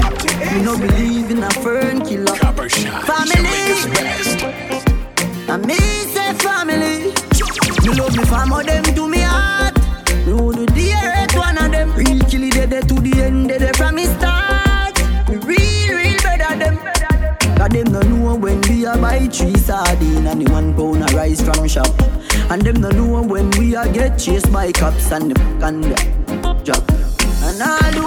Me 0.52 0.62
no 0.62 0.78
believe 0.78 1.30
in 1.30 1.42
a 1.42 1.50
friend 1.50 2.04
killer. 2.04 2.34
Family. 2.34 3.48
I 5.50 5.56
me 5.56 5.76
say 5.76 6.34
family. 6.34 7.27
Me 7.88 7.94
love 7.94 8.14
me 8.14 8.24
family, 8.24 8.64
them 8.66 8.84
to 8.84 9.08
me 9.08 9.20
heart. 9.20 9.74
Me 10.26 10.34
would 10.34 10.56
do 10.56 10.66
the 10.66 10.92
earth 10.92 11.34
one 11.34 11.56
of 11.56 11.72
them. 11.72 11.90
Real 11.94 12.20
killy 12.28 12.50
dead 12.50 12.86
to 12.86 12.94
the 13.00 13.22
end, 13.22 13.48
dead 13.48 13.74
from 13.78 13.94
me 13.94 14.04
start. 14.04 14.94
Me 15.26 15.36
real, 15.36 15.96
real 15.96 16.20
better 16.20 16.58
them. 16.58 16.76
Cause 17.56 17.70
them 17.70 17.90
no 17.90 18.02
know 18.02 18.36
when 18.36 18.60
we 18.68 18.84
a 18.84 18.94
buy 18.98 19.26
three 19.28 19.56
sardine 19.56 20.26
and 20.26 20.46
the 20.46 20.52
one 20.52 20.74
pound 20.74 21.02
a 21.02 21.16
rice 21.16 21.40
from 21.40 21.66
shop. 21.66 21.88
And 22.50 22.60
them 22.60 22.82
no 22.82 22.90
know 22.90 23.22
when 23.22 23.50
we 23.52 23.74
a 23.74 23.90
get 23.90 24.18
chased 24.18 24.52
by 24.52 24.70
cops 24.70 25.10
and 25.10 25.30
the 25.30 25.66
and 25.66 25.84
the 25.84 26.62
drop. 26.64 26.84
And 27.40 27.62
all 27.62 27.97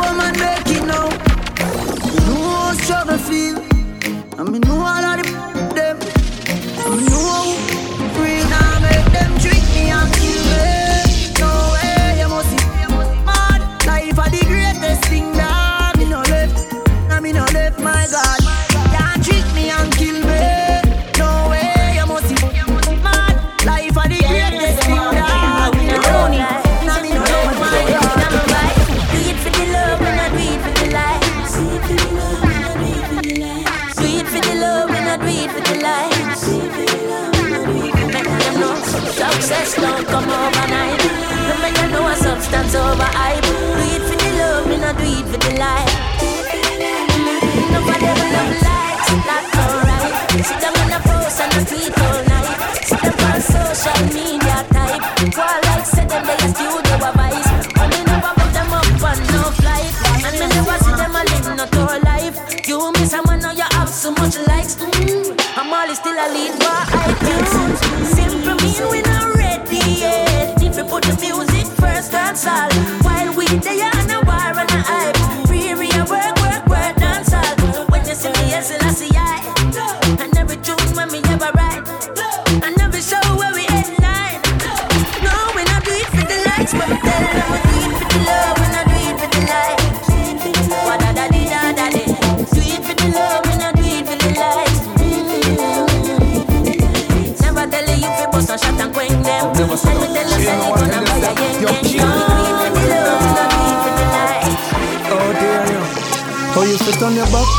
success 39.52 39.76
don't 39.76 40.06
come 40.08 40.30
overnight. 40.30 41.02
No 41.48 41.54
make 41.62 41.92
know 41.92 42.08
a 42.08 42.16
substance 42.16 42.76
over 42.76 43.10
hype. 43.20 43.44
Do 43.44 43.84
it 43.96 44.02
for 44.08 44.18
the 44.22 44.30
love 44.40 44.72
and 44.72 44.86
I 44.86 44.94
do 44.94 45.04
it 45.04 45.26
for 45.30 45.40
the 45.46 45.52
light. 45.60 45.92
Nobody 47.74 48.10
will 48.18 48.32
love 48.36 48.54
lights, 48.68 49.10
that's 49.28 49.58
alright. 49.62 50.14
See 50.48 50.60
them 50.64 50.76
in 50.82 50.88
the 50.94 51.00
post 51.04 51.42
and 51.42 51.52
the 51.54 51.62
tweet 51.70 52.01
While 73.52 73.60
we 73.60 73.91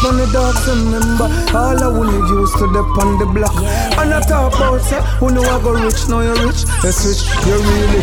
on 0.04 0.18
your 0.18 0.26
back 0.26 0.26
on 0.26 0.26
the 0.26 0.26
dogs, 0.32 0.66
remember 0.66 1.28
All 1.56 1.78
I 1.78 1.88
wanted 1.88 2.28
used 2.28 2.56
to 2.58 2.66
dip 2.72 2.98
on 2.98 3.18
the 3.18 3.26
block. 3.26 3.54
And 3.98 4.14
I 4.14 4.20
talk 4.20 4.54
about 4.54 4.80
say, 4.82 5.00
who 5.18 5.30
know 5.30 5.42
I 5.42 5.62
go 5.62 5.72
rich, 5.72 6.08
now 6.08 6.20
you're 6.20 6.38
rich. 6.46 6.64
You 6.82 6.90
rich, 6.90 7.22
you 7.46 7.56
really. 7.58 8.02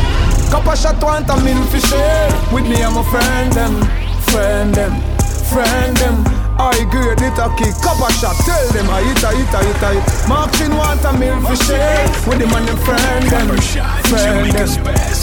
Couple 0.51 0.75
shot 0.75 1.01
want 1.03 1.27
for 1.27 1.79
share. 1.79 2.29
With 2.53 2.67
me 2.67 2.81
and 2.81 2.95
my 2.95 3.03
friend 3.11 3.53
them, 3.53 3.75
friend 4.31 4.73
them, 4.73 4.93
friend 5.51 5.95
them. 5.97 6.39
I 6.59 6.75
grade 6.91 7.23
it 7.23 7.39
a 7.39 7.47
kick, 7.55 7.71
couple 7.79 8.11
shot 8.19 8.35
Tell 8.43 8.67
them 8.75 8.91
I 8.91 8.99
hit 8.99 9.23
a 9.23 9.31
hit 9.31 9.47
a 9.47 9.59
hit 9.63 9.79
a 9.79 9.89
hit 9.95 10.75
want 10.75 10.99
a 11.07 11.11
meal 11.15 11.39
for 11.39 11.55
share. 11.55 12.03
With 12.27 12.43
him 12.43 12.51
and 12.51 12.67
them 12.67 12.77
friend 12.83 13.23
them, 13.31 13.47
friend 14.11 14.51
them, 14.51 14.67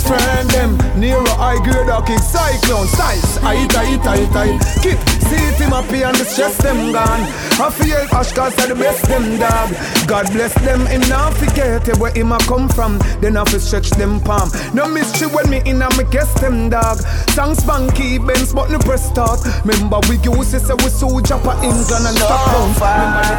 friend 0.00 0.48
them. 0.48 0.70
Nero 0.98 1.28
I 1.36 1.60
grade 1.60 1.92
a 1.92 2.00
kick, 2.00 2.24
cyclone, 2.24 2.88
size 2.88 3.36
I 3.44 3.56
hit 3.56 3.74
a 3.74 3.80
hit 3.84 4.06
a 4.06 4.12
hit 4.16 4.32
a 4.32 4.42
hit 4.48 4.60
Kick, 4.80 5.15
see 5.28 5.42
it 5.50 5.60
him 5.60 5.70
happy 5.70 6.02
and 6.02 6.16
the 6.16 6.24
stress 6.24 6.56
them 6.58 6.92
gone 6.92 7.22
I 7.58 7.70
feel 7.70 8.04
Ash 8.12 8.32
cause 8.32 8.56
are 8.58 8.68
the 8.68 8.74
best 8.74 9.04
them 9.08 9.38
dog 9.38 9.74
God 10.06 10.26
bless 10.32 10.54
them 10.62 10.86
him 10.86 11.02
now 11.08 11.30
forget 11.30 11.86
where 11.98 12.12
him 12.12 12.32
a 12.32 12.38
come 12.46 12.68
from 12.68 12.98
Then 13.20 13.36
I 13.36 13.44
fi 13.44 13.58
stretch 13.58 13.90
them 13.90 14.20
palm 14.20 14.50
No 14.74 14.88
mystery 14.88 15.28
when 15.28 15.50
me 15.50 15.62
in 15.64 15.82
a 15.82 15.88
me 15.96 16.04
guess 16.10 16.32
them 16.40 16.70
dog 16.70 16.98
Songs 17.34 17.64
funky 17.64 18.18
Benz 18.18 18.52
but 18.52 18.70
no 18.70 18.78
press 18.78 19.08
start 19.08 19.40
Remember 19.64 20.00
we 20.08 20.16
used 20.18 20.52
to 20.52 20.60
say 20.60 20.74
we 20.82 20.88
so 20.88 21.08
Japa 21.20 21.56
England 21.62 22.06
and 22.06 22.16
stop 22.16 22.46
down 22.52 22.76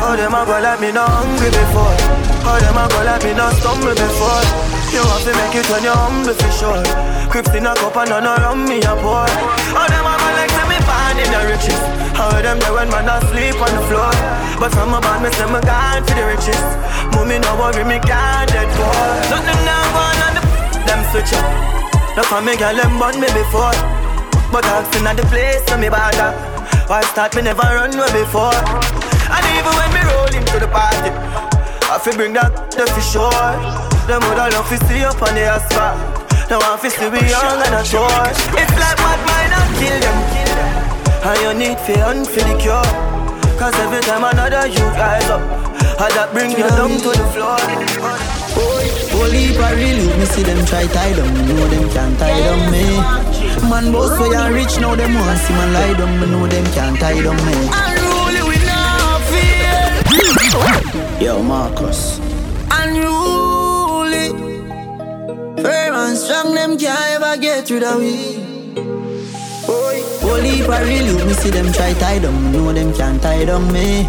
Oh, 0.03 0.15
them 0.15 0.33
a 0.33 0.45
go 0.45 0.59
like 0.59 0.79
me 0.81 0.91
no 0.91 1.05
hungry 1.05 1.49
before. 1.49 1.95
Oh, 2.47 2.57
them 2.59 2.77
a 2.77 2.85
go 2.89 2.99
like 3.03 3.23
me 3.23 3.33
no 3.33 3.49
stumble 3.59 3.95
before. 3.95 4.43
You 4.91 5.03
have 5.03 5.23
to 5.23 5.31
make 5.35 5.55
it 5.55 5.67
when 5.69 5.83
you're 5.83 5.95
humble 5.95 6.33
for 6.33 6.51
sure. 6.51 6.83
Crips 7.29 7.53
in 7.55 7.65
a 7.65 7.75
cup 7.75 7.95
and 7.97 8.09
none 8.09 8.25
around 8.25 8.65
me 8.67 8.79
a 8.81 8.93
pour. 8.99 9.25
Oh, 9.77 9.85
them 9.87 10.07
a 10.07 10.26
in 11.19 11.29
the 11.33 11.41
riches. 11.49 11.81
How 12.13 12.31
them 12.41 12.57
there 12.61 12.73
when 12.73 12.89
man 12.89 13.09
asleep 13.09 13.57
on 13.57 13.71
the 13.73 13.83
floor. 13.89 14.13
But 14.61 14.71
from 14.73 14.93
a 14.93 14.99
band 15.01 15.23
me 15.25 15.29
say 15.33 15.47
me 15.49 15.59
gone 15.65 16.03
for 16.05 16.15
the 16.15 16.25
riches. 16.29 16.63
Mommy 17.13 17.37
no 17.41 17.51
worry 17.57 17.83
me 17.83 17.97
can't 18.01 18.49
dead 18.53 18.69
poor. 18.77 19.03
Nothing 19.33 19.61
now 19.65 19.83
gone 19.93 20.19
on 20.25 20.33
the 20.37 20.43
them 20.85 21.01
switch 21.11 21.33
up. 21.33 21.45
No 22.15 22.21
for 22.23 22.41
me 22.41 22.53
girl 22.57 22.75
them 22.75 22.97
born 23.01 23.17
me 23.19 23.29
before. 23.33 23.75
But 24.53 24.63
I've 24.63 24.87
seen 24.93 25.05
at 25.05 25.17
the 25.17 25.25
place 25.27 25.65
so 25.67 25.77
me 25.77 25.89
bother. 25.89 26.57
Why 26.87 27.01
start 27.11 27.35
me 27.35 27.41
never 27.41 27.63
run 27.63 27.91
way 27.91 28.07
before 28.15 28.55
And 28.55 29.43
even 29.59 29.73
when 29.75 29.91
me 29.91 29.99
roll 30.07 30.31
into 30.31 30.57
the 30.57 30.71
party 30.71 31.11
I 31.91 31.99
fi 31.99 32.15
bring 32.15 32.31
that 32.31 32.71
the 32.71 32.87
for 32.87 33.03
sure 33.03 33.51
Them 34.07 34.23
woulda 34.23 34.47
love 34.55 34.69
to 34.71 34.79
see 34.87 35.03
up 35.03 35.21
on 35.21 35.35
the 35.35 35.51
asphalt 35.51 35.99
Now 36.49 36.63
I 36.63 36.79
fi 36.79 36.87
see 36.87 37.09
we 37.11 37.19
young 37.27 37.59
and 37.59 37.75
a 37.75 37.83
sure 37.83 38.07
It's 38.55 38.75
like 38.79 38.99
what 39.03 39.19
might 39.27 39.51
not 39.51 39.67
kill 39.75 39.99
them 39.99 40.46
And 41.23 41.39
you 41.41 41.53
need 41.53 41.79
fi 41.79 41.97
hunt 41.99 42.27
for 42.27 42.39
the 42.39 42.57
cure 42.57 42.83
Cause 43.57 43.75
every 43.75 44.01
time 44.01 44.23
another 44.23 44.67
you 44.67 44.85
rise 44.95 45.29
up 45.29 45.41
I 45.99 46.09
that 46.13 46.29
bring 46.31 46.51
you 46.51 46.69
down 46.77 46.93
to 47.01 47.09
the 47.09 47.25
floor 47.33 47.57
Holy 49.17 49.47
for 49.53 49.75
real, 49.75 50.17
me 50.17 50.25
see 50.25 50.43
them 50.43 50.63
try 50.65 50.85
tie 50.87 51.13
down, 51.13 51.33
me 51.33 51.53
know 51.53 51.67
them 51.67 51.89
can't 51.89 52.17
tie 52.19 52.39
them, 52.39 52.71
me. 52.71 52.85
Man, 53.69 53.91
boss 53.91 54.19
way 54.19 54.35
and 54.35 54.53
rich, 54.53 54.79
now 54.79 54.95
them 54.95 55.13
want 55.15 55.39
see 55.39 55.53
man 55.53 55.73
lie 55.73 55.93
down, 55.97 56.19
me 56.19 56.27
know 56.27 56.45
them 56.47 56.65
can't 56.73 56.99
tie 56.99 57.21
them, 57.21 57.35
me. 57.45 57.53
Unruly 57.73 58.41
we 58.47 58.57
not 58.65 59.21
fear 59.29 59.65
Yo, 61.19 61.41
Marcus. 61.41 62.19
Unruly 62.71 64.29
Firm 65.61 65.95
and 65.95 66.17
strong, 66.17 66.53
them 66.53 66.77
can't 66.77 67.21
ever 67.21 67.41
get 67.41 67.69
rid 67.69 67.83
of 67.83 67.97
we. 67.99 68.46
Holy 70.21 70.61
real, 70.61 71.25
me 71.25 71.33
see 71.33 71.49
them 71.49 71.71
try 71.71 71.93
tie 71.93 72.19
me 72.19 72.51
know 72.51 72.73
them 72.73 72.93
can't 72.93 73.21
tie 73.21 73.45
down 73.45 73.71
me. 73.71 74.03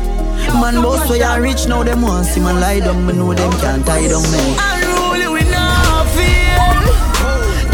Man, 0.60 0.82
boss 0.82 1.08
way 1.10 1.20
and 1.22 1.42
rich, 1.42 1.66
now 1.68 1.82
them 1.82 2.02
want 2.02 2.26
see 2.26 2.40
man 2.40 2.60
lie 2.60 2.80
down, 2.80 3.06
me 3.06 3.12
know 3.12 3.32
them 3.34 3.52
can't 3.60 3.84
tie 3.86 4.08
down 4.08 4.22
me. 4.32 4.56
Unruly 4.58 5.28
we 5.28 5.42
not 5.50 6.06
fear 6.14 6.58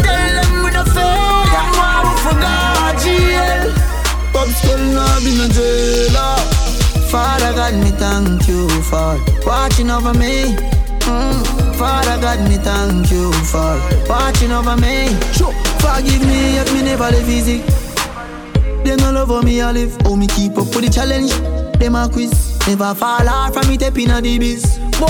Tell 0.03 0.33
them 0.37 0.63
we 0.63 0.69
not 0.71 0.87
fail 0.89 1.45
Them 1.53 1.69
want 1.79 2.05
we 2.09 2.15
for 2.25 2.35
God 2.41 2.95
jail 3.01 3.73
Pops 4.33 4.55
skull 4.61 4.83
now 4.93 5.19
be 5.23 5.31
no 5.37 5.47
jailer. 5.49 6.35
Father 7.09 7.53
God, 7.53 7.73
me 7.83 7.91
thank 7.91 8.47
you 8.47 8.67
for 8.83 9.17
watching 9.45 9.89
over 9.89 10.13
me. 10.13 10.55
Mm, 11.05 11.75
Father 11.77 12.19
God, 12.19 12.39
me 12.49 12.57
thank 12.57 13.09
you 13.11 13.31
for 13.45 13.79
watching 14.09 14.51
over 14.51 14.75
me. 14.75 15.07
Sure. 15.33 15.53
Forgive 15.79 16.21
me 16.27 16.57
if 16.57 16.73
me 16.73 16.81
never 16.81 17.09
live 17.11 17.29
easy. 17.29 17.63
They 18.85 18.95
no 18.97 19.11
love 19.11 19.29
how 19.29 19.41
me 19.41 19.61
I 19.61 19.71
live. 19.71 19.97
How 20.03 20.13
me 20.15 20.27
keep 20.27 20.51
up 20.59 20.67
with 20.75 20.85
the 20.85 20.91
challenge. 20.91 21.31
Them 21.79 21.95
a 21.95 22.07
quiz. 22.07 22.31
Never 22.67 22.93
fall 22.93 23.27
off 23.27 23.55
from 23.55 23.67
me 23.67 23.77
tapping 23.77 24.11
a 24.11 24.21
the 24.21 24.37
biz. 24.37 24.77
Boy, 25.01 25.09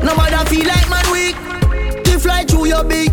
matter 0.00 0.44
feel 0.48 0.66
like 0.66 0.88
man 0.88 1.04
weak. 1.12 1.36
They 2.04 2.18
fly 2.18 2.44
through 2.44 2.68
your 2.68 2.82
beak. 2.82 3.12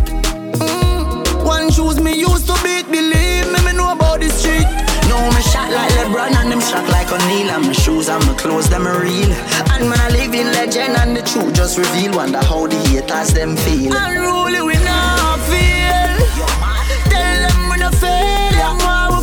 Mm, 0.56 1.44
one 1.44 1.70
shoes 1.70 2.00
me 2.00 2.18
used 2.18 2.46
to 2.46 2.56
beat. 2.64 2.88
Believe 2.90 3.52
me, 3.52 3.60
me 3.66 3.72
know 3.76 3.92
about 3.92 4.20
the 4.20 4.30
street. 4.30 4.64
No, 5.12 5.20
me 5.28 5.42
shot 5.42 5.70
like 5.70 5.92
LeBron 6.00 6.32
and 6.32 6.50
them 6.50 6.60
shot 6.60 6.88
like 6.88 7.12
O'Neal 7.12 7.50
And 7.50 7.66
my 7.66 7.72
shoes 7.72 8.08
and 8.08 8.24
my 8.24 8.32
clothes, 8.34 8.70
them 8.70 8.86
real 8.86 9.32
And 9.76 9.84
man, 9.90 10.00
I 10.00 10.08
live 10.08 10.32
in 10.32 10.46
legend 10.56 10.96
and 10.96 11.14
the 11.14 11.20
truth 11.20 11.52
just 11.52 11.76
reveal 11.76 12.16
Wonder 12.16 12.38
how 12.38 12.66
the 12.66 12.76
haters 12.88 13.34
them 13.34 13.54
feel 13.58 13.92
Unruly 13.94 14.62
we 14.62 14.81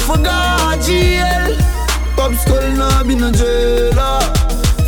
we 0.09 0.15
forgot 0.15 0.81
jail 0.81 1.39
Pop 2.15 2.33
skull 2.33 2.71
nah 2.75 3.03
be 3.03 3.15
no 3.15 3.31
jailer. 3.31 4.19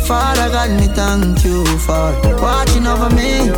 Father 0.04 0.50
God, 0.50 0.70
me 0.78 0.86
thank 0.88 1.42
you 1.44 1.64
for 1.78 2.12
watching 2.42 2.86
over 2.86 3.08
me. 3.08 3.48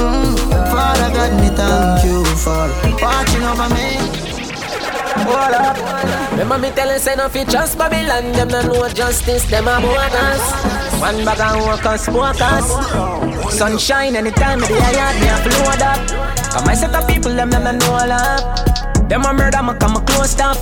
Mm, 0.00 0.32
Father 0.72 1.12
God, 1.12 1.32
me 1.40 1.48
thank 1.52 2.04
you 2.04 2.24
for 2.40 2.64
watching 3.02 3.44
over 3.44 3.68
me. 3.74 4.00
Hold 5.28 5.54
up. 5.60 6.32
Remember 6.32 6.58
me 6.58 6.70
telling 6.70 6.98
say 6.98 7.16
no 7.16 7.28
fi 7.28 7.44
trust 7.44 7.76
Babylon. 7.76 8.32
Them 8.32 8.48
no 8.48 8.62
know 8.62 8.88
justice, 8.88 9.44
them 9.44 9.68
a 9.68 9.78
bonus 9.78 10.42
One 11.02 11.22
bag 11.26 11.40
of 11.40 11.66
workers, 11.66 12.00
smokers. 12.08 13.52
Sunshine 13.52 14.16
anytime 14.16 14.60
me 14.60 14.68
the 14.68 14.90
yard, 14.96 15.20
me 15.20 15.28
a 15.28 15.36
flow 15.36 15.68
up. 15.68 16.52
Come 16.52 16.68
I 16.68 16.74
set 16.74 16.94
up 16.94 17.06
people, 17.06 17.34
them 17.34 17.50
them 17.50 17.64
no 17.64 17.72
know 17.72 17.98
a 18.00 18.06
lot 18.08 18.87
Them 19.08 19.24
a 19.24 19.32
murder, 19.32 19.62
me 19.62 19.72
come 19.80 19.96
a 19.96 20.00
close 20.04 20.30
stuff 20.30 20.58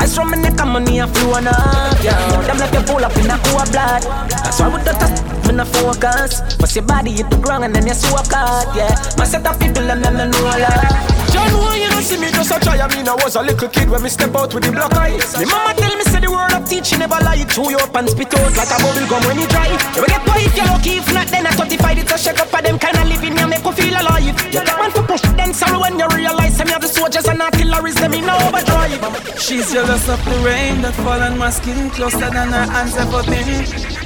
I 0.00 0.06
from 0.06 0.30
my 0.30 0.36
neck 0.36 0.58
and 0.60 0.70
money 0.70 0.98
a 1.00 1.06
flow 1.06 1.32
up 1.32 2.00
Yeah, 2.02 2.16
them 2.46 2.58
like 2.58 2.72
you 2.72 2.80
pull 2.80 3.04
up 3.04 3.16
in 3.16 3.30
a 3.30 3.36
cool 3.44 3.64
blood. 3.72 4.02
That's 4.28 4.58
why 4.60 4.68
we 4.68 4.80
the 4.82 4.92
touch, 4.96 5.20
me 5.46 5.52
no 5.54 5.64
focus. 5.64 6.56
Bust 6.56 6.76
your 6.76 6.84
body 6.84 7.12
hit 7.12 7.28
the 7.30 7.36
ground 7.36 7.64
and 7.64 7.74
then 7.74 7.86
you 7.86 7.94
swap 7.94 8.32
out 8.32 8.74
Yeah, 8.74 8.94
my 9.18 9.24
set 9.24 9.46
up 9.46 9.60
people, 9.60 9.84
them 9.84 10.00
them 10.00 10.16
no 10.16 10.24
know 10.28 10.44
a 10.48 10.56
lot. 10.64 10.92
John, 11.32 11.73
you 11.84 11.90
don't 11.92 12.02
see 12.02 12.18
me 12.18 12.32
just 12.32 12.50
a 12.50 12.58
try? 12.60 12.80
I 12.80 12.88
mean, 12.96 13.08
I 13.08 13.14
was 13.20 13.36
a 13.36 13.42
little 13.42 13.68
kid 13.68 13.90
when 13.90 14.02
me 14.02 14.08
step 14.08 14.34
out 14.34 14.54
with 14.54 14.64
the 14.64 14.72
black 14.72 14.94
eyes. 14.96 15.36
My 15.36 15.44
mama 15.44 15.72
tell 15.76 15.94
me 15.96 16.04
say 16.08 16.20
the 16.20 16.30
word 16.32 16.52
of 16.56 16.64
teaching 16.68 16.98
never 16.98 17.20
lie. 17.20 17.44
Chew 17.44 17.70
you 17.70 17.76
up 17.76 17.94
and 17.94 18.08
spit 18.08 18.32
out 18.32 18.56
like 18.56 18.72
a 18.72 18.78
bubble 18.80 19.06
gum 19.06 19.22
when 19.28 19.36
you 19.38 19.46
dry. 19.48 19.68
You 19.92 20.00
will 20.00 20.08
get 20.08 20.24
if 20.24 20.56
you're 20.56 20.66
lucky, 20.66 20.96
if 20.98 21.12
not, 21.12 21.28
then 21.28 21.46
I 21.46 21.52
35 21.52 21.98
it's 21.98 22.12
a 22.12 22.18
shake 22.18 22.40
up 22.40 22.48
for 22.48 22.62
them 22.62 22.78
kind 22.78 22.96
of 22.96 23.06
living 23.08 23.36
you 23.36 23.46
make 23.46 23.64
you 23.64 23.72
feel 23.72 23.94
alive. 23.94 24.24
You 24.24 24.60
take 24.64 24.78
man 24.80 24.90
for 24.90 25.02
push, 25.04 25.22
then 25.36 25.52
sorry 25.52 25.78
when 25.78 25.98
you 25.98 26.08
realize 26.08 26.56
them 26.58 26.68
you 26.68 26.78
the 26.80 26.88
soldiers 26.88 27.26
and 27.26 27.40
artilleries 27.40 27.96
them 27.96 28.14
in 28.14 28.28
overdrive. 28.28 29.00
She's 29.38 29.72
jealous 29.72 30.08
of 30.08 30.24
the 30.24 30.36
rain 30.44 30.80
that 30.82 30.94
fall 31.04 31.20
on 31.20 31.36
my 31.36 31.50
skin 31.50 31.90
closer 31.90 32.30
than 32.30 32.48
her 32.48 32.66
hands 32.72 32.96
ever 32.96 33.22
been. 33.24 33.48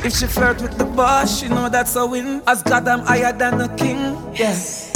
If 0.05 0.17
she 0.17 0.27
flirt 0.27 0.63
with 0.63 0.77
the 0.79 0.85
boss, 0.85 1.41
she 1.41 1.49
know 1.49 1.69
that's 1.69 1.97
a 1.97 2.07
win. 2.07 2.43
As 2.47 2.63
God, 2.63 2.89
I'm 2.89 3.01
higher 3.01 3.33
than 3.33 3.61
a 3.61 3.69
king. 3.77 4.17
Yes. 4.35 4.91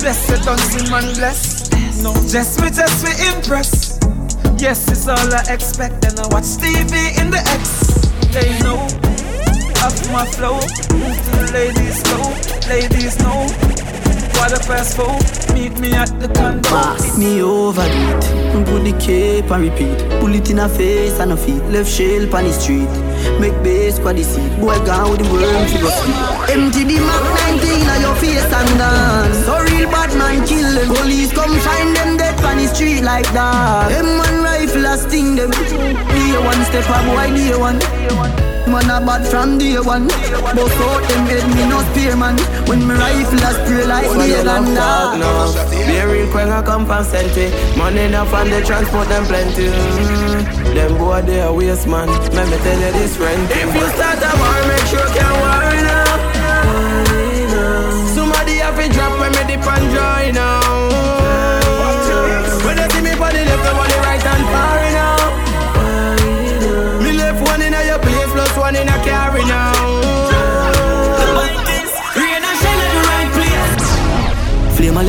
Blessed, 0.00 0.44
see 0.70 0.90
man 0.90 1.14
bless. 1.14 1.65
No, 2.06 2.14
just 2.28 2.60
me, 2.62 2.70
just 2.70 3.02
me 3.02 3.10
impress. 3.34 3.98
Yes, 4.62 4.88
it's 4.88 5.08
all 5.08 5.34
I 5.34 5.42
expect. 5.52 6.04
And 6.04 6.20
I 6.20 6.26
watch 6.28 6.46
TV 6.62 7.18
in 7.18 7.32
the 7.32 7.42
X. 7.58 7.98
They 8.30 8.56
know 8.62 8.78
off 9.82 9.98
my 10.12 10.24
flow. 10.24 10.54
Move 10.94 11.18
to 11.26 11.30
the 11.34 11.50
ladies 11.52 11.98
slow. 12.06 12.30
Ladies 12.70 13.18
know. 13.18 13.50
Quarter 14.38 14.62
past 14.70 14.94
four. 14.96 15.18
Meet 15.52 15.80
me 15.80 15.94
at 15.94 16.12
the 16.20 16.28
condo. 16.28 16.68
Pass 16.68 17.18
me 17.18 17.42
over 17.42 17.82
it. 17.82 18.66
Put 18.66 18.84
the 18.84 18.94
cape 19.00 19.50
and 19.50 19.64
repeat. 19.64 19.98
Pull 20.20 20.32
it 20.32 20.48
in 20.48 20.58
her 20.58 20.68
face 20.68 21.18
and 21.18 21.32
her 21.32 21.36
feet. 21.36 21.64
Left 21.74 21.90
shell 21.90 22.22
on 22.36 22.44
the 22.44 22.52
street. 22.52 22.92
Make 23.40 23.60
bass 23.64 23.96
squad 23.96 24.14
the 24.14 24.22
seat. 24.22 24.60
Boy 24.60 24.78
gone 24.86 25.10
with 25.10 25.26
the 25.26 25.32
worm 25.32 25.66
to 25.66 25.78
go 25.82 25.90
sleep. 25.90 26.54
Empty 26.54 26.84
the 26.84 27.00
Mac 27.02 27.58
19 27.58 27.90
on 27.90 28.00
your 28.00 28.14
face 28.22 28.46
and 28.46 28.78
dance. 28.78 29.44
So 29.44 29.65
real 29.76 29.90
bad 29.90 30.10
man 30.16 30.46
kill 30.46 30.68
them. 30.74 30.88
Police 30.94 31.32
come 31.32 31.58
find 31.60 31.96
them 31.96 32.16
dead 32.16 32.36
on 32.44 32.56
the 32.58 32.66
street 32.68 33.02
like 33.02 33.28
that. 33.32 33.88
Them 33.88 34.18
one 34.18 34.42
rifle 34.42 34.86
a 34.86 34.96
sting 34.96 35.36
them. 35.36 35.50
Day 35.50 36.38
one 36.40 36.62
step 36.64 36.88
a 36.88 36.98
boy 37.04 37.28
day 37.36 37.56
one. 37.56 37.78
Man 38.66 38.90
a 38.90 38.98
bad 39.04 39.26
from 39.26 39.58
day 39.58 39.78
one. 39.78 40.08
Bust 40.08 40.80
out 40.82 41.02
them 41.08 41.26
head 41.26 41.46
me 41.54 41.68
no 41.68 41.78
spear 41.92 42.16
man. 42.16 42.36
When 42.66 42.80
me 42.86 42.94
rifle 42.94 43.44
a 43.44 43.50
spray 43.54 43.86
like 43.86 44.10
day 44.18 44.40
and 44.40 44.76
that. 44.76 45.18
no. 45.18 45.30
Be 45.70 45.96
a 45.96 46.06
real 46.08 46.30
quick, 46.30 46.48
I 46.48 46.62
come 46.62 46.86
from 46.86 47.04
Senti. 47.04 47.52
Money 47.78 48.02
enough 48.10 48.32
and 48.34 48.50
they 48.52 48.62
transport 48.62 49.08
them 49.08 49.24
plenty. 49.26 49.68
Mm. 49.68 50.74
Them 50.74 50.98
boy 50.98 51.22
they 51.22 51.40
a 51.40 51.52
waste 51.52 51.86
man. 51.86 52.08
Let 52.34 52.48
me 52.50 52.56
tell 52.58 52.80
you 52.80 52.92
this 52.92 53.16
friend. 53.16 53.42
If 53.50 53.74
you 53.74 53.86
start 53.94 54.18
a 54.18 54.30
war, 54.40 54.60
make 54.68 54.86
sure 54.90 55.06
you 55.06 55.14
can 55.14 55.32
worry 55.42 55.85
keep 59.56 59.66
and 59.68 60.34
join 60.36 60.45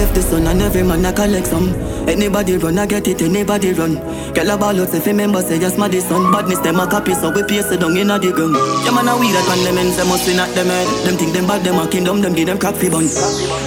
left 0.07 0.15
the 0.15 0.21
sun 0.21 0.47
and 0.47 0.61
every 0.61 0.84
man 0.84 1.05
a 1.05 1.11
collect 1.11 1.47
some. 1.47 1.73
Anybody 2.07 2.57
run, 2.57 2.79
I 2.79 2.85
get 2.85 3.07
it, 3.07 3.21
anybody 3.21 3.73
run. 3.73 3.95
Girl 4.34 4.49
a 4.51 4.57
ball 4.57 4.79
out 4.79 4.93
if 4.93 5.05
remember 5.05 5.41
say 5.41 5.59
just 5.59 5.77
my 5.77 5.89
son. 5.99 6.31
Badness 6.31 6.59
them 6.59 6.79
a 6.79 6.88
copy 6.88 7.13
so 7.13 7.31
we 7.31 7.43
paste 7.43 7.71
it 7.71 7.79
down 7.81 7.97
inna 7.97 8.17
the 8.19 8.31
gun. 8.31 8.53
Yeah 8.85 8.91
man 8.91 9.07
a 9.07 9.17
weed 9.17 9.34
that 9.34 9.45
man 9.47 9.63
them 9.63 9.77
ends 9.77 9.97
them 9.97 10.07
must 10.07 10.25
be 10.25 10.35
not 10.35 10.49
them 10.55 10.67
head. 10.67 10.88
Them 11.05 11.17
think 11.17 11.34
them 11.34 11.47
bad 11.47 11.63
them 11.63 11.79
a 11.79 11.88
kingdom 11.88 12.21
them 12.21 12.34
give 12.34 12.47
them 12.47 12.57
crack 12.57 12.75
fi 12.75 12.89
bun. 12.89 13.05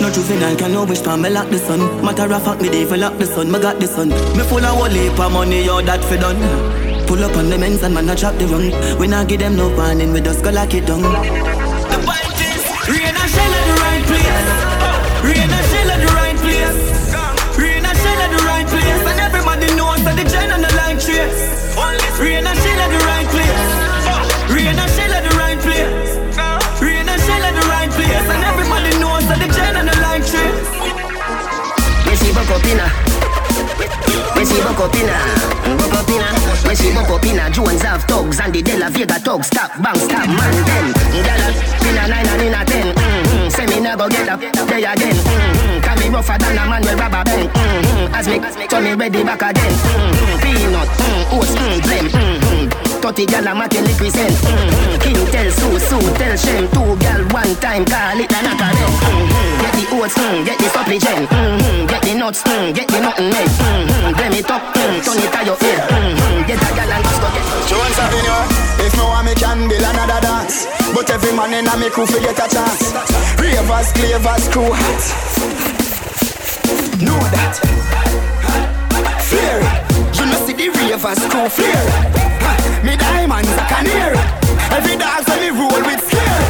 No 0.00 0.08
juvenile 0.10 0.56
can 0.56 0.72
no 0.72 0.84
wish 0.84 1.00
time 1.00 1.22
me 1.22 1.30
lock 1.30 1.48
the 1.50 1.58
sun. 1.58 1.80
Matter 2.04 2.32
of 2.32 2.42
fact 2.42 2.62
me 2.62 2.68
dey 2.68 2.84
for 2.86 2.96
lock 2.96 3.18
the 3.18 3.26
sun, 3.26 3.50
me 3.50 3.58
got 3.60 3.78
the 3.78 3.86
sun. 3.86 4.08
Me 4.08 4.42
full 4.48 4.64
of 4.64 4.72
whole 4.76 4.88
heap 4.88 5.18
of 5.18 5.32
money, 5.32 5.64
yo 5.64 5.82
that 5.82 6.02
fi 6.04 6.16
done. 6.16 6.40
Pull 7.06 7.22
up 7.24 7.36
on 7.36 7.50
them 7.50 7.62
ends 7.62 7.82
and 7.82 7.94
man 7.94 8.08
a 8.08 8.16
chop 8.16 8.34
the 8.38 8.46
run. 8.46 8.72
We 8.98 9.06
not 9.06 9.28
give 9.28 9.40
them 9.40 9.56
no 9.56 9.68
warning, 9.76 10.12
we 10.12 10.20
just 10.20 10.42
go 10.42 10.50
lock 10.50 10.72
it 10.72 10.86
down. 10.86 11.02
Rain 12.88 13.14
and 13.14 13.30
shell 13.30 13.52
at 13.52 13.64
the 13.68 13.74
right 13.84 14.04
place. 14.08 14.50
Rain 15.22 15.50
and 15.50 15.69
Rain 22.20 22.47
and 22.47 22.59
shell 22.59 22.80
at 22.84 22.90
the 22.92 23.01
right 23.09 23.28
place. 23.32 23.72
Rain 24.52 24.78
and 24.78 24.90
shell 24.92 25.12
at 25.16 25.22
the 25.24 25.32
right 25.40 25.59
place. 25.64 26.12
Rain 26.80 27.09
and 27.09 27.20
shell 27.24 27.44
at 27.48 27.55
the 27.56 27.64
right 27.66 27.90
place. 27.90 28.26
And 28.28 28.44
everybody 28.44 28.92
knows 29.01 29.24
that 29.24 29.40
the 29.40 29.48
gen 29.48 29.76
and 29.80 29.88
the 29.88 29.97
like 30.05 30.24
trace. 30.28 30.68
Me 32.05 32.12
see 32.20 32.30
inna. 32.70 32.86
Me 34.36 34.44
see 34.44 34.60
inna. 34.60 34.68
Buck 34.68 34.80
up 34.84 34.97
inna. 35.01 35.16
Me 35.64 35.74
buck 35.80 35.97
up. 35.97 36.10
Jones 37.52 37.82
have 37.82 38.05
thugs 38.05 38.38
and 38.38 38.55
the 38.55 38.62
De 38.62 38.76
Vega 38.90 39.18
thugs. 39.18 39.48
Stop, 39.48 39.70
bang, 39.82 39.97
stop, 39.97 40.26
man, 40.28 40.55
then. 40.64 40.92
Gyal 41.26 41.52
inna 41.88 42.06
nine 42.06 42.28
and 42.28 42.42
inna 42.42 42.64
ten. 42.64 42.94
Mm-hmm. 42.94 43.48
Say 43.48 43.66
me 43.66 43.82
go 43.97 44.09
get 44.09 44.28
up 44.28 44.40
there 44.40 44.78
again. 44.78 45.16
Mm-hmm. 45.16 45.80
Me 46.01 46.09
rougher 46.09 46.39
than 46.39 46.56
a 46.56 46.64
man 46.64 46.81
with 46.81 46.97
rubber 46.97 47.24
band. 47.24 47.48
Mm-hmm. 47.52 48.14
As 48.16 48.27
me, 48.27 48.40
turn 48.66 48.85
me 48.85 48.94
ready 48.94 49.22
back 49.22 49.43
again. 49.44 49.74
Peanut, 50.40 50.89
mm, 50.89 51.36
oats, 51.36 51.52
mm, 51.52 51.81
blem. 51.85 52.06
Mm-hmm. 52.09 53.01
30 53.01 53.27
gal 53.27 53.48
a 53.48 53.52
liquid 53.52 54.12
send. 54.12 54.32
Mm-hmm. 54.32 55.01
King 55.05 55.22
tell 55.28 55.51
Sue, 55.52 55.78
Sue 55.78 56.09
tell 56.16 56.36
Shem. 56.36 56.64
Two 56.72 56.97
gal 57.05 57.20
one 57.36 57.52
time 57.60 57.85
call 57.85 58.16
it 58.16 58.32
a 58.32 58.39
knock 58.40 58.64
a 58.64 58.68
them. 58.72 58.93
Mm-hmm. 58.97 59.60
Get 59.60 59.72
the 59.77 59.85
oats, 59.93 60.16
mm, 60.16 60.44
get 60.44 60.56
the 60.56 60.68
supplement. 60.72 61.28
Mm-hmm. 61.28 61.86
Get 61.86 62.02
the 62.02 62.12
nuts, 62.16 62.43
mm, 62.48 62.74
get 62.74 62.89
the 62.89 62.98
nothing 63.01 63.28
made. 63.28 63.52
Blame 64.16 64.40
it 64.40 64.51
up, 64.51 64.62
mm, 64.72 65.05
turn 65.05 65.20
it 65.20 65.32
to 65.36 65.40
your. 65.44 65.56
Mm-hmm. 65.60 66.48
Get 66.48 66.64
a 66.64 66.70
gal 66.72 66.93
and 66.93 67.05
just 67.05 67.20
go 67.20 67.28
get 67.28 67.44
Jones 67.68 67.98
Avenue, 68.01 68.60
if 68.86 68.97
no 68.97 69.06
one 69.06 69.27
me 69.27 69.35
can 69.35 69.68
build 69.68 69.82
another 69.82 70.20
dance 70.20 70.66
But 70.94 71.10
every 71.10 71.32
man 71.32 71.55
in 71.55 71.68
a 71.68 71.77
me 71.77 71.90
crew 71.90 72.06
fi 72.06 72.18
get 72.20 72.39
a 72.39 72.48
chance 72.48 72.90
Ravers, 73.39 73.93
clavers, 73.93 74.48
crew 74.51 74.72
hot 74.72 75.80
Know 77.02 77.18
that. 77.34 77.59
Flare 79.28 79.62
You 80.14 80.26
know 80.26 80.38
see 80.47 80.55
the 80.55 80.68
ravers 80.70 81.18
crew 81.26 81.48
Ha, 81.48 82.82
Me 82.84 82.97
diamonds 82.97 83.51
a 83.51 83.64
canary 83.66 84.18
Every 84.70 84.97
dance 84.97 85.28
when 85.28 85.40
me 85.40 85.51
roll 85.51 85.82
with 85.82 86.02
scare. 86.06 86.42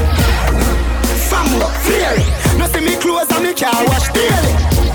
Fambo, 1.28 1.68
flare 1.84 2.18
No 2.58 2.66
see 2.66 2.84
me 2.84 2.96
clothes 2.96 3.30
and 3.32 3.44
me 3.44 3.54
car 3.54 3.84
wash 3.86 4.12
daily 4.12 4.89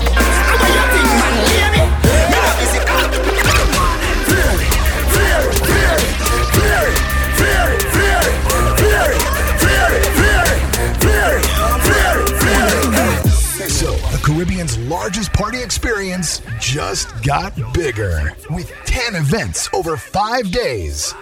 largest 14.88 15.32
party 15.32 15.62
experience 15.62 16.42
just 16.60 17.08
got 17.24 17.54
bigger 17.72 18.34
with 18.50 18.70
10 18.84 19.14
events 19.14 19.70
over 19.72 19.96
five 19.96 20.50
days. 20.50 21.14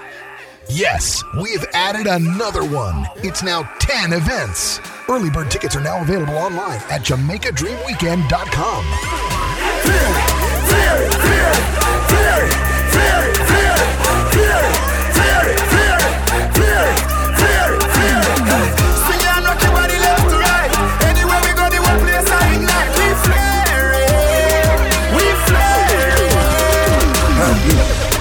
Yes, 0.68 1.22
we 1.40 1.52
have 1.52 1.64
added 1.74 2.08
another 2.08 2.64
one. 2.64 3.06
It's 3.18 3.44
now 3.44 3.62
10 3.78 4.12
events. 4.14 4.80
Early 5.08 5.30
bird 5.30 5.48
tickets 5.50 5.76
are 5.76 5.80
now 5.80 6.02
available 6.02 6.36
online 6.36 6.80
at 6.90 7.02
JamaicaDreamWeekend.com. 7.02 8.84
Swing 18.54 18.78
it 18.78 18.83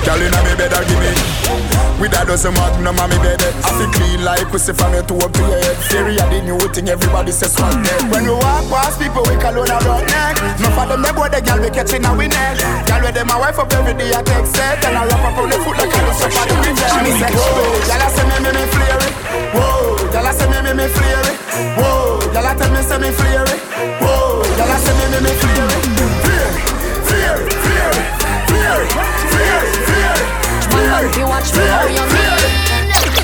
Girl 0.04 0.20
inna 0.20 0.40
me 0.44 0.54
bed, 0.60 0.74
a 0.76 0.84
give 0.84 1.00
me. 1.00 1.12
With 1.96 2.12
a 2.12 2.26
dozen 2.28 2.54
magnum 2.60 3.00
on 3.00 3.08
me 3.08 3.18
bed. 3.24 3.40
I 3.64 3.72
feel 3.80 3.88
clean 3.96 4.20
like 4.24 4.44
pussy 4.52 4.74
from 4.76 4.92
your 4.92 5.04
toe 5.08 5.24
up 5.24 5.32
to 5.32 5.40
your 5.40 5.56
head. 5.64 5.78
Theory 5.88 6.20
of 6.20 6.28
the 6.28 6.44
new 6.44 6.60
thing, 6.76 6.90
everybody 6.90 7.32
says 7.32 7.56
swag 7.56 7.80
neck 7.80 8.12
When 8.12 8.28
we 8.28 8.36
walk 8.36 8.68
past 8.68 9.00
people, 9.00 9.24
we 9.24 9.40
call 9.40 9.56
on 9.56 9.72
a 9.72 9.78
rock 9.88 10.04
neck. 10.12 10.36
Enough 10.60 10.76
of 10.76 10.88
them, 10.92 11.02
they 11.08 11.14
boy, 11.16 11.30
the 11.32 11.40
girl 11.40 11.60
we 11.64 11.70
catching 11.72 12.04
we 12.20 12.28
neck 12.28 12.60
Girl 12.84 13.00
with 13.00 13.16
them, 13.16 13.28
my 13.32 13.40
wife 13.40 13.56
up 13.60 13.72
every 13.72 13.96
day, 13.96 14.12
I 14.12 14.20
take 14.28 14.44
set. 14.52 14.84
And 14.84 14.98
I 15.00 15.08
wrap 15.08 15.24
up 15.24 15.40
on 15.40 15.48
the 15.48 15.58
foot 15.64 15.80
like 15.80 15.94
I 15.96 16.02
do 16.04 16.12
so 16.20 16.28
for 16.28 16.46
the 16.52 16.56
reject 16.68 17.00
Me 17.00 17.12
say, 17.16 17.32
whoa, 17.32 17.88
I 17.88 18.12
say 18.12 18.26
me, 18.28 18.38
me, 18.44 18.52
me 18.52 18.64
flare 18.68 19.00
Whoa, 19.56 19.96
I 20.12 20.32
say 20.36 20.48
me, 20.52 20.60
me, 20.68 20.72
me 20.76 20.88
flare 20.92 21.24
Whoa, 21.80 22.20
I 22.28 22.52
tell 22.60 22.72
me, 22.76 22.82
say 22.84 23.00
me 23.00 23.10
flare 23.16 23.48
Whoa, 24.04 24.44
I 24.44 24.76
say 24.84 24.94
me, 25.00 25.06
me, 25.16 25.20
me 25.24 25.32
flare 25.40 25.64
it, 25.64 25.88
flare 27.08 27.40
it, 27.40 27.54
flare 27.64 27.94
it 29.64 29.83
Man, 30.94 31.10
you 31.18 31.26
watch 31.26 31.50
me 31.58 31.66
how 31.74 31.90
you 31.90 32.06
mean 32.14 32.38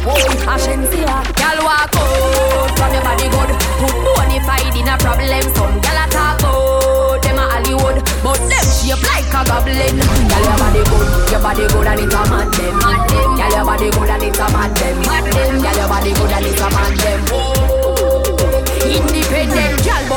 Whoa, 0.02 0.18
Ashensia 0.50 1.22
Girl 1.38 1.60
walk 1.62 1.94
out. 2.02 2.74
From 2.74 2.94
your 2.98 3.04
body 3.06 3.30
good. 3.30 3.52
Put 3.78 3.94
bonafide 4.10 4.74
in 4.74 4.90
a 4.90 4.98
problem. 4.98 5.46
Some 5.54 5.78
a 5.78 6.10
talk 6.10 6.42
about 6.42 7.22
Them 7.22 7.38
a 7.38 7.46
Hollywood. 7.46 8.02
But 8.26 8.42
them 8.50 8.66
shape 8.74 9.06
like 9.06 9.30
a 9.30 9.46
goblin. 9.46 10.02
Girl 10.02 10.46
your 10.50 10.58
body 10.58 10.82
good. 10.90 11.30
Your 11.30 11.42
body 11.46 11.68
good 11.70 11.86
and 11.86 12.00
it's 12.02 12.16
a 12.16 12.22
mad 12.34 12.59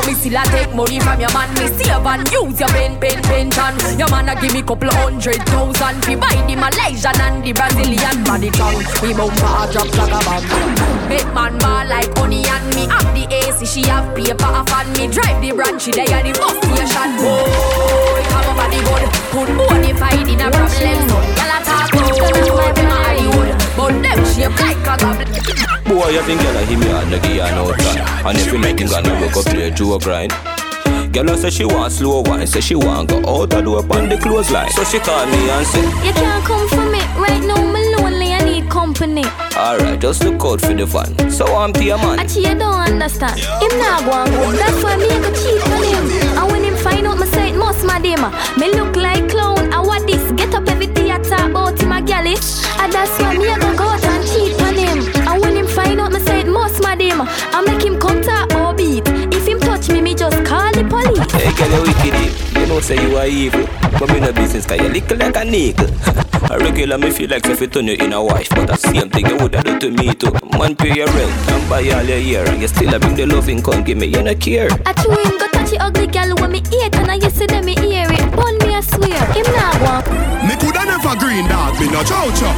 me 0.06 0.14
still 0.14 0.36
a 0.36 0.42
take 0.50 0.74
money 0.74 1.00
from 1.00 1.20
your 1.20 1.32
man. 1.32 1.50
Me 1.54 1.66
save 1.68 2.06
and 2.06 2.24
use 2.30 2.58
your 2.60 2.68
pen, 2.70 2.98
pen, 2.98 3.22
pension. 3.22 3.74
Your 3.98 4.08
man 4.10 4.28
a 4.28 4.34
give 4.40 4.52
me 4.52 4.62
couple 4.62 4.90
hundred 4.90 5.40
thousand 5.46 6.04
fi 6.04 6.14
buy 6.16 6.36
the 6.46 6.56
Malaysian 6.56 7.16
and 7.20 7.44
the 7.44 7.52
Brazilian 7.52 8.16
body 8.24 8.50
tongue. 8.50 8.82
We 9.02 9.14
bumper 9.14 9.46
a 9.46 9.64
drop 9.70 9.90
like 9.96 10.14
a 10.14 10.20
bomb. 10.24 11.08
Make 11.08 11.30
man 11.34 11.58
ball 11.58 11.86
like 11.86 12.10
honey 12.18 12.46
and 12.46 12.66
me 12.74 12.86
have 12.88 13.10
the 13.14 13.24
AC. 13.30 13.66
She 13.66 13.82
have 13.88 14.14
paper 14.14 14.50
a 14.50 14.62
fan. 14.66 14.86
Me 14.94 15.06
drive 15.08 15.40
the 15.42 15.52
branch, 15.52 15.82
she 15.82 15.90
there 15.92 16.08
at 16.10 16.24
the 16.24 16.32
bus 16.38 16.56
station. 16.58 17.10
Boy, 17.20 18.22
come 18.30 18.48
on 18.50 18.56
body 18.56 18.80
good. 18.82 19.04
Put 19.32 19.48
money 19.54 19.92
fight 19.92 20.28
in 20.28 20.40
a 20.40 20.48
problem. 20.50 21.08
Gyal 21.36 21.52
a 21.52 21.58
talk 21.64 21.94
about 21.94 22.74
them 22.76 23.11
a 23.88 23.92
but 23.92 24.02
them 24.02 24.24
shape 24.26 24.60
like 24.60 24.76
a 24.78 24.96
goblin. 24.98 25.28
Boy, 25.84 26.08
you 26.10 26.22
think 26.22 26.40
girl 26.40 26.64
him 26.64 26.82
yard, 26.82 27.10
no 27.10 27.18
her 27.18 27.54
no 27.54 27.72
time 27.72 28.26
And 28.26 28.38
if 28.38 28.52
you 28.52 28.58
make 28.58 28.78
him 28.78 28.88
gonna 28.88 29.20
look 29.20 29.36
up 29.36 29.44
play 29.44 29.70
Joe 29.70 29.98
grind 29.98 30.32
Girl 31.12 31.30
I 31.30 31.36
say 31.36 31.50
she 31.50 31.64
want 31.64 31.92
slow 31.92 32.22
wine, 32.22 32.46
say 32.46 32.60
she 32.60 32.74
want 32.74 33.10
go 33.10 33.18
out 33.18 33.52
and 33.52 33.66
do 33.66 33.74
up 33.76 33.90
on 33.90 34.08
the 34.08 34.16
clothesline 34.16 34.70
So 34.70 34.84
she 34.84 34.98
call 35.00 35.26
me 35.26 35.50
and 35.50 35.66
say 35.66 35.82
You 36.06 36.12
can't 36.14 36.44
come 36.44 36.68
for 36.68 36.86
me 36.88 37.00
right 37.20 37.42
now. 37.44 37.60
Me 37.72 37.94
lonely. 37.96 38.32
I 38.32 38.38
need 38.44 38.70
company. 38.70 39.24
Alright, 39.56 40.00
just 40.00 40.24
look 40.24 40.42
out 40.44 40.60
for 40.62 40.72
the 40.72 40.86
fun 40.86 41.30
So 41.30 41.44
I'm 41.54 41.72
to 41.74 41.84
your 41.84 41.98
man 41.98 42.20
Actually, 42.20 42.48
you 42.48 42.54
don't 42.54 42.80
understand. 42.80 43.38
Him 43.38 43.78
not 43.78 44.04
go 44.04 44.12
and 44.12 44.30
good. 44.30 44.58
That's 44.60 44.82
why 44.82 44.96
me 44.96 45.08
I 45.10 45.20
go 45.20 45.30
cheat 45.34 45.62
on 45.68 45.82
him. 45.82 46.38
And 46.38 46.52
when 46.52 46.64
him 46.64 46.76
find 46.76 47.06
out, 47.06 47.18
me 47.18 47.26
it 47.76 47.84
my 47.86 47.98
dem. 47.98 48.22
Me 48.58 48.72
look 48.72 48.96
like 48.96 49.28
clown. 49.30 49.72
I 49.72 49.80
what 49.80 50.06
this? 50.06 50.32
Get 50.32 50.54
up 50.54 50.68
every 50.68 50.86
theater 50.86 51.34
about 51.34 51.80
him 51.80 51.92
a 51.92 52.02
galley. 52.02 52.36
And 52.80 52.92
that's 52.92 53.18
why 53.20 53.36
me 53.36 53.48
I 53.48 53.58
go 53.58 53.76
go 53.76 53.84
out 53.84 54.04
and 54.04 54.26
cheat 54.26 54.60
on 54.62 54.74
him. 54.74 55.26
And 55.28 55.40
when 55.40 55.56
him 55.56 55.66
find 55.66 56.00
out, 56.00 56.12
me 56.12 56.20
say 56.20 56.40
it 56.40 56.46
must 56.46 56.82
my 56.82 56.94
dem. 56.94 57.20
I 57.20 57.62
make 57.66 57.84
him 57.84 57.98
come 57.98 58.22
talk 58.22 58.52
or 58.54 58.74
beat. 58.74 59.06
If 59.06 59.46
him 59.46 59.60
touch 59.60 59.88
me, 59.88 60.00
me 60.00 60.14
just 60.14 60.44
call 60.44 60.72
the 60.72 60.84
police. 60.84 61.32
Hey 61.32 61.52
eh? 62.10 62.51
You 62.72 62.78
know 62.78 62.80
say 62.80 63.06
you 63.06 63.16
are 63.18 63.26
evil 63.26 63.68
But 64.00 64.08
me 64.14 64.20
no 64.20 64.32
business 64.32 64.64
cause 64.64 64.80
you 64.80 64.88
little 64.88 65.18
like 65.18 65.36
a 65.36 65.44
nickel 65.44 65.88
A 66.50 66.58
regular 66.58 66.96
me 66.96 67.10
feel 67.10 67.28
like 67.28 67.44
if 67.44 67.60
you 67.60 67.66
turn 67.66 67.86
you 67.86 67.96
in 68.00 68.14
a 68.14 68.24
wife 68.24 68.48
But 68.48 68.64
the 68.66 68.76
same 68.76 69.10
thing 69.10 69.26
you 69.26 69.36
woulda 69.36 69.62
do 69.62 69.78
to 69.78 69.90
me 69.90 70.14
too 70.14 70.32
Man 70.56 70.74
pay 70.74 70.94
your 70.96 71.06
rent 71.08 71.50
and 71.52 71.68
buy 71.68 71.84
all 71.90 72.02
your 72.02 72.16
year 72.16 72.48
And 72.48 72.62
you 72.62 72.68
still 72.68 72.94
a 72.94 72.98
bring 72.98 73.14
the 73.14 73.26
loving 73.26 73.60
come 73.62 73.84
give 73.84 73.98
me 73.98 74.06
you 74.06 74.22
no 74.22 74.34
care 74.34 74.70
I 74.86 74.94
chew 74.94 75.10
him 75.10 75.36
go 75.36 75.48
touch 75.52 75.68
the 75.68 75.84
ugly 75.84 76.06
gal 76.06 76.34
when 76.36 76.52
me 76.52 76.62
hate 76.70 76.96
and 76.96 77.10
I 77.10 77.16
yesterday 77.16 77.60
me 77.60 77.74
hear 77.74 78.08
it. 78.08 78.32
Bun 78.34 78.56
me 78.64 78.72
I 78.74 78.80
swear, 78.80 79.20
him 79.36 79.44
not 79.52 79.76
want. 79.82 80.08
Me 80.48 80.56
coulda 80.56 80.86
never 80.88 81.14
green 81.20 81.46
dog, 81.48 81.78
me 81.78 81.92
no 81.92 82.02
chow 82.02 82.24
chow. 82.32 82.56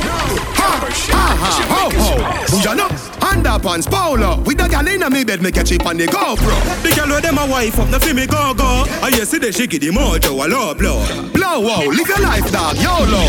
Ha 0.63 0.79
ha 1.11 1.27
ha 1.43 1.91
ho 1.91 1.91
ho. 1.91 2.47
Booyah 2.55 2.77
no. 2.77 3.14
Underpants 3.25 3.89
polo. 3.91 4.37
With 4.45 4.59
the 4.59 4.69
gal 4.69 4.87
inna 4.87 5.09
me 5.09 5.25
bed, 5.25 5.41
me 5.41 5.51
catch 5.51 5.73
it 5.73 5.85
on 5.87 5.97
the 5.97 6.07
GoPro. 6.07 6.55
The 6.83 6.91
girl 6.95 7.09
with 7.09 7.23
them 7.25 7.39
a 7.39 7.47
wife 7.49 7.79
up, 7.79 7.89
no 7.89 7.99
fi 7.99 8.13
me 8.13 8.27
go 8.27 8.53
go. 8.53 8.85
I 9.01 9.09
yesterday 9.09 9.51
she 9.51 9.67
give 9.67 9.81
the 9.81 9.89
mojo 9.89 10.45
a 10.45 10.47
low 10.47 10.75
blow. 10.75 11.01
Blow 11.33 11.61
wow, 11.61 11.89
live 11.89 12.09
your 12.09 12.21
life 12.21 12.51
dog, 12.53 12.77
YOLO. 12.77 13.25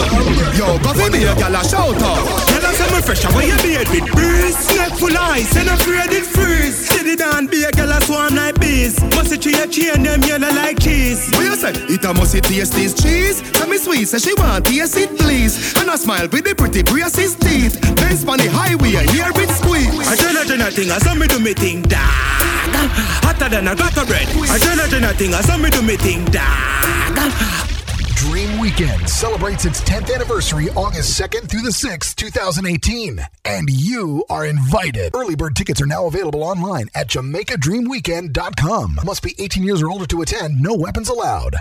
Yo, 0.59 0.77
go 0.83 0.91
fi 0.93 1.09
me 1.09 1.23
a 1.23 1.33
gal 1.35 1.55
a 1.55 1.63
shout 1.63 1.95
out. 2.03 2.23
Tell 2.51 2.65
us 2.65 2.81
I'm 2.81 3.01
fresh, 3.03 3.23
how 3.23 3.39
you 3.39 3.55
beard 3.63 3.87
with 3.87 4.11
breeze. 4.11 4.57
Snake 4.57 4.99
full 4.99 5.17
ice, 5.17 5.55
and 5.55 5.69
afraid 5.69 6.11
it 6.11 6.25
freeze. 6.25 6.75
See 6.75 7.03
the 7.03 7.15
down, 7.15 7.47
be 7.47 7.63
a 7.63 7.71
girl 7.71 7.91
a 7.91 8.01
swarm 8.01 8.35
like 8.35 8.59
bees. 8.59 8.99
Must 9.15 9.31
it 9.31 9.41
tree 9.41 9.55
a 9.55 9.67
chain, 9.67 10.03
them 10.03 10.21
yellow 10.23 10.51
like 10.51 10.79
cheese. 10.79 11.31
What 11.31 11.45
you 11.45 11.55
say? 11.55 11.71
It 11.87 12.03
a 12.03 12.13
must 12.13 12.35
it 12.35 12.43
taste 12.43 12.73
this 12.73 12.93
cheese. 12.93 13.41
Tell 13.51 13.67
me 13.67 13.77
sweet, 13.77 14.07
say 14.07 14.19
she 14.19 14.33
want 14.35 14.65
taste 14.65 14.97
it 14.97 15.17
please. 15.17 15.73
And 15.79 15.89
I 15.89 15.95
smile 15.95 16.27
with 16.27 16.43
the 16.43 16.53
pretty 16.55 16.83
braces 16.83 17.35
teeth. 17.35 17.79
Benz 17.95 18.27
on 18.27 18.37
the 18.37 18.49
highway, 18.51 18.91
hear 19.15 19.31
it 19.31 19.49
squeak. 19.55 19.84
I 19.87 20.15
tell 20.15 20.35
her 20.35 20.45
Jenna 20.45 20.71
thing, 20.71 20.91
I 20.91 20.97
saw 20.99 21.13
me 21.15 21.27
do 21.27 21.39
me 21.39 21.53
thing, 21.53 21.81
dog. 21.83 21.99
Hotter 23.23 23.49
than 23.49 23.67
a 23.67 23.75
gutter 23.75 24.05
bread. 24.05 24.27
I 24.49 24.57
tell 24.57 24.77
her 24.77 24.87
Jenna 24.87 25.13
thing, 25.13 25.33
I 25.33 25.41
saw 25.41 25.57
me 25.57 25.69
do 25.69 25.81
me 25.81 25.97
thing, 25.97 26.25
dog. 26.25 27.71
Dream 28.15 28.59
Weekend 28.59 29.07
celebrates 29.07 29.65
its 29.65 29.81
10th 29.81 30.13
anniversary 30.13 30.69
August 30.75 31.19
2nd 31.19 31.47
through 31.47 31.61
the 31.61 31.69
6th, 31.69 32.15
2018. 32.15 33.19
And 33.45 33.69
you 33.69 34.25
are 34.29 34.45
invited. 34.45 35.15
Early 35.15 35.35
bird 35.35 35.55
tickets 35.55 35.81
are 35.81 35.85
now 35.85 36.07
available 36.07 36.43
online 36.43 36.87
at 36.95 37.07
JamaicaDreamWeekend.com. 37.07 38.99
Must 39.05 39.21
be 39.23 39.35
18 39.37 39.63
years 39.63 39.81
or 39.81 39.91
older 39.91 40.07
to 40.07 40.21
attend, 40.21 40.59
no 40.59 40.73
weapons 40.73 41.09
allowed. 41.09 41.57